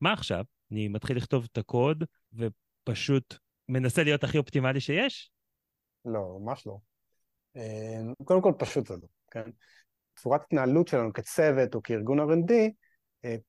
מה 0.00 0.12
עכשיו? 0.12 0.44
אני 0.70 0.88
מתחיל 0.88 1.16
לכתוב 1.16 1.46
את 1.52 1.58
הקוד 1.58 2.04
ופשוט 2.32 3.34
מנסה 3.68 4.02
להיות 4.02 4.24
הכי 4.24 4.38
אופטימלי 4.38 4.80
שיש? 4.80 5.30
לא, 6.04 6.38
ממש 6.40 6.66
לא. 6.66 6.78
אה, 7.56 8.00
קודם 8.24 8.42
כל 8.42 8.52
פשוט 8.58 8.86
זה 8.86 8.94
לא, 8.94 9.08
כן? 9.30 9.50
צורת 10.16 10.40
התנהלות 10.42 10.88
שלנו 10.88 11.12
כצוות 11.12 11.74
או 11.74 11.82
כארגון 11.82 12.20
R&D, 12.20 12.52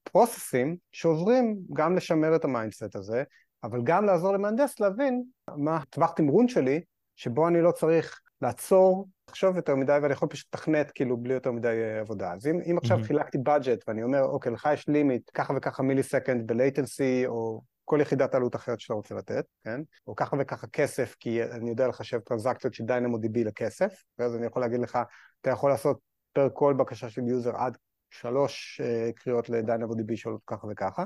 פרוססים 0.04 0.78
שעוזרים 0.92 1.58
גם 1.74 1.96
לשמר 1.96 2.36
את 2.36 2.46
ה 2.46 2.52
mindset 2.52 2.96
הזה, 2.96 3.24
אבל 3.64 3.80
גם 3.84 4.06
לעזור 4.06 4.34
למהנדס 4.34 4.80
להבין 4.80 5.24
מה 5.58 5.78
הטווח 5.78 6.12
תמרון 6.12 6.48
שלי, 6.48 6.82
שבו 7.16 7.48
אני 7.48 7.62
לא 7.62 7.72
צריך 7.72 8.20
לעצור, 8.42 9.08
לחשוב 9.30 9.56
יותר 9.56 9.76
מדי, 9.76 9.98
ואני 10.02 10.14
יכול 10.14 10.30
פשוט 10.30 10.56
לתכנת 10.56 10.92
כאילו 10.92 11.18
בלי 11.18 11.34
יותר 11.34 11.52
מדי 11.52 11.68
אה, 11.68 12.00
עבודה. 12.00 12.34
אז 12.34 12.48
אם, 12.48 12.60
אם 12.72 12.78
עכשיו 12.78 13.00
mm-hmm. 13.00 13.04
חילקתי 13.04 13.38
budget 13.38 13.84
ואני 13.88 14.04
אומר, 14.04 14.24
אוקיי, 14.24 14.52
לך 14.52 14.70
יש 14.74 14.88
limit, 14.88 15.32
ככה 15.34 15.54
וככה 15.58 15.84
millisecond 15.84 16.04
ב 16.04 16.48
latency, 16.48 17.24
או 17.28 17.62
כל 17.86 18.00
יחידת 18.02 18.36
עלות 18.36 18.56
אחרת 18.56 18.80
שאתה 18.80 18.94
רוצה 18.94 19.16
לתת, 19.16 19.46
כן? 19.64 19.82
או 20.08 20.16
ככה 20.16 20.38
וככה 20.40 20.68
כסף, 20.68 21.16
כי 21.20 21.44
אני 21.44 21.70
יודע 21.70 21.88
לחשב 21.88 22.20
טרנזקציות 22.20 22.74
של 22.74 22.84
DynamoDB 22.84 23.44
לכסף, 23.44 24.04
ואז 24.20 24.36
אני 24.36 24.46
יכול 24.46 24.62
להגיד 24.62 24.80
לך, 24.80 25.00
אתה 25.42 25.50
יכול 25.50 25.70
לעשות 25.70 26.00
פר 26.34 26.50
כל 26.54 26.74
בקשה 26.74 27.10
של 27.10 27.28
user 27.28 27.56
עד 27.56 27.78
שלוש 28.20 28.82
uh, 28.82 29.14
קריאות 29.14 29.50
DB 29.96 30.18
שעולות 30.18 30.42
ככה 30.48 30.68
וככה. 30.68 31.04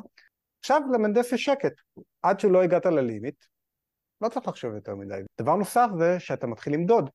עכשיו 0.60 0.82
למנדס 0.94 1.32
יש 1.32 1.44
שקט, 1.44 1.74
עד 2.22 2.40
שלא 2.40 2.64
הגעת 2.64 2.86
ללימיט, 2.86 3.46
לא 4.22 4.30
צריך 4.30 4.48
לחשוב 4.48 4.76
יותר 4.76 4.96
מדי. 4.96 5.22
דבר 5.42 5.56
נוסף 5.56 5.88
זה 5.98 6.20
שאתה 6.20 6.48
מתחיל 6.48 6.74
למדוד. 6.74 7.10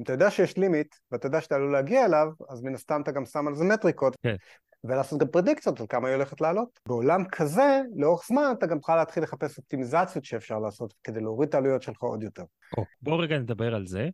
אם 0.00 0.04
אתה 0.04 0.12
יודע 0.12 0.30
שיש 0.30 0.56
לימיט, 0.56 0.94
ואתה 1.10 1.26
יודע 1.26 1.40
שאתה 1.40 1.54
עלול 1.54 1.72
להגיע 1.72 2.04
אליו, 2.04 2.28
אז 2.48 2.62
מן 2.62 2.74
הסתם 2.74 3.00
אתה 3.02 3.12
גם 3.12 3.24
שם 3.24 3.48
על 3.48 3.54
זה 3.54 3.64
מטריקות. 3.64 4.16
כן. 4.22 4.36
ולעשות 4.84 5.20
גם 5.20 5.28
פרדיקציות 5.28 5.80
על 5.80 5.86
כמה 5.86 6.08
היא 6.08 6.14
הולכת 6.14 6.40
לעלות. 6.40 6.80
בעולם 6.86 7.24
כזה, 7.24 7.80
לאורך 7.96 8.26
זמן, 8.26 8.52
אתה 8.58 8.66
גם 8.66 8.78
תוכל 8.78 8.96
להתחיל 8.96 9.22
לחפש 9.22 9.58
אופטימיזציות 9.58 10.24
שאפשר 10.24 10.58
לעשות 10.58 10.94
כדי 11.04 11.20
להוריד 11.20 11.48
את 11.48 11.54
העלויות 11.54 11.82
שלך 11.82 12.02
עוד 12.02 12.22
יותר. 12.22 12.44
בוא 13.02 13.22
רגע 13.22 13.38
נדבר 13.38 13.74
על 13.74 13.86
זה. 13.86 14.08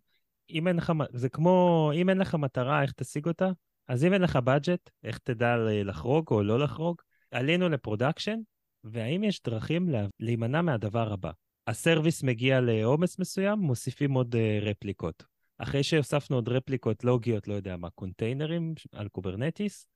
אם 0.51 0.69
אין 0.69 0.77
לך, 0.77 0.93
זה 1.13 1.29
כמו, 1.29 1.91
אם 1.95 2.09
אין 2.09 2.19
לך 2.19 2.35
מטרה, 2.35 2.83
איך 2.83 2.93
תשיג 2.93 3.27
אותה? 3.27 3.51
אז 3.89 4.05
אם 4.05 4.13
אין 4.13 4.23
לך 4.23 4.37
budget, 4.37 4.91
איך 5.05 5.19
תדע 5.19 5.57
לחרוג 5.57 6.27
או 6.31 6.43
לא 6.43 6.59
לחרוג? 6.59 7.03
עלינו 7.31 7.69
ל 7.69 7.75
production, 7.75 8.39
והאם 8.85 9.25
יש 9.25 9.43
דרכים 9.43 9.89
לה, 9.89 10.07
להימנע 10.21 10.63
מהדבר 10.63 11.13
הבא? 11.13 11.31
ה 11.67 11.74
service 11.74 12.23
מגיע 12.23 12.61
לעומס 12.61 13.19
מסוים, 13.19 13.59
מוסיפים 13.59 14.13
עוד 14.13 14.35
uh, 14.35 14.65
רפליקות. 14.65 15.25
אחרי 15.59 15.83
שהוספנו 15.83 16.37
עוד 16.37 16.49
רפליקות 16.49 17.05
לוגיות, 17.05 17.49
לא 17.49 17.55
יודע 17.55 17.77
מה, 17.77 17.91
קונטיינרים 17.91 18.75
על 18.93 19.09
Kubernetes, 19.09 19.87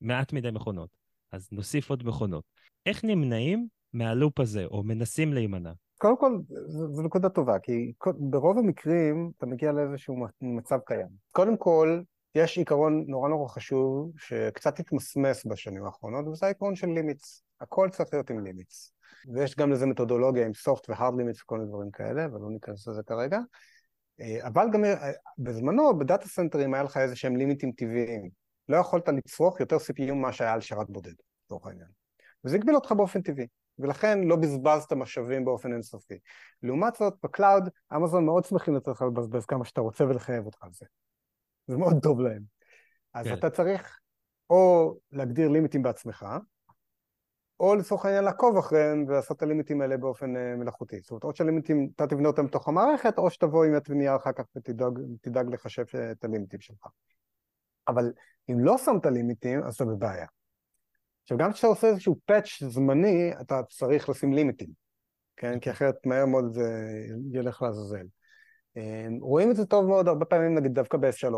מעט 0.00 0.32
מדי 0.32 0.50
מכונות. 0.50 0.90
אז 1.32 1.48
נוסיף 1.52 1.90
עוד 1.90 2.06
מכונות. 2.06 2.44
איך 2.86 3.04
נמנעים 3.04 3.68
מה 3.92 4.08
loop 4.08 4.40
הזה, 4.40 4.64
או 4.64 4.82
מנסים 4.82 5.32
להימנע? 5.32 5.72
קודם 5.98 6.16
כל, 6.18 6.38
זו 6.66 7.02
נקודה 7.02 7.28
טובה, 7.28 7.58
כי 7.58 7.92
ברוב 8.18 8.58
המקרים 8.58 9.30
אתה 9.36 9.46
מגיע 9.46 9.72
לאיזשהו 9.72 10.26
מצב 10.40 10.78
קיים. 10.86 11.08
קודם 11.32 11.56
כל, 11.56 12.00
יש 12.36 12.58
עיקרון 12.58 13.04
נורא 13.08 13.28
נורא 13.28 13.48
חשוב 13.48 14.12
שקצת 14.18 14.78
התמסמס 14.78 15.46
בשנים 15.46 15.84
האחרונות, 15.84 16.26
וזה 16.26 16.46
העיקרון 16.46 16.76
של 16.76 16.86
limits. 16.86 17.42
הכל 17.60 17.88
צריך 17.92 18.08
להיות 18.12 18.30
עם 18.30 18.44
limits. 18.44 18.92
ויש 19.34 19.56
גם 19.56 19.72
לזה 19.72 19.86
מתודולוגיה 19.86 20.46
עם 20.46 20.54
soft 20.54 20.90
ו 20.90 20.95
hard 20.95 21.14
limits 21.18 21.42
וכל 21.42 21.58
מיני 21.58 21.68
דברים 21.68 21.90
כאלה, 21.90 22.24
אבל 22.24 22.40
לא 22.40 22.50
ניכנס 22.50 22.88
לזה 22.88 23.02
כרגע. 23.02 23.38
אה, 24.20 24.46
אבל 24.46 24.66
גם 24.72 24.84
אה, 24.84 25.10
בזמנו, 25.38 25.98
בדאטה 25.98 26.28
סנטרים 26.28 26.74
היה 26.74 26.82
לך 26.82 26.96
איזה 26.96 27.16
שהם 27.16 27.36
לימיטים 27.36 27.72
טבעיים. 27.72 28.30
לא 28.68 28.76
יכולת 28.76 29.08
לצרוך 29.08 29.60
יותר 29.60 29.76
CPU 29.76 30.12
ממה 30.12 30.32
שהיה 30.32 30.52
על 30.52 30.60
שרת 30.60 30.90
בודד, 30.90 31.14
לצורך 31.44 31.66
העניין. 31.66 31.88
וזה 32.44 32.56
הגביל 32.56 32.74
אותך 32.74 32.92
באופן 32.92 33.22
טבעי, 33.22 33.46
ולכן 33.78 34.20
לא 34.24 34.36
בזבזת 34.36 34.92
משאבים 34.92 35.44
באופן 35.44 35.72
אינסופי. 35.72 36.18
לעומת 36.62 36.94
זאת, 36.94 37.14
ב 37.22 37.29
cloud, 37.29 37.68
אמזון 37.96 38.24
מאוד 38.24 38.44
שמחים 38.44 38.76
לתת 38.76 38.88
לך 38.88 39.02
לבזבז 39.02 39.46
כמה 39.46 39.64
שאתה 39.64 39.80
רוצה 39.80 40.04
ולחייב 40.04 40.46
אותך 40.46 40.64
על 40.64 40.70
זה. 40.72 40.86
זה 41.66 41.76
מאוד 41.76 42.02
טוב 42.02 42.20
להם. 42.20 42.42
אז 43.14 43.26
כן. 43.26 43.34
אתה 43.34 43.50
צריך 43.50 43.98
או 44.50 44.94
להגדיר 45.12 45.48
לימיטים 45.48 45.82
בעצמך, 45.82 46.26
או 47.60 47.74
לצורך 47.74 48.04
העניין 48.04 48.24
לעקוב 48.24 48.56
אחריהם 48.56 49.04
ולעשות 49.08 49.36
את 49.36 49.42
הלימיטים 49.42 49.80
האלה 49.80 49.96
באופן 49.96 50.36
uh, 50.36 50.38
מלאכותי. 50.58 51.00
זאת 51.00 51.10
אומרת, 51.10 51.24
או 51.24 51.34
שהלימיטים, 51.34 51.88
אתה 51.96 52.06
תבנה 52.06 52.28
אותם 52.28 52.46
בתוך 52.46 52.68
המערכת, 52.68 53.18
או 53.18 53.30
שתבוא 53.30 53.64
עם 53.64 53.72
ונייר 53.88 54.16
אחר 54.16 54.32
כך 54.32 54.44
ותדאג 54.56 55.54
לחשב 55.54 55.84
את 56.12 56.24
הלימיטים 56.24 56.60
שלך. 56.60 56.86
אבל 57.88 58.12
אם 58.50 58.58
לא 58.58 58.78
שמת 58.78 59.06
לימיטים, 59.06 59.62
אז 59.62 59.74
אתה 59.74 59.84
בבעיה. 59.84 60.26
עכשיו, 61.22 61.38
גם 61.38 61.52
כשאתה 61.52 61.66
עושה 61.66 61.86
איזשהו 61.86 62.16
פאץ' 62.24 62.62
זמני, 62.62 63.32
אתה 63.40 63.62
צריך 63.62 64.08
לשים 64.08 64.32
לימיטים, 64.32 64.70
כן? 65.36 65.60
כי 65.60 65.70
אחרת 65.70 66.06
מהר 66.06 66.26
מאוד 66.26 66.54
זה 66.54 66.90
ילך 67.32 67.62
לעזאזל. 67.62 68.06
אמ, 68.76 69.18
רואים 69.20 69.50
את 69.50 69.56
זה 69.56 69.66
טוב 69.66 69.86
מאוד 69.86 70.08
הרבה 70.08 70.24
פעמים, 70.24 70.54
נגיד, 70.54 70.74
דווקא 70.74 70.98
ב-S3. 70.98 71.34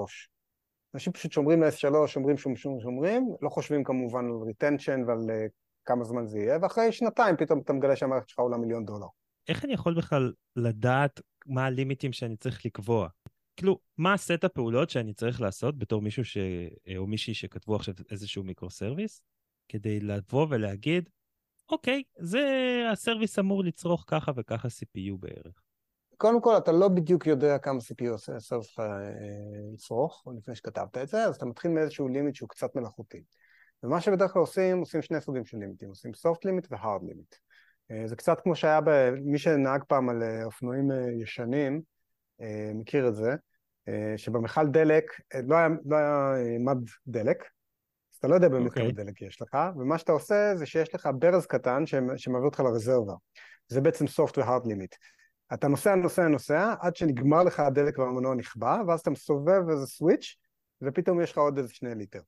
אנשים 0.94 1.12
פשוט 1.12 1.32
שומרים 1.32 1.62
ל-S3, 1.62 2.06
שומרים, 2.06 2.36
שומרים, 2.36 2.80
שומרים, 2.80 3.28
לא 3.42 3.48
חושבים 3.48 3.84
כמובן 3.84 4.24
על 4.24 4.46
retention 4.46 5.04
ועל 5.06 5.18
uh, 5.18 5.50
כמה 5.84 6.04
זמן 6.04 6.26
זה 6.26 6.38
יהיה, 6.38 6.58
ואחרי 6.62 6.92
שנתיים 6.92 7.36
פתאום 7.36 7.60
אתה 7.60 7.72
מגלה 7.72 7.96
שהמערכת 7.96 8.28
שלך 8.28 8.38
עולה 8.38 8.56
מיליון 8.56 8.84
דולר. 8.84 9.06
איך 9.48 9.64
אני 9.64 9.72
יכול 9.72 9.94
בכלל 9.94 10.32
לדעת 10.56 11.20
מה 11.46 11.66
הלימיטים 11.66 12.12
שאני 12.12 12.36
צריך 12.36 12.66
לקבוע? 12.66 13.08
כאילו, 13.56 13.78
מה 13.98 14.12
הסט 14.12 14.44
הפעולות 14.44 14.90
שאני 14.90 15.14
צריך 15.14 15.40
לעשות 15.40 15.78
בתור 15.78 16.02
מישהו 16.02 16.24
ש... 16.24 16.38
או 16.96 17.06
מישהי 17.06 17.34
שכתבו 17.34 17.76
עכשיו 17.76 17.94
איזשהו 18.10 18.44
micro-service, 18.44 19.22
כדי 19.68 20.00
לבוא 20.00 20.46
ולהגיד, 20.50 21.08
אוקיי, 21.70 22.02
זה, 22.18 22.40
הסרוויס 22.92 23.38
אמור 23.38 23.64
לצרוך 23.64 24.04
ככה 24.06 24.32
וככה 24.36 24.68
CPU 24.68 25.16
בערך. 25.18 25.67
קודם 26.18 26.40
כל, 26.40 26.56
אתה 26.56 26.72
לא 26.72 26.88
בדיוק 26.88 27.26
יודע 27.26 27.58
כמה 27.58 27.78
CPU 27.78 28.14
הסרוויס 28.14 28.68
שלך 28.68 28.82
יצרוך, 29.74 30.26
לפני 30.36 30.54
שכתבת 30.54 30.98
את 30.98 31.08
זה, 31.08 31.24
אז 31.24 31.36
אתה 31.36 31.46
מתחיל 31.46 31.70
מאיזשהו 31.70 32.08
לימיט 32.08 32.34
שהוא 32.34 32.48
קצת 32.48 32.74
מלאכותי. 32.74 33.22
ומה 33.82 34.00
שבדרך 34.00 34.32
כלל 34.32 34.40
עושים, 34.40 34.78
עושים 34.78 35.02
שני 35.02 35.20
סוגים 35.20 35.44
של 35.44 35.58
לימיטים, 35.58 35.88
עושים 35.88 36.10
soft 36.10 36.48
limit 36.48 36.66
ו-hard 36.70 37.02
limit. 37.02 37.36
זה 38.06 38.16
קצת 38.16 38.40
כמו 38.40 38.56
שהיה 38.56 38.80
במי 38.84 39.38
שנהג 39.38 39.82
פעם 39.88 40.08
על 40.08 40.22
אה, 40.22 40.44
אופנועים 40.44 40.90
אה, 40.92 41.06
ישנים, 41.22 41.82
אה, 42.40 42.70
מכיר 42.74 43.08
את 43.08 43.14
זה, 43.14 43.34
שבמכל 44.16 44.66
דלק 44.66 45.04
לא 45.44 45.56
היה, 45.56 45.68
לא 45.86 45.96
היה 45.96 46.34
מד 46.60 46.78
דלק, 47.06 47.42
אז 48.12 48.16
אתה 48.18 48.28
לא 48.28 48.34
יודע 48.34 48.48
באמת 48.48 48.70
okay. 48.70 48.74
כמה 48.74 48.84
אוקיי. 48.84 49.04
דלק 49.04 49.22
יש 49.22 49.42
לך, 49.42 49.56
ומה 49.76 49.98
שאתה 49.98 50.12
עושה 50.12 50.56
זה 50.56 50.66
שיש 50.66 50.94
לך 50.94 51.08
ברז 51.18 51.46
קטן 51.46 51.86
שמעביר 52.16 52.44
אותך 52.44 52.60
לרזרבה. 52.60 53.14
זה 53.68 53.80
בעצם 53.80 54.04
soft 54.04 54.38
ו-hard 54.38 54.64
limit. 54.64 54.96
אתה 55.54 55.68
נוסע, 55.68 55.94
נוסע, 55.94 56.28
נוסע, 56.28 56.74
עד 56.80 56.96
שנגמר 56.96 57.42
לך 57.42 57.60
הדלק 57.60 57.98
והמנוע 57.98 58.34
נכבה, 58.34 58.80
ואז 58.86 59.00
אתה 59.00 59.10
מסובב 59.10 59.68
איזה 59.70 59.86
switch, 59.86 60.36
ופתאום 60.82 61.20
יש 61.20 61.32
לך 61.32 61.38
עוד 61.38 61.58
איזה 61.58 61.74
שני 61.74 61.94
ליטר. 61.94 62.20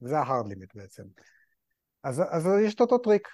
זה 0.00 0.18
ה-hard 0.18 0.46
limit 0.46 0.72
בעצם. 0.74 1.02
אז, 2.02 2.22
אז 2.30 2.48
יש 2.62 2.74
את 2.74 2.80
אותו 2.80 2.98
טריק. 2.98 3.28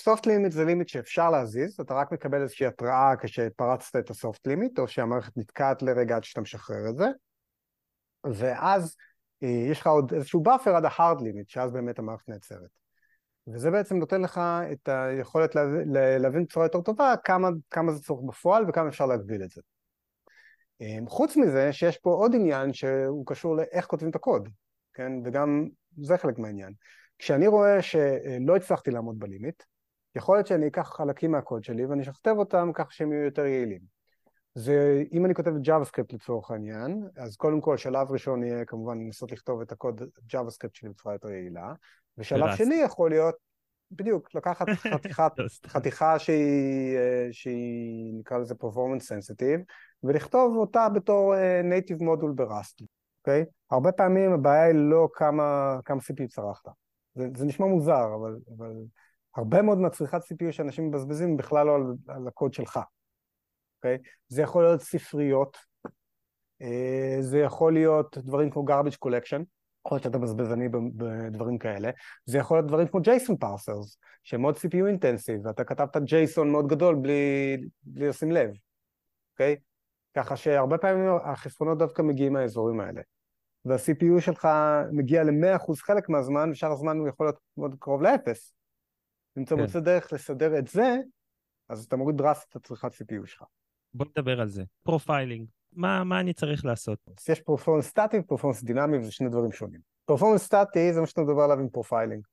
soft 0.00 0.22
limit 0.26 0.50
זה 0.50 0.64
limit 0.64 0.88
שאפשר 0.88 1.30
להזיז, 1.30 1.80
אתה 1.80 1.94
רק 1.94 2.12
מקבל 2.12 2.42
איזושהי 2.42 2.66
התראה 2.66 3.14
כשפרצת 3.22 3.96
את 3.96 4.10
ה-soft 4.10 4.48
limit, 4.48 4.78
או 4.78 4.88
שהמערכת 4.88 5.36
נתקעת 5.36 5.82
לרגע 5.82 6.16
עד 6.16 6.24
שאתה 6.24 6.40
משחרר 6.40 6.90
את 6.90 6.96
זה, 6.96 7.06
ואז 8.24 8.96
אה, 9.42 9.48
יש 9.48 9.80
לך 9.80 9.86
עוד 9.86 10.14
איזשהו 10.14 10.42
buffer 10.42 10.76
עד 10.76 10.84
ה-hard 10.84 11.18
limit, 11.18 11.44
שאז 11.46 11.70
באמת 11.70 11.98
המערכת 11.98 12.28
נעצרת. 12.28 12.79
וזה 13.48 13.70
בעצם 13.70 13.96
נותן 13.96 14.20
לך 14.20 14.40
את 14.72 14.88
היכולת 14.88 15.54
להבין 16.18 16.44
בצורה 16.44 16.66
יותר 16.66 16.80
טובה 16.80 17.14
כמה, 17.24 17.48
כמה 17.70 17.92
זה 17.92 18.02
צורך 18.02 18.24
בפועל 18.28 18.64
וכמה 18.68 18.88
אפשר 18.88 19.06
להגביל 19.06 19.42
את 19.42 19.50
זה. 19.50 19.60
אמ, 20.80 21.08
חוץ 21.08 21.36
מזה 21.36 21.72
שיש 21.72 21.98
פה 21.98 22.10
עוד 22.10 22.34
עניין 22.34 22.72
שהוא 22.72 23.26
קשור 23.26 23.56
לאיך 23.56 23.86
כותבים 23.86 24.10
את 24.10 24.16
הקוד, 24.16 24.48
כן? 24.94 25.12
וגם 25.24 25.68
זה 26.02 26.18
חלק 26.18 26.38
מהעניין. 26.38 26.72
כשאני 27.18 27.46
רואה 27.46 27.82
שלא 27.82 28.56
הצלחתי 28.56 28.90
לעמוד 28.90 29.18
ב 29.18 29.24
limit, 29.24 29.62
יכול 30.14 30.36
להיות 30.36 30.46
שאני 30.46 30.66
אקח 30.66 30.92
חלקים 30.96 31.30
מהקוד 31.30 31.64
שלי 31.64 31.86
ואני 31.86 32.02
אשכתב 32.02 32.34
אותם 32.38 32.70
כך 32.74 32.92
שהם 32.92 33.12
יהיו 33.12 33.24
יותר 33.24 33.46
יעילים. 33.46 33.80
זה, 34.54 35.02
אם 35.12 35.24
אני 35.24 35.34
כותב 35.34 35.50
JavaScript 35.50 36.14
לצורך 36.14 36.50
העניין, 36.50 37.08
אז 37.16 37.36
קודם 37.36 37.60
כל 37.60 37.76
שלב 37.76 38.10
ראשון 38.10 38.42
יהיה 38.42 38.64
כמובן 38.64 38.98
לנסות 38.98 39.32
לכתוב 39.32 39.60
את 39.60 39.72
הקוד 39.72 40.02
JavaScript 40.02 40.70
שלי 40.72 40.88
בצורה 40.88 41.14
יותר 41.14 41.28
יעילה, 41.28 41.72
ושלב 42.18 42.56
שני 42.56 42.74
יכול 42.74 43.10
להיות, 43.10 43.34
בדיוק, 43.90 44.34
לקחת 44.34 44.66
חתיכת, 44.94 45.32
חתיכה 45.66 46.18
שהיא, 46.18 46.96
אה, 46.96 47.28
שהיא 47.32 48.14
נקרא 48.18 48.38
לזה 48.38 48.54
performance 48.54 49.02
sensitive, 49.02 49.60
ולכתוב 50.02 50.56
אותה 50.56 50.88
בתור 50.88 51.34
uh, 51.34 51.38
native 51.64 52.00
module 52.00 52.32
ברסט, 52.34 52.82
אוקיי? 53.20 53.44
הרבה 53.70 53.92
פעמים 53.92 54.32
הבעיה 54.32 54.64
היא 54.64 54.74
לא 54.74 55.08
כמה, 55.14 55.78
כמה 55.84 56.00
CPU 56.00 56.28
צרכת. 56.28 56.68
זה, 57.14 57.26
זה 57.36 57.44
נשמע 57.44 57.66
מוזר, 57.66 58.14
אבל, 58.14 58.38
אבל 58.58 58.72
הרבה 59.36 59.62
מאוד 59.62 59.78
מהצריכת 59.78 60.18
CPU 60.18 60.52
שאנשים 60.52 60.88
מבזבזים 60.88 61.36
בכלל 61.36 61.66
לא 61.66 61.74
על, 61.74 61.82
על 62.08 62.28
הקוד 62.28 62.54
שלך, 62.54 62.80
אוקיי? 63.78 63.98
זה 64.28 64.42
יכול 64.42 64.62
להיות 64.62 64.80
ספריות, 64.80 65.56
אה, 66.62 67.16
זה 67.20 67.38
יכול 67.38 67.72
להיות 67.72 68.18
דברים 68.18 68.50
כמו 68.50 68.64
garbage 68.68 68.96
collection, 69.06 69.42
יכול 69.86 69.96
להיות 69.96 70.02
שאתה 70.02 70.18
בזבזני 70.18 70.68
בדברים 70.68 71.58
כאלה, 71.58 71.90
זה 72.24 72.38
יכול 72.38 72.56
להיות 72.56 72.66
דברים 72.66 72.88
כמו 72.88 73.00
JSON 73.00 73.44
parsers, 73.44 73.96
שהם 74.24 74.40
מאוד 74.40 74.56
CPU 74.56 74.86
אינטנסיב, 74.86 75.46
ואתה 75.46 75.64
כתבת 75.64 75.96
JSON 75.96 76.44
מאוד 76.44 76.66
גדול 76.66 76.94
בלי, 77.02 77.56
בלי 77.82 78.08
לשים 78.08 78.32
לב, 78.32 78.50
אוקיי? 79.32 79.56
ככה 80.16 80.36
שהרבה 80.36 80.78
פעמים 80.78 81.08
החסכונות 81.24 81.78
דווקא 81.78 82.02
מגיעים 82.02 82.32
מהאזורים 82.32 82.80
האלה. 82.80 83.00
וה-CPU 83.64 84.20
שלך 84.20 84.48
מגיע 84.92 85.22
ל-100% 85.24 85.74
חלק 85.76 86.08
מהזמן, 86.08 86.50
ושאר 86.50 86.72
הזמן 86.72 86.98
הוא 86.98 87.08
יכול 87.08 87.26
להיות 87.26 87.38
מאוד 87.56 87.74
קרוב 87.78 88.02
לאפס. 88.02 88.54
אם 89.38 89.42
אתה 89.42 89.54
כן. 89.54 89.60
מוצא 89.60 89.80
דרך 89.80 90.12
לסדר 90.12 90.58
את 90.58 90.68
זה, 90.68 90.96
אז 91.68 91.84
אתה 91.84 91.96
מוריד 91.96 92.16
דרסטית 92.16 92.50
את 92.50 92.56
הצריכת 92.56 92.92
CPU 92.92 93.26
שלך. 93.26 93.42
בוא 93.94 94.06
נדבר 94.06 94.40
על 94.40 94.48
זה. 94.48 94.64
profiling, 94.82 95.46
מה, 95.72 96.04
מה 96.04 96.20
אני 96.20 96.32
צריך 96.32 96.64
לעשות? 96.64 96.98
אז 97.18 97.28
יש 97.28 97.40
performance 97.40 97.86
סטטי 97.86 98.18
ו 98.18 98.22
performance 98.22 98.62
דינמי, 98.62 98.98
וזה 98.98 99.12
שני 99.12 99.28
דברים 99.28 99.52
שונים. 99.52 99.80
performance 100.04 100.42
סטטי 100.42 100.92
זה 100.92 101.00
מה 101.00 101.06
שאתה 101.06 101.20
מדבר 101.20 101.42
עליו 101.42 101.58
עם 101.58 101.68
profiling. 101.68 102.24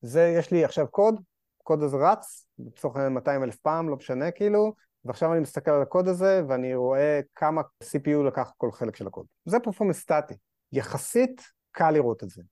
זה, 0.00 0.34
יש 0.38 0.50
לי 0.50 0.64
עכשיו 0.64 0.88
קוד, 0.88 1.20
הקוד 1.60 1.82
הזה 1.82 1.96
רץ, 1.96 2.46
לצורך 2.58 2.96
העניין 2.96 3.12
200 3.12 3.42
אלף 3.42 3.56
פעם, 3.56 3.88
לא 3.88 3.96
משנה 3.96 4.30
כאילו, 4.30 4.74
ועכשיו 5.04 5.32
אני 5.32 5.40
מסתכל 5.40 5.70
על 5.70 5.82
הקוד 5.82 6.08
הזה 6.08 6.42
ואני 6.48 6.74
רואה 6.74 7.20
כמה 7.34 7.62
CPU 7.84 8.26
לקח 8.26 8.52
כל 8.56 8.72
חלק 8.72 8.96
של 8.96 9.06
הקוד. 9.06 9.26
זה 9.44 9.60
performance 9.60 9.98
סטטי. 9.98 10.34
יחסית 10.72 11.42
קל 11.70 11.90
לראות 11.90 12.24
את 12.24 12.30
זה. 12.30 12.42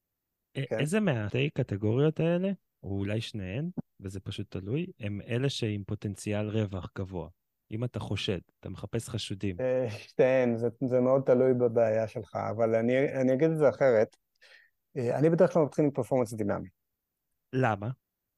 כן? 0.54 0.80
איזה 0.80 1.00
מהשתי 1.00 1.50
קטגוריות 1.54 2.20
האלה, 2.20 2.50
או 2.82 2.88
אולי 2.88 3.20
שניהן, 3.20 3.68
וזה 4.00 4.20
פשוט 4.20 4.50
תלוי, 4.50 4.86
הם 5.00 5.20
אלה 5.28 5.48
שעם 5.48 5.82
פוטנציאל 5.86 6.48
רווח 6.48 6.90
גבוה. 6.98 7.28
אם 7.70 7.84
אתה 7.84 8.00
חושד, 8.00 8.38
אתה 8.60 8.68
מחפש 8.68 9.08
חשודים. 9.08 9.56
אה, 9.60 9.90
שתיהן, 9.90 10.56
זה, 10.56 10.68
זה 10.84 11.00
מאוד 11.00 11.22
תלוי 11.22 11.54
בבעיה 11.54 12.08
שלך, 12.08 12.38
אבל 12.50 12.74
אני, 12.74 13.12
אני 13.20 13.32
אגיד 13.32 13.50
את 13.50 13.58
זה 13.58 13.68
אחרת. 13.68 14.16
אה, 14.96 15.18
אני 15.18 15.30
בדרך 15.30 15.52
כלל 15.52 15.62
מתחיל 15.62 15.84
עם 15.84 15.90
פרפורמנס 15.90 16.32
דינמי. 16.32 16.68
למה? 17.52 17.88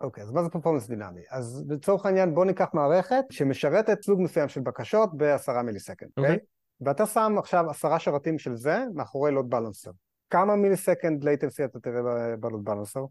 אוקיי, 0.01 0.23
אז 0.25 0.33
מה 0.33 0.43
זה 0.43 0.49
פרפורמנס 0.49 0.87
דינמי? 0.87 1.21
אז 1.31 1.65
לצורך 1.69 2.07
העניין 2.07 2.35
בוא 2.35 2.45
ניקח 2.45 2.69
מערכת 2.75 3.25
שמשרתת 3.31 4.03
סוג 4.03 4.21
מסוים 4.21 4.49
של 4.49 4.61
בקשות 4.61 5.17
בעשרה 5.17 5.63
מיליסקנד, 5.63 6.11
אוקיי? 6.17 6.37
Okay. 6.37 6.39
ואתה 6.81 7.07
שם 7.07 7.35
עכשיו 7.39 7.71
עשרה 7.71 7.99
שרתים 7.99 8.39
של 8.39 8.57
זה 8.57 8.85
מאחורי 8.95 9.33
load 9.33 9.51
balancer. 9.51 9.91
כמה 10.31 10.57
millisecond 10.57 11.25
latency 11.25 11.65
אתה 11.65 11.81
תראה 11.81 12.01
ב 12.37 12.42
load 12.42 12.65
balancer? 12.65 13.05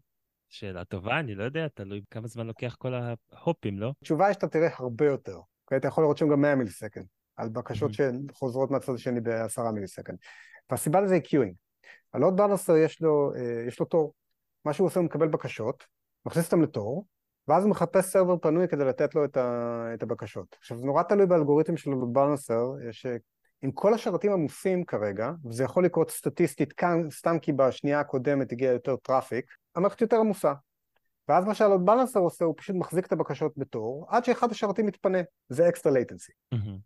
שאלה 0.48 0.84
טובה, 0.84 1.20
אני 1.20 1.34
לא 1.34 1.44
יודע, 1.44 1.68
תלוי 1.68 2.02
כמה 2.10 2.26
זמן 2.26 2.46
לוקח 2.46 2.76
כל 2.78 2.94
ההופים, 2.94 3.78
לא? 3.78 3.92
התשובה 4.02 4.26
היא 4.26 4.34
שאתה 4.34 4.48
תראה 4.48 4.68
הרבה 4.78 5.06
יותר. 5.06 5.40
אתה 5.76 5.88
יכול 5.88 6.04
לראות 6.04 6.16
שם 6.16 6.28
גם 6.28 6.40
100 6.40 6.54
millisecond, 6.54 7.06
על 7.36 7.48
בקשות 7.48 7.90
mm-hmm. 7.90 8.32
שחוזרות 8.32 8.70
מהצד 8.70 8.94
השני 8.94 9.20
בעשרה 9.20 9.72
millisecond. 9.72 10.18
והסיבה 10.70 11.00
לזה 11.00 11.14
היא 11.14 11.22
queuing. 11.22 11.54
ה 12.14 12.18
load 12.18 12.36
balancer 12.36 12.76
יש 12.76 13.02
לו, 13.02 13.32
אה, 13.36 13.64
יש 13.66 13.80
לו 13.80 13.86
תור. 13.86 14.14
מה 14.64 14.72
שהוא 14.72 14.86
עושה 14.86 15.00
הוא 15.00 15.06
מקבל 15.06 15.28
בקשות, 15.28 15.84
מכניס 16.26 16.44
אותם 16.44 16.62
לתור, 16.62 17.06
ואז 17.48 17.64
הוא 17.64 17.70
מחפש 17.70 18.04
server 18.04 18.36
פנוי 18.38 18.68
כדי 18.68 18.84
לתת 18.84 19.14
לו 19.14 19.24
את, 19.24 19.36
ה, 19.36 19.90
את 19.94 20.02
הבקשות. 20.02 20.56
עכשיו 20.58 20.78
זה 20.78 20.86
נורא 20.86 21.02
תלוי 21.02 21.26
באלגוריתם 21.26 21.76
של 21.76 21.90
balancer, 22.12 22.72
שאם 22.90 23.70
כל 23.74 23.94
השרתים 23.94 24.32
עמוסים 24.32 24.84
כרגע, 24.84 25.30
וזה 25.44 25.64
יכול 25.64 25.84
לקרות 25.84 26.10
סטטיסטית 26.10 26.72
כאן, 26.72 27.10
סתם 27.10 27.38
כי 27.38 27.52
בשנייה 27.52 28.00
הקודמת 28.00 28.52
הגיע 28.52 28.72
יותר 28.72 28.96
traffic, 28.96 29.44
המערכת 29.76 30.00
יותר 30.00 30.16
עמוסה. 30.16 30.52
ואז 31.28 31.44
מה 31.44 31.54
שה 31.54 31.68
load 31.68 31.86
balancer 31.86 32.20
עושה, 32.20 32.44
הוא 32.44 32.54
פשוט 32.56 32.76
מחזיק 32.76 33.06
את 33.06 33.12
הבקשות 33.12 33.52
בתור, 33.56 34.06
עד 34.08 34.24
שאחד 34.24 34.50
השרתים 34.50 34.86
מתפנה, 34.86 35.18
זה 35.48 35.68
extra 35.68 35.92
latency. 35.92 36.32
Mm-hmm. 36.54 36.78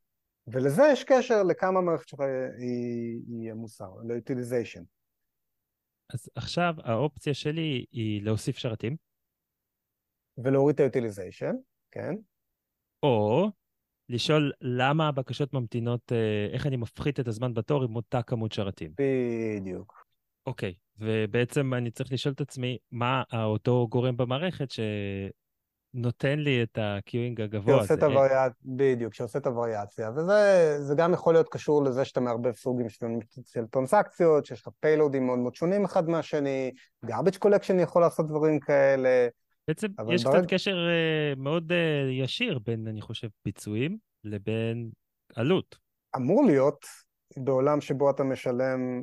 ולזה 0.46 0.82
יש 0.92 1.04
קשר 1.04 1.42
לכמה 1.42 1.78
המערכת 1.78 2.08
שלך 2.08 2.20
היא, 2.58 3.20
היא 3.28 3.50
עמוסה, 3.50 3.84
ל-utilization. 3.84 4.82
אז 6.14 6.28
עכשיו 6.34 6.74
האופציה 6.78 7.34
שלי 7.34 7.84
היא 7.92 8.22
להוסיף 8.22 8.58
שרתים. 8.58 8.96
ולהוריד 10.38 10.80
את 10.80 10.96
ה-utilization, 10.96 11.54
כן. 11.90 12.14
או 13.02 13.46
לשאול 14.08 14.52
למה 14.60 15.08
הבקשות 15.08 15.52
ממתינות, 15.52 16.12
אה, 16.12 16.48
איך 16.52 16.66
אני 16.66 16.76
מפחית 16.76 17.20
את 17.20 17.28
הזמן 17.28 17.54
בתור 17.54 17.84
עם 17.84 17.96
אותה 17.96 18.22
כמות 18.22 18.52
שרתים. 18.52 18.92
בדיוק. 18.98 20.06
אוקיי, 20.46 20.74
ובעצם 20.98 21.74
אני 21.74 21.90
צריך 21.90 22.12
לשאול 22.12 22.34
את 22.34 22.40
עצמי, 22.40 22.78
מה 22.92 23.22
אותו 23.32 23.86
גורם 23.90 24.16
במערכת 24.16 24.68
שנותן 25.94 26.38
לי 26.38 26.62
את 26.62 26.78
הקיואינג 26.80 27.40
הגבוה 27.40 27.74
הזה? 27.74 27.86
שעושה 27.86 27.94
את 27.94 28.02
הווריאציה, 28.02 28.48
בדיוק, 28.64 29.14
שעושה 29.14 29.38
את 29.38 29.46
הווריאציה, 29.46 30.10
וזה 30.10 30.94
גם 30.96 31.12
יכול 31.12 31.34
להיות 31.34 31.48
קשור 31.48 31.84
לזה 31.84 32.04
שאתה 32.04 32.20
מערבב 32.20 32.52
סוגים 32.52 32.86
של 33.44 33.66
טרנסקציות, 33.70 34.46
שיש 34.46 34.60
לך 34.60 34.68
פיילודים 34.80 35.26
מאוד 35.26 35.38
מאוד 35.38 35.54
שונים 35.54 35.84
אחד 35.84 36.08
מהשני, 36.08 36.70
garbage 37.06 37.38
collection 37.44 37.80
יכול 37.82 38.02
לעשות 38.02 38.26
דברים 38.26 38.60
כאלה. 38.60 39.28
בעצם 39.68 39.88
יש 40.10 40.24
ברג... 40.24 40.36
קצת 40.36 40.50
קשר 40.50 40.76
uh, 40.76 41.38
מאוד 41.38 41.72
uh, 41.72 41.74
ישיר 42.10 42.58
בין, 42.58 42.88
אני 42.88 43.00
חושב, 43.00 43.28
פיצויים 43.42 43.96
לבין 44.24 44.90
עלות. 45.36 45.76
אמור 46.16 46.44
להיות 46.44 46.86
בעולם 47.36 47.80
שבו 47.80 48.10
אתה 48.10 48.24
משלם 48.24 49.02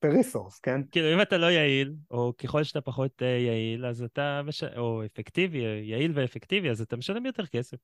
per 0.00 0.08
uh, 0.08 0.12
resource, 0.16 0.58
כן? 0.58 0.80
כאילו, 0.90 1.14
אם 1.14 1.22
אתה 1.22 1.38
לא 1.38 1.46
יעיל, 1.46 1.94
או 2.10 2.32
ככל 2.38 2.62
שאתה 2.62 2.80
פחות 2.80 3.22
uh, 3.22 3.24
יעיל, 3.24 3.86
אז 3.86 4.02
אתה, 4.02 4.40
מש... 4.44 4.64
או 4.64 5.04
אפקטיבי, 5.04 5.58
יעיל 5.82 6.12
ואפקטיבי, 6.14 6.70
אז 6.70 6.80
אתה 6.80 6.96
משלם 6.96 7.26
יותר 7.26 7.46
כסף. 7.46 7.76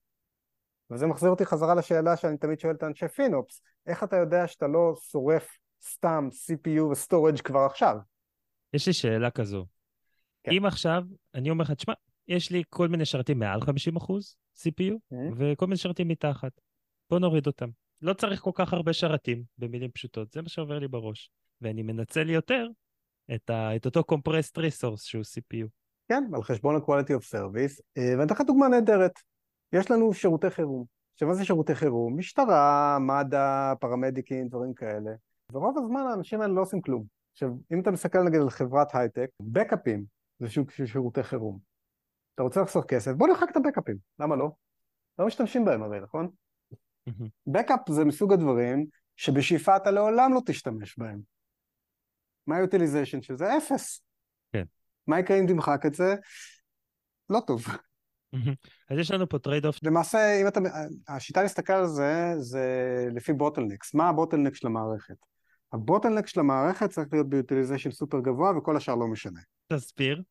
וזה 0.90 1.07
מחזיר 1.07 1.31
אותי 1.31 1.46
חזרה 1.46 1.74
לשאלה 1.74 2.16
שאני 2.16 2.38
תמיד 2.38 2.61
שואל 2.61 2.74
את 2.74 2.83
אנשי 2.83 3.09
FinOps, 3.09 3.62
איך 3.87 4.05
אתה 4.05 4.16
יודע 4.16 4.46
שאתה 4.46 4.66
לא 4.66 4.94
שורף 5.11 5.59
סתם 5.83 6.29
CPU 6.33 6.83
ו 6.83 6.90
storage 6.90 7.40
כבר 7.40 7.61
עכשיו? 7.61 7.96
יש 8.72 8.87
לי 8.87 8.92
שאלה 8.92 9.31
כזו. 9.31 9.66
כן. 10.42 10.53
אם 10.53 10.66
עכשיו, 10.66 11.03
אני 11.35 11.50
אומר 11.50 11.64
לך, 11.64 11.70
תשמע, 11.70 11.94
יש 12.29 12.50
לי 12.50 12.62
כל 12.68 12.88
מיני 12.88 13.05
שרתים 13.05 13.38
מעל 13.38 13.61
50 13.61 13.96
אחוז 13.96 14.37
CPU, 14.57 14.92
mm-hmm. 14.92 15.35
וכל 15.37 15.66
מיני 15.66 15.77
שרתים 15.77 16.09
מתחת. 16.09 16.53
בוא 17.11 17.18
נוריד 17.18 17.46
אותם. 17.46 17.68
לא 18.03 18.12
צריך 18.14 18.40
כל 18.40 18.50
כך 18.55 18.72
הרבה 18.72 18.92
שרתים, 18.92 19.42
במילים 19.59 19.90
פשוטות, 19.90 20.33
זה 20.33 20.42
מה 20.42 20.48
שעובר 20.48 20.79
לי 20.79 20.88
בראש. 20.88 21.31
ואני 21.61 21.83
מנצל 21.83 22.31
יותר 22.31 22.69
את, 23.35 23.51
ה, 23.51 23.77
את 23.77 23.87
אותו 23.87 24.01
compressed 24.01 24.57
resource 24.59 24.97
שהוא 24.97 25.23
CPU. 25.23 25.69
כן, 26.09 26.25
על 26.35 26.43
חשבון 26.43 26.77
ה-quality 26.77 27.11
of 27.11 27.35
service, 27.35 27.81
אה, 27.99 28.12
ואני 28.12 28.25
אתן 28.25 28.35
לך 28.35 28.40
דוגמה 28.40 28.69
נהדרת. 28.69 29.12
יש 29.73 29.90
לנו 29.90 30.12
שירותי 30.12 30.51
חירום. 30.51 30.85
עכשיו, 31.12 31.29
מה 31.29 31.35
זה 31.35 31.45
שירותי 31.45 31.75
חירום? 31.75 32.19
משטרה, 32.19 32.99
מד"א, 33.01 33.75
פרמדיקים, 33.81 34.49
דברים 34.49 34.75
כאלה. 34.75 35.11
ורוב 35.53 35.79
הזמן 35.79 36.01
האנשים 36.01 36.40
האלה 36.40 36.53
לא 36.53 36.61
עושים 36.61 36.81
כלום. 36.81 37.05
עכשיו, 37.33 37.51
אם 37.73 37.81
אתה 37.81 37.90
מסתכל 37.90 38.23
נגיד 38.23 38.40
על 38.40 38.51
חברת 38.51 38.95
הייטק, 38.95 39.29
בקאפים 39.40 40.05
זה 40.38 40.51
סוג 40.51 40.71
של 40.71 40.87
שירותי 40.87 41.23
חירום. 41.23 41.59
אתה 42.35 42.43
רוצה 42.43 42.62
לחסוך 42.62 42.85
כסף, 42.85 43.12
בוא 43.12 43.29
נרחק 43.29 43.51
את 43.51 43.57
הבקאפים, 43.57 43.97
למה 44.19 44.37
לא? 44.37 44.51
לא 45.19 45.27
משתמשים 45.27 45.64
בהם 45.64 45.83
הרי, 45.83 46.01
נכון? 46.01 46.29
backup 47.47 47.81
זה 47.90 48.05
מסוג 48.05 48.33
הדברים 48.33 48.87
שבשאיפה 49.17 49.77
אתה 49.77 49.90
לעולם 49.90 50.35
לא 50.35 50.40
תשתמש 50.47 50.99
בהם. 50.99 51.21
מה 52.47 52.57
ה-utilization 52.57 53.23
של 53.23 53.37
זה? 53.37 53.57
אפס. 53.57 54.03
כן. 54.53 54.65
מה 55.07 55.19
יקרה 55.19 55.39
אם 55.39 55.47
תמחק 55.49 55.87
את 55.87 55.95
זה? 55.95 56.15
לא 57.31 57.41
טוב. 57.47 57.67
אז 58.91 58.99
יש 58.99 59.11
לנו 59.11 59.29
פה 59.29 59.39
trade-off. 59.38 59.79
למעשה, 59.83 60.43
אם 60.43 60.49
אתה, 60.49 60.61
השיטה 61.09 61.43
להסתכל 61.43 61.73
על 61.73 61.87
זה, 61.87 62.35
זה 62.39 62.67
לפי 63.15 63.33
bottlenecks. 63.33 63.95
מה 63.95 64.09
ה 64.09 64.13
bottleneck 64.13 64.55
של 64.55 64.67
המערכת? 64.67 65.15
ה 65.73 65.77
bottleneck 65.77 66.27
של 66.27 66.41
המערכת 66.41 66.91
צריך 66.91 67.09
להיות 67.13 67.29
ב 67.29 67.34
utilization 67.34 67.90
סופר 67.91 68.21
גבוה 68.21 68.59
וכל 68.59 68.77
השאר 68.77 68.95
לא 68.95 69.07
משנה. 69.07 69.41
תסביר. 69.69 70.23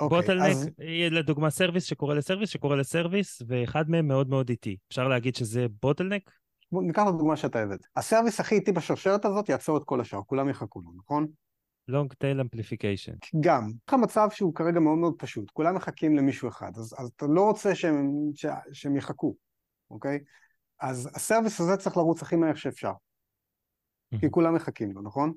אוקיי, 0.00 0.20
bottleneck, 0.20 0.50
אז 0.50 0.70
יהיה 0.78 1.10
לדוגמה 1.10 1.50
service 1.50 1.84
שקורא 1.84 2.14
ל 2.14 2.18
service 2.18 2.50
שקורא 2.50 2.76
ל 2.76 2.83
service, 2.83 3.42
ואחד 3.48 3.90
מהם 3.90 4.08
מאוד 4.08 4.28
מאוד 4.28 4.48
איטי. 4.48 4.76
אפשר 4.88 5.08
להגיד 5.08 5.36
שזה 5.36 5.66
bottleneck? 5.82 6.30
ניקח 6.72 7.02
את 7.02 7.08
הדוגמה 7.08 7.36
שאתה 7.36 7.62
הבאת. 7.62 7.80
ה 7.96 8.01
service 8.01 8.40
הכי 8.40 8.54
איטי 8.54 8.72
בשרשרת 8.72 9.24
הזאת 9.24 9.48
יעצור 9.48 9.76
את 9.76 9.84
כל 9.84 10.00
השאר, 10.00 10.22
כולם 10.26 10.48
יחכו 10.48 10.80
לו, 10.80 10.90
נכון? 10.96 11.26
Long 11.90 12.08
tail 12.24 12.40
amplification. 12.40 13.40
גם. 13.40 13.68
יש 13.68 13.74
לך 13.88 13.94
מצב 13.94 14.28
שהוא 14.30 14.54
כרגע 14.54 14.80
מאוד 14.80 14.98
מאוד 14.98 15.14
פשוט, 15.18 15.50
כולם 15.50 15.74
מחכים 15.74 16.16
למישהו 16.16 16.48
אחד, 16.48 16.72
אז, 16.76 16.94
אז 16.98 17.10
אתה 17.16 17.26
לא 17.26 17.44
רוצה 17.44 17.74
שהם, 17.74 18.12
ש, 18.34 18.46
שהם 18.72 18.96
יחכו, 18.96 19.34
אוקיי? 19.90 20.18
אז 20.80 21.10
ה 21.14 21.20
service 21.20 21.60
הזה 21.60 21.76
צריך 21.76 21.96
לרוץ 21.96 22.22
הכי 22.22 22.36
מהר 22.36 22.54
שאפשר, 22.54 22.92
כי 24.20 24.30
כולם 24.30 24.54
מחכים 24.54 24.92
לו, 24.92 25.02
נכון? 25.02 25.32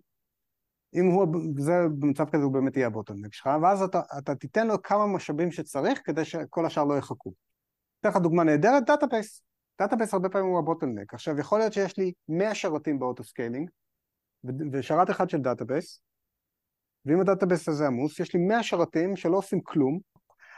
אם 0.96 1.06
הוא, 1.06 1.28
זה 1.58 1.74
במצב 2.00 2.30
כזה 2.30 2.44
הוא 2.44 2.54
באמת 2.54 2.78
יהיה 2.78 2.88
ה 2.88 2.92
bottleneck 2.92 3.34
שלך, 3.34 3.50
ואז 3.62 3.82
אתה, 3.82 4.02
אתה 4.18 4.36
תיתן 4.36 4.68
לו 4.68 4.82
כמה 4.82 5.06
משאבים 5.08 5.52
שצריך 5.52 6.02
כדי 6.04 6.26
שכל 6.26 6.65
השאר 6.65 6.84
לא 6.84 6.98
יחכו. 6.98 7.34
אתן 8.00 8.10
לך 8.10 8.18
דוגמה 8.18 8.44
נהדרת, 8.44 8.86
database. 8.86 9.41
database 9.82 10.13
הרבה 10.13 10.30
פעמים 10.30 10.48
הוא 10.48 10.60
ה 10.60 10.64
bottleneck. 10.64 11.13
עכשיו, 11.13 11.39
יכול 11.39 11.60
להיות 11.60 11.74
שיש 11.74 11.98
לי 11.98 12.13
100 12.28 12.56
שרתים 12.56 13.00
ב 13.00 13.05
autoscaling, 13.05 13.69
ושרת 14.74 15.10
אחד 15.10 15.30
של 15.30 15.38
database, 15.38 16.02
ואם 17.06 17.22
ה 17.22 17.27
database 17.27 17.69
הזה 17.70 17.88
עמוס, 17.88 18.20
יש 18.20 18.34
לי 18.34 18.39
100 18.39 18.63
שרתים 18.63 19.15
שלא 19.15 19.38
עושים 19.38 19.62
כלום. 19.62 20.00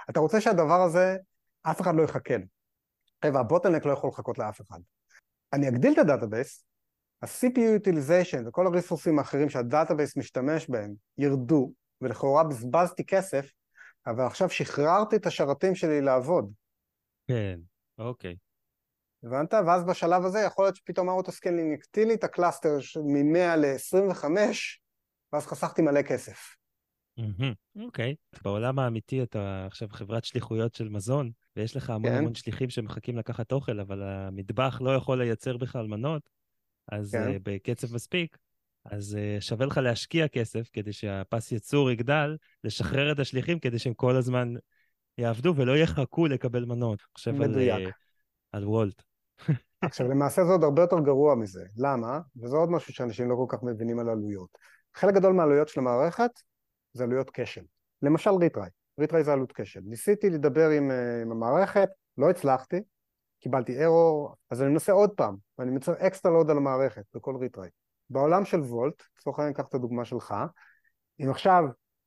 אתה 0.10 0.20
רוצה 0.20 0.42
שהדבר 0.42 0.82
הזה, 0.82 1.18
אף 1.64 1.82
אחד 1.82 1.96
לא 1.96 2.04
יחכה 2.04 2.38
לו. 2.38 2.46
חבר'ה, 3.26 3.40
ה 3.40 3.44
bottleneck 3.44 3.86
לא 3.86 3.92
יכול 3.92 4.10
לחכות 4.10 4.38
לאף 4.38 4.62
אחד. 4.62 4.80
אני 5.54 5.70
אגדיל 5.70 5.94
את 5.94 5.98
ה 5.98 6.05
database, 6.05 6.66
ה-CPU 7.22 7.82
utilization 7.82 8.48
וכל 8.48 8.68
הריסורסים 8.68 9.20
האחרים 9.20 9.50
שה 9.50 9.68
database 9.68 10.18
משתמש 10.18 10.70
בהם 10.70 10.94
ירדו, 11.18 11.72
ולכאורה 12.02 12.44
בזבזתי 12.44 13.06
כסף, 13.06 13.52
אבל 14.08 14.26
עכשיו 14.26 14.50
שחררתי 14.50 15.16
את 15.16 15.26
השרתים 15.26 15.76
שלי 15.76 16.02
לעבוד. 16.02 16.52
כן, 17.28 17.60
אוקיי. 17.98 18.36
הבנת? 19.24 19.54
ואז 19.54 19.84
בשלב 19.84 20.26
הזה 20.26 20.40
יכול 20.40 20.66
להיות 20.66 20.76
שפתאום 20.76 21.10
האוטוסקיילינג 21.10 21.74
יקטין 21.74 22.08
לי 22.08 22.14
את 22.14 22.24
ה 22.24 22.31
cluster 22.31 22.78
מ-100 23.04 23.56
ל-25, 23.56 24.26
ואז 25.34 25.48
חסכתי 25.48 25.82
מלא 25.82 26.02
כסף. 26.02 26.56
אוקיי. 27.76 28.16
בעולם 28.44 28.80
האמיתי 28.80 29.24
אתה 29.24 29.66
עכשיו 29.66 29.88
חברת 29.92 30.26
שליחויות 30.26 30.76
של 30.76 30.90
מזון, 30.90 31.32
ויש 31.56 31.76
לך 31.76 31.90
המון 31.90 32.12
כן. 32.12 32.18
המון 32.18 32.36
שליחים 32.36 32.70
שמחכים 32.70 33.18
לקחת 33.18 33.52
אוכל, 33.52 33.80
אבל 33.80 34.04
המטבח 34.04 34.82
לא 34.82 34.96
יכול 34.96 35.18
לייצר 35.18 35.58
בכלל 35.58 35.88
מנות, 35.88 36.30
אז 36.92 37.12
כן. 37.12 37.28
אה, 37.28 37.38
בקצב 37.44 37.96
מספיק, 37.96 38.38
אז 38.86 39.16
אה, 39.16 39.42
שווה 39.42 39.66
לך 39.66 39.78
להשקיע 39.78 40.28
כסף 40.28 40.70
כדי 40.74 40.94
שהפס 40.94 41.52
ייצור 41.52 41.92
יגדל, 41.92 42.38
לשחרר 42.64 43.12
את 43.12 43.20
השליחים 43.20 43.60
כדי 43.60 43.80
שהם 43.80 43.94
כל 43.94 44.16
הזמן 44.16 44.54
יעבדו 45.18 45.54
ולא 45.56 45.78
יחכו 45.78 46.28
לקבל 46.28 46.66
מנות. 46.66 47.00
על, 47.28 47.34
מדויק. 47.34 47.88
אה, 47.88 47.92
על 48.52 48.68
וולט. 48.68 49.04
עכשיו 49.82 50.08
למעשה 50.08 50.46
זה 50.46 50.52
עוד 50.52 50.64
הרבה 50.64 50.82
יותר 50.82 51.00
גרוע 51.00 51.36
מזה, 51.36 51.66
למה? 51.78 52.20
וזה 52.42 52.56
עוד 52.56 52.70
משהו 52.70 52.94
שאנשים 52.94 53.30
לא 53.30 53.36
כל 53.36 53.46
כך 53.48 53.64
מבינים 53.64 54.00
על 54.00 54.10
עלויות. 54.10 54.58
חלק 54.96 55.14
גדול 55.14 55.34
מהעלויות 55.34 55.68
של 55.68 55.80
המערכת 55.80 56.32
זה 56.94 57.04
עלויות 57.04 57.30
כשל. 57.34 57.64
למשל 58.02 58.30
retry, 58.30 58.70
retry 59.00 59.24
זה 59.24 59.34
עלות 59.34 59.52
כשל. 59.52 59.82
ניסיתי 59.86 60.30
לדבר 60.30 60.70
עם, 60.70 60.92
אה, 60.92 61.22
עם 61.22 61.32
המערכת, 61.32 61.90
לא 62.18 62.30
הצלחתי, 62.30 62.82
קיבלתי 63.40 63.86
ארור, 63.86 64.36
אז 64.50 64.62
אני 64.62 64.70
מנסה 64.70 64.92
עוד 64.92 65.10
פעם, 65.10 65.36
ואני 65.58 65.72
מייצר 65.72 65.94
extra 66.08 66.32
load 66.32 66.50
על 66.50 66.58
המערכת 66.58 67.04
בכל 67.14 67.36
retry. 67.36 67.70
בעולם 68.10 68.46
של 68.46 68.60
Wolt, 68.60 69.04
לצורך 69.18 69.40
העניין 69.40 69.54
קח 69.54 69.64
את 69.70 69.74
הדוגמה 69.74 70.06
שלך, 70.06 70.36
אם 71.20 71.30
עכשיו 71.30 71.64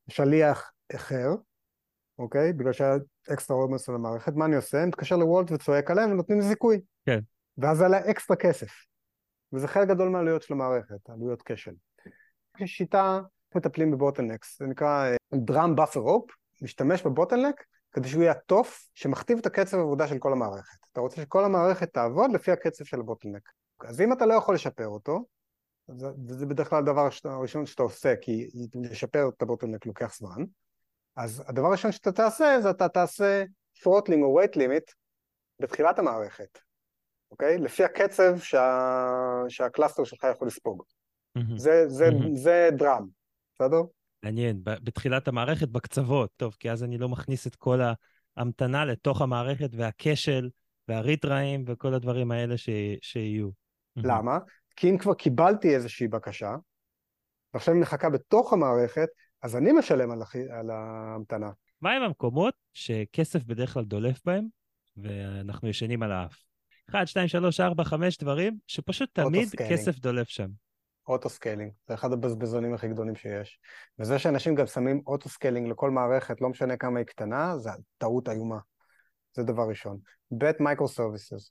שליח 0.09 0.73
אחר, 0.95 1.29
אוקיי? 2.19 2.53
בגלל 2.53 2.73
שהיה 2.73 2.97
אקסטרה 3.33 3.57
עומס 3.57 3.89
על 3.89 3.95
המערכת, 3.95 4.33
מה 4.35 4.45
אני 4.45 4.57
עושה? 4.57 4.79
אני 4.79 4.87
מתקשר 4.87 5.17
ל 5.17 5.24
Wolt 5.24 5.53
וצועק 5.53 5.91
עליהם 5.91 6.11
ונותנים 6.11 6.41
זיכוי. 6.41 6.81
כן. 7.07 7.21
ואז 7.59 7.83
עלה 7.83 8.11
אקסטרה 8.11 8.37
כסף. 8.37 8.73
וזה 9.53 9.69
חלק 9.69 9.89
גדול 9.89 10.09
מהעלויות 10.09 10.43
של 10.43 10.55
המערכת, 10.55 11.11
עלויות 11.11 11.43
כשל. 11.43 11.75
יש 12.61 12.71
שיטה, 12.71 13.21
מטפלים 13.55 13.91
ב 13.91 13.96
bottlenecks, 13.96 14.59
זה 14.59 14.67
נקרא 14.67 15.11
drum 15.35 15.77
buffer 15.77 16.01
rope, 16.01 16.31
משתמש 16.63 17.03
ב 17.03 17.08
bottleneck 17.08 17.65
כדי 17.93 18.09
שהוא 18.09 18.23
יהיה 18.23 18.33
התוף 18.33 18.89
שמכתיב 18.95 19.39
את 19.39 19.47
הקצב 19.47 19.79
העבודה 19.79 20.09
של 20.09 20.19
כל 20.19 20.33
המערכת. 20.33 20.79
אתה 20.93 21.01
רוצה 21.01 21.23
שכל 21.23 21.45
המערכת 21.45 21.93
תעבוד 21.93 22.33
לפי 22.33 22.53
הקצב 22.53 22.85
של 22.85 23.01
ה 23.01 23.05
bottleneck. 23.05 23.49
אז 23.81 24.01
אם 24.01 24.13
אתה 24.13 24.27
לא 24.27 24.35
יכול 24.35 24.55
לשפר 24.55 24.87
אותו, 24.87 25.25
זה, 25.89 26.07
וזה 26.29 26.47
בדרך 26.47 26.71
כלל 26.71 26.79
הדבר 26.79 27.09
הראשון 27.25 27.67
שאתה 27.67 27.83
עושה, 27.83 28.15
כי 28.17 28.49
לשפר 28.75 29.29
את 29.37 29.43
ה 29.43 29.47
bottleneck 29.47 29.87
לוקח 29.87 30.17
זמן, 30.17 30.45
אז 31.17 31.45
הדבר 31.47 31.67
הראשון 31.67 31.93
שאתה 31.93 32.13
תעשה 32.13 32.59
זה 32.63 32.71
אתה 32.71 32.89
תעשה 32.89 33.45
throttling 33.79 34.23
או 34.23 34.41
rate 34.41 34.57
limit 34.57 34.95
בתחילת 35.61 35.99
המערכת, 35.99 36.59
אוקיי? 37.35 37.59
לפי 37.59 37.85
הקצב 37.85 38.39
שה... 38.39 39.43
שה 39.49 39.65
cluster 39.65 40.05
שלך 40.05 40.27
יכול 40.35 40.49
לספוג. 40.49 40.83
זה, 41.57 41.89
זה, 41.89 42.11
מהמם. 42.11 42.37
זה 42.37 42.69
drum, 42.73 43.07
בסדר? 43.55 43.83
מעניין, 44.23 44.61
בתחילת 44.65 45.29
המערכת, 45.29 45.69
בקצוות, 45.69 46.31
טוב, 46.37 46.57
כי 46.61 46.71
אז 46.71 46.85
אני 46.85 46.99
לא 46.99 47.09
מכניס 47.09 47.47
את 47.47 47.57
כל 47.57 47.81
ההמתנה 48.37 48.85
לתוך 48.85 49.23
המערכת 49.23 49.71
והכשל 49.73 50.51
והריטראים 50.89 51.65
וכל 51.67 51.95
הדברים 51.95 52.31
האלה 52.31 52.59
ש... 52.59 52.69
שיהיו. 53.03 53.49
למה? 53.97 54.39
כי 54.77 54.91
אם 54.91 54.99
כבר 54.99 55.15
קיבלתי 55.15 55.75
איזושהי 55.75 56.09
בקשה, 56.09 56.55
ועכשיו 57.55 57.75
היא 57.75 57.83
מחכה 57.83 58.11
בתוך 58.11 58.53
המערכת, 58.53 59.09
אז 59.43 59.57
אני 59.57 59.73
משלם 59.73 60.11
על, 60.11 60.23
הח... 60.23 60.37
על 60.37 60.71
ההמתנה. 60.71 61.51
מהם 61.83 62.03
המקומות 62.03 62.55
שכסף 62.73 63.45
בדרך 63.45 63.73
כלל 63.73 63.85
דולף 63.85 64.21
בהם, 64.25 64.47
ואנחנו 64.97 65.69
ישנים 65.69 66.03
על 66.03 66.13
האף? 66.13 66.45
1, 66.91 67.07
2, 67.07 67.29
3, 67.29 67.61
4, 67.61 67.85
5 67.85 68.19
דברים 68.19 68.59
שפשוט 68.67 69.11
תמיד. 69.13 69.49
כסף 69.51 69.99
דולף 69.99 70.29
שם. 70.29 70.49
autoscaling, 71.09 71.73
זה 71.89 71.95
אחד 71.95 72.13
הבזבזונים 72.13 72.75
הכי 72.75 72.89
גדולים 72.89 73.15
שיש. 73.15 73.59
וזה 73.99 74.19
שאנשים 74.19 74.55
גם 74.55 74.67
שמים 74.67 75.03
autoscaling 75.07 75.69
לכל 75.69 75.91
מערכת, 75.91 76.41
לא 76.41 76.49
משנה 76.49 76.77
כמה 76.77 76.99
היא 76.99 77.07
קטנה, 77.07 77.59
זה 77.59 77.71
טעות 77.99 78.29
איומה. 78.29 78.59
זה 79.37 79.43
דבר 79.43 79.69
ראשון. 79.69 79.99
ב' 80.39 80.51
microservices. 80.61 81.51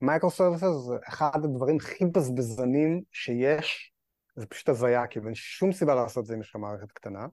microservices 0.00 0.86
זה 0.88 0.94
אחד 1.08 1.44
הדברים 1.44 1.76
הכי 1.76 2.04
בזבזנים 2.04 3.02
שיש, 3.12 3.92
זה 4.36 4.46
פשוט 4.46 4.68
הזיה, 4.68 5.06
כאילו 5.06 5.26
אין 5.26 5.34
שום 5.34 5.72
סיבה 5.72 5.94
לעשות 5.94 6.22
את 6.22 6.26
זה 6.26 6.34
אם 6.34 6.40
יש 6.40 6.50
לך 6.50 6.56
מערכת 6.56 6.92
קטנה. 6.92 7.26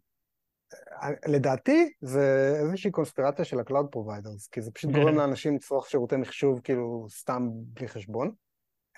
אה, 0.73 1.10
לדעתי 1.27 1.93
זה 2.01 2.56
איזושהי 2.60 2.91
קונספירציה 2.91 3.45
של 3.45 3.60
ה-Cloud 3.60 3.95
Providers, 3.95 4.49
כי 4.51 4.62
זה 4.62 4.71
פשוט 4.71 4.91
גורם 4.91 5.15
לאנשים 5.15 5.56
לצרוך 5.56 5.89
שירותי 5.89 6.15
מחשוב 6.15 6.62
כאילו 6.63 7.08
סתם 7.10 7.49
בלי 7.51 7.88
חשבון. 7.88 8.32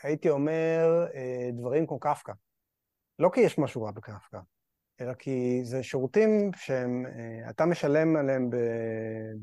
הייתי 0.03 0.29
אומר 0.29 1.05
אה, 1.13 1.49
דברים 1.53 1.87
כמו 1.87 1.99
קפקא. 1.99 2.33
לא 3.19 3.29
כי 3.33 3.41
יש 3.41 3.57
משהו 3.57 3.83
רע 3.83 3.91
בקפקא, 3.91 4.39
אלא 5.01 5.13
כי 5.13 5.61
זה 5.63 5.83
שירותים 5.83 6.51
שאתה 6.55 7.65
משלם 7.65 8.15
עליהם 8.15 8.49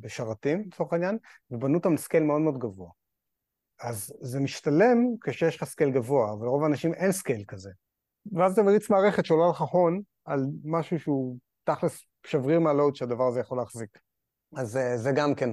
בשרתים, 0.01 0.65
לצורך 0.67 0.93
העניין, 0.93 1.19
ובנו 1.51 1.79
אותם 1.79 1.95
ל 1.95 1.99
scale 1.99 2.23
מאוד 2.23 2.41
מאוד 2.41 2.59
גבוה. 2.59 2.91
אז 3.81 4.13
זה 4.21 4.41
משתלם 4.41 4.99
כשיש 5.25 5.57
לך 5.57 5.65
scale 5.65 5.91
גבוה, 5.91 6.33
אבל 6.33 6.47
לרוב 6.47 6.63
האנשים 6.63 6.95
אין 6.95 7.13
scale 7.13 7.45
כזה. 7.49 7.71
ואז 8.33 8.53
אתה 8.53 8.63
מריץ 8.63 8.91
מערכת 8.91 9.25
שעולה 9.25 9.51
לך 9.51 9.61
הון 9.61 10.01
על 10.25 10.47
משהו 10.65 11.01
שהוא 11.01 11.37
תכלס 11.67 12.05
שבריר 12.27 12.61
מה 12.61 12.73
load 12.73 12.97
שהדבר 12.97 13.29
הזה 13.29 13.41
יכול 13.41 13.59
להחזיק. 13.59 13.99
אז 14.57 14.69
זה, 14.69 14.97
זה 14.97 15.13
גם 15.13 15.35
כן 15.35 15.51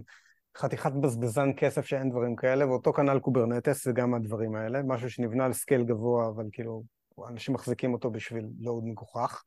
חתיכת 0.57 0.91
בזבזן 0.91 1.49
כסף 1.57 1.85
שאין 1.85 2.09
דברים 2.09 2.35
כאלה, 2.35 2.67
ואותו 2.67 2.93
כנ"ל 2.93 3.19
Kubernetes 3.19 3.85
זה 3.85 3.91
גם 3.91 4.13
הדברים 4.13 4.55
האלה, 4.55 4.83
משהו 4.83 5.09
שנבנה 5.09 5.45
על 5.45 5.53
scale 5.53 5.83
גבוה, 5.83 6.27
אבל 6.27 6.45
כאילו 6.51 6.83
אנשים 7.29 7.53
מחזיקים 7.53 7.93
אותו 7.93 8.11
בשביל 8.11 8.45
load 8.59 8.83
מגוחך. 8.85 9.43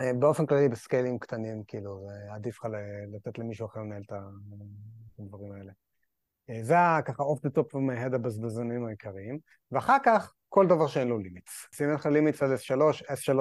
אה, 0.00 0.12
באופן 0.18 0.46
כללי 0.46 0.68
בסקיילים 0.68 1.18
קטנים, 1.18 1.62
כאילו, 1.66 2.08
עדיף 2.34 2.58
לך 2.58 2.70
לתת 3.12 3.38
למישהו 3.38 3.66
אחר 3.66 3.80
לנהל 3.80 4.02
את 4.06 4.12
הדברים 5.18 5.52
האלה. 5.52 5.72
אה, 6.50 6.62
זה 6.62 6.74
ככה 7.04 7.22
off 7.22 7.42
the 7.42 7.50
top 7.50 7.74
מהד 7.74 8.14
הבזבזנים 8.14 8.86
העיקריים, 8.86 9.38
ואחר 9.72 9.96
כך 10.04 10.34
כל 10.52 10.66
דבר 10.66 10.86
שאין 10.86 11.08
לו 11.08 11.18
לימיץ. 11.18 11.68
אז 11.74 11.80
אם 11.80 11.86
אין 11.86 11.94
לך 11.94 12.06
לימיץ 12.06 12.42
על 12.42 12.54
S3, 12.54 12.72
S3, 13.06 13.32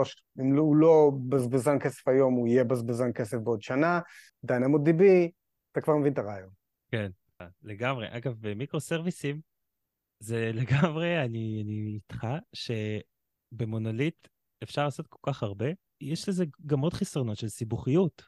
אם 0.41 0.57
הוא 0.57 0.75
לא 0.75 1.11
בזבזן 1.29 1.79
כסף 1.79 2.07
היום, 2.07 2.33
הוא 2.33 2.47
יהיה 2.47 2.63
בזבזן 2.63 3.13
כסף 3.13 3.37
בעוד 3.37 3.61
שנה, 3.61 3.99
DynamoDB, 4.47 5.03
אתה 5.71 5.81
כבר 5.81 5.97
מבין 5.97 6.13
את 6.13 6.17
הרעיון. 6.17 6.49
כן, 6.91 7.11
לגמרי. 7.61 8.07
אגב, 8.09 8.35
במיקרו 8.39 8.79
סרוויסים, 8.79 9.41
זה 10.19 10.51
לגמרי, 10.59 11.25
אני, 11.25 11.63
אני 11.65 11.93
איתך, 11.95 12.27
שבמונוליט 12.53 14.27
אפשר 14.63 14.83
לעשות 14.83 15.07
כל 15.07 15.31
כך 15.31 15.43
הרבה. 15.43 15.67
יש 16.01 16.29
לזה 16.29 16.45
גם 16.65 16.79
עוד 16.79 16.93
חסרונות 16.93 17.37
של 17.37 17.49
סיבוכיות. 17.49 18.27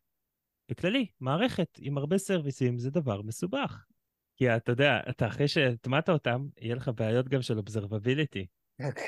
בכללי, 0.72 1.08
מערכת 1.20 1.78
עם 1.82 1.98
הרבה 1.98 2.18
סרוויסים 2.18 2.78
זה 2.78 2.90
דבר 2.90 3.22
מסובך. 3.22 3.86
כי 4.38 4.56
אתה 4.56 4.72
יודע, 4.72 5.00
אתה 5.10 5.28
אחרי 5.28 5.48
שהטמעת 5.48 6.10
אותם, 6.10 6.48
יהיה 6.58 6.76
לך 6.76 6.92
בעיות 6.96 7.30
גם 7.30 7.42
של 7.42 7.58
observability. 7.58 8.48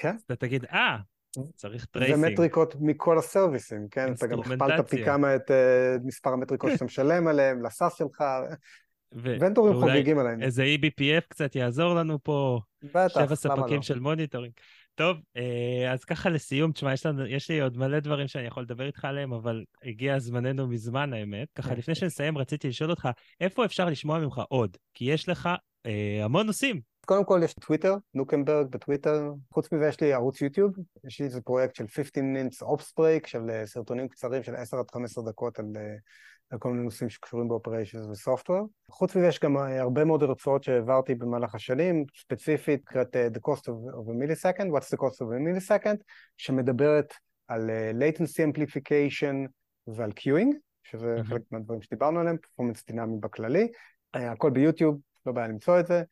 כן, 0.01 0.15
אתה 0.25 0.35
תגיד, 0.35 0.65
אה, 0.65 0.97
צריך 1.55 1.85
tracing. 1.85 2.25
ומטריקות 2.25 2.75
מכל 2.79 3.17
הסרוויסים, 3.17 3.87
כן? 3.91 4.13
אתה 4.13 4.27
גם 4.27 4.39
הכפלת 4.39 4.89
פי 4.89 5.05
כמה 5.05 5.35
את 5.35 5.51
uh, 5.51 5.53
מספר 6.03 6.29
המטריקות 6.29 6.71
שאתה 6.73 6.85
משלם 6.85 7.27
עליהם, 7.27 7.65
ל 7.65 7.72
SaaS 7.72 7.97
שלך, 7.97 8.23
ו- 9.15 9.35
ונדורים 9.39 9.73
חוגגים 9.73 10.19
עליהם. 10.19 10.41
איזה 10.41 10.63
eBPF 10.63 11.21
קצת 11.27 11.55
יעזור 11.55 11.93
לנו 11.93 12.23
פה, 12.23 12.59
בטח, 12.83 13.13
שבע 13.13 13.35
ספקים 13.35 13.75
לא? 13.75 13.81
של 13.81 13.99
מוניטורינג. 13.99 14.53
טוב, 14.95 15.17
אה, 15.37 15.91
אז 15.93 16.05
ככה 16.05 16.29
לסיום, 16.29 16.71
תשמע, 16.71 16.93
יש, 16.93 17.05
לנו, 17.05 17.25
יש 17.25 17.51
לי 17.51 17.61
עוד 17.61 17.77
מלא 17.77 17.99
דברים 17.99 18.27
שאני 18.27 18.47
יכול 18.47 18.63
לדבר 18.63 18.85
איתך 18.85 19.05
עליהם, 19.05 19.33
אבל 19.33 19.63
הגיע 19.83 20.19
זמננו 20.19 20.67
מזמן, 20.67 21.13
האמת. 21.13 21.47
ככה, 21.55 21.69
כן. 21.69 21.75
לפני 21.75 21.95
שנסיים, 21.95 22.37
רציתי 22.37 22.67
לשאול 22.67 22.89
אותך, 22.89 23.09
איפה 23.41 23.65
אפשר 23.65 23.85
לשמוע 23.85 24.19
ממך 24.19 24.41
עוד? 24.49 24.77
כי 24.93 25.05
יש 25.05 25.29
לך 25.29 25.49
אה, 25.85 26.19
המון 26.23 26.45
נושאים. 26.45 26.92
קודם 27.05 27.25
כל 27.25 27.41
יש 27.43 27.53
טוויטר, 27.53 27.95
נוקנברג 28.13 28.67
בטוויטר. 28.67 29.31
חוץ 29.53 29.71
מזה 29.71 29.87
יש 29.87 30.01
לי 30.01 30.13
ערוץ 30.13 30.41
יוטיוב, 30.41 30.73
יש 31.07 31.19
לי 31.19 31.25
איזה 31.25 31.41
פרויקט 31.41 31.75
של 31.75 31.87
15 31.87 32.23
minutes 32.23 32.67
ops 32.67 32.93
break, 32.99 33.27
של 33.27 33.49
אה, 33.49 33.65
סרטונים 33.65 34.07
קצרים 34.07 34.43
של 34.43 34.55
10 34.55 34.77
עד 34.79 34.91
15 34.91 35.23
דקות 35.23 35.59
על 35.59 35.65
אה, 35.75 35.95
על 36.49 36.59
כל 36.59 36.69
מיני 36.69 36.83
נושאים 36.83 37.09
שקשורים 37.09 37.47
באופריישנס 37.47 38.05
וסופטוור. 38.05 38.67
חוץ 38.91 39.15
מזה 39.15 39.27
יש 39.27 39.39
גם 39.39 39.57
אה, 39.57 39.81
הרבה 39.81 40.05
מאוד 40.05 40.23
הרצאות 40.23 40.63
שהעברתי 40.63 41.15
במהלך 41.15 41.55
השנים, 41.55 42.05
ספציפית 42.19 42.85
קראת 42.85 43.15
The 43.15 43.39
Cost 43.49 43.61
of, 43.61 43.95
of 43.95 44.09
a 44.09 44.13
Millisecond, 44.13 44.67
What's 44.71 44.95
the 44.95 44.97
Cost 44.97 45.15
of 45.15 45.25
a 45.25 45.39
Millisecond, 45.39 45.97
שמדברת 46.37 47.13
על 47.47 47.69
latency 47.99 48.51
amplification 48.51 49.47
ועל 49.87 50.11
queuing, 50.19 50.55
שזה 50.83 51.15
mm-hmm. 51.15 51.23
חלק 51.23 51.41
מהדברים 51.51 51.81
שדיברנו 51.81 52.19
עליהם, 52.19 52.37
performance 52.37 52.85
דינמי 52.85 53.17
בכללי. 53.19 53.67
הכל 54.13 54.49
ביוטיוב, 54.49 54.97
לא 55.25 55.31
בעיה 55.31 55.47
למצוא 55.47 55.79
את 55.79 55.87
זה. 55.87 56.03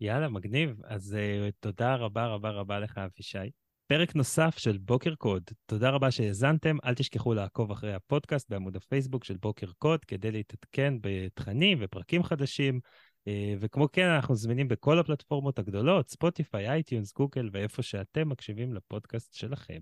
יאללה, 0.00 0.28
מגניב. 0.28 0.80
אז 0.84 1.16
uh, 1.18 1.52
תודה 1.60 1.94
רבה 1.94 2.26
רבה 2.26 2.50
רבה 2.50 2.78
לך, 2.80 2.98
אבישי. 2.98 3.50
פרק 3.86 4.16
נוסף 4.16 4.58
של 4.58 4.78
בוקר 4.78 5.14
קוד. 5.14 5.42
תודה 5.66 5.90
רבה 5.90 6.10
שהאזנתם, 6.10 6.76
אל 6.84 6.94
תשכחו 6.94 7.34
לעקוב 7.34 7.70
אחרי 7.70 7.94
הפודקאסט 7.94 8.50
בעמוד 8.50 8.76
הפייסבוק 8.76 9.24
של 9.24 9.36
בוקר 9.36 9.66
קוד 9.78 10.04
כדי 10.04 10.30
להתעדכן 10.30 10.94
בתכנים 11.00 11.78
ופרקים 11.80 12.22
חדשים. 12.22 12.80
אה, 13.28 13.54
וכמו 13.60 13.88
כן, 13.92 14.06
אנחנו 14.08 14.34
זמינים 14.34 14.68
בכל 14.68 14.98
הפלטפורמות 14.98 15.58
הגדולות, 15.58 16.10
ספוטיפיי, 16.10 16.68
אייטיונס, 16.68 17.12
גוגל 17.12 17.48
ואיפה 17.52 17.82
שאתם 17.82 18.28
מקשיבים 18.28 18.74
לפודקאסט 18.74 19.34
שלכם. 19.34 19.80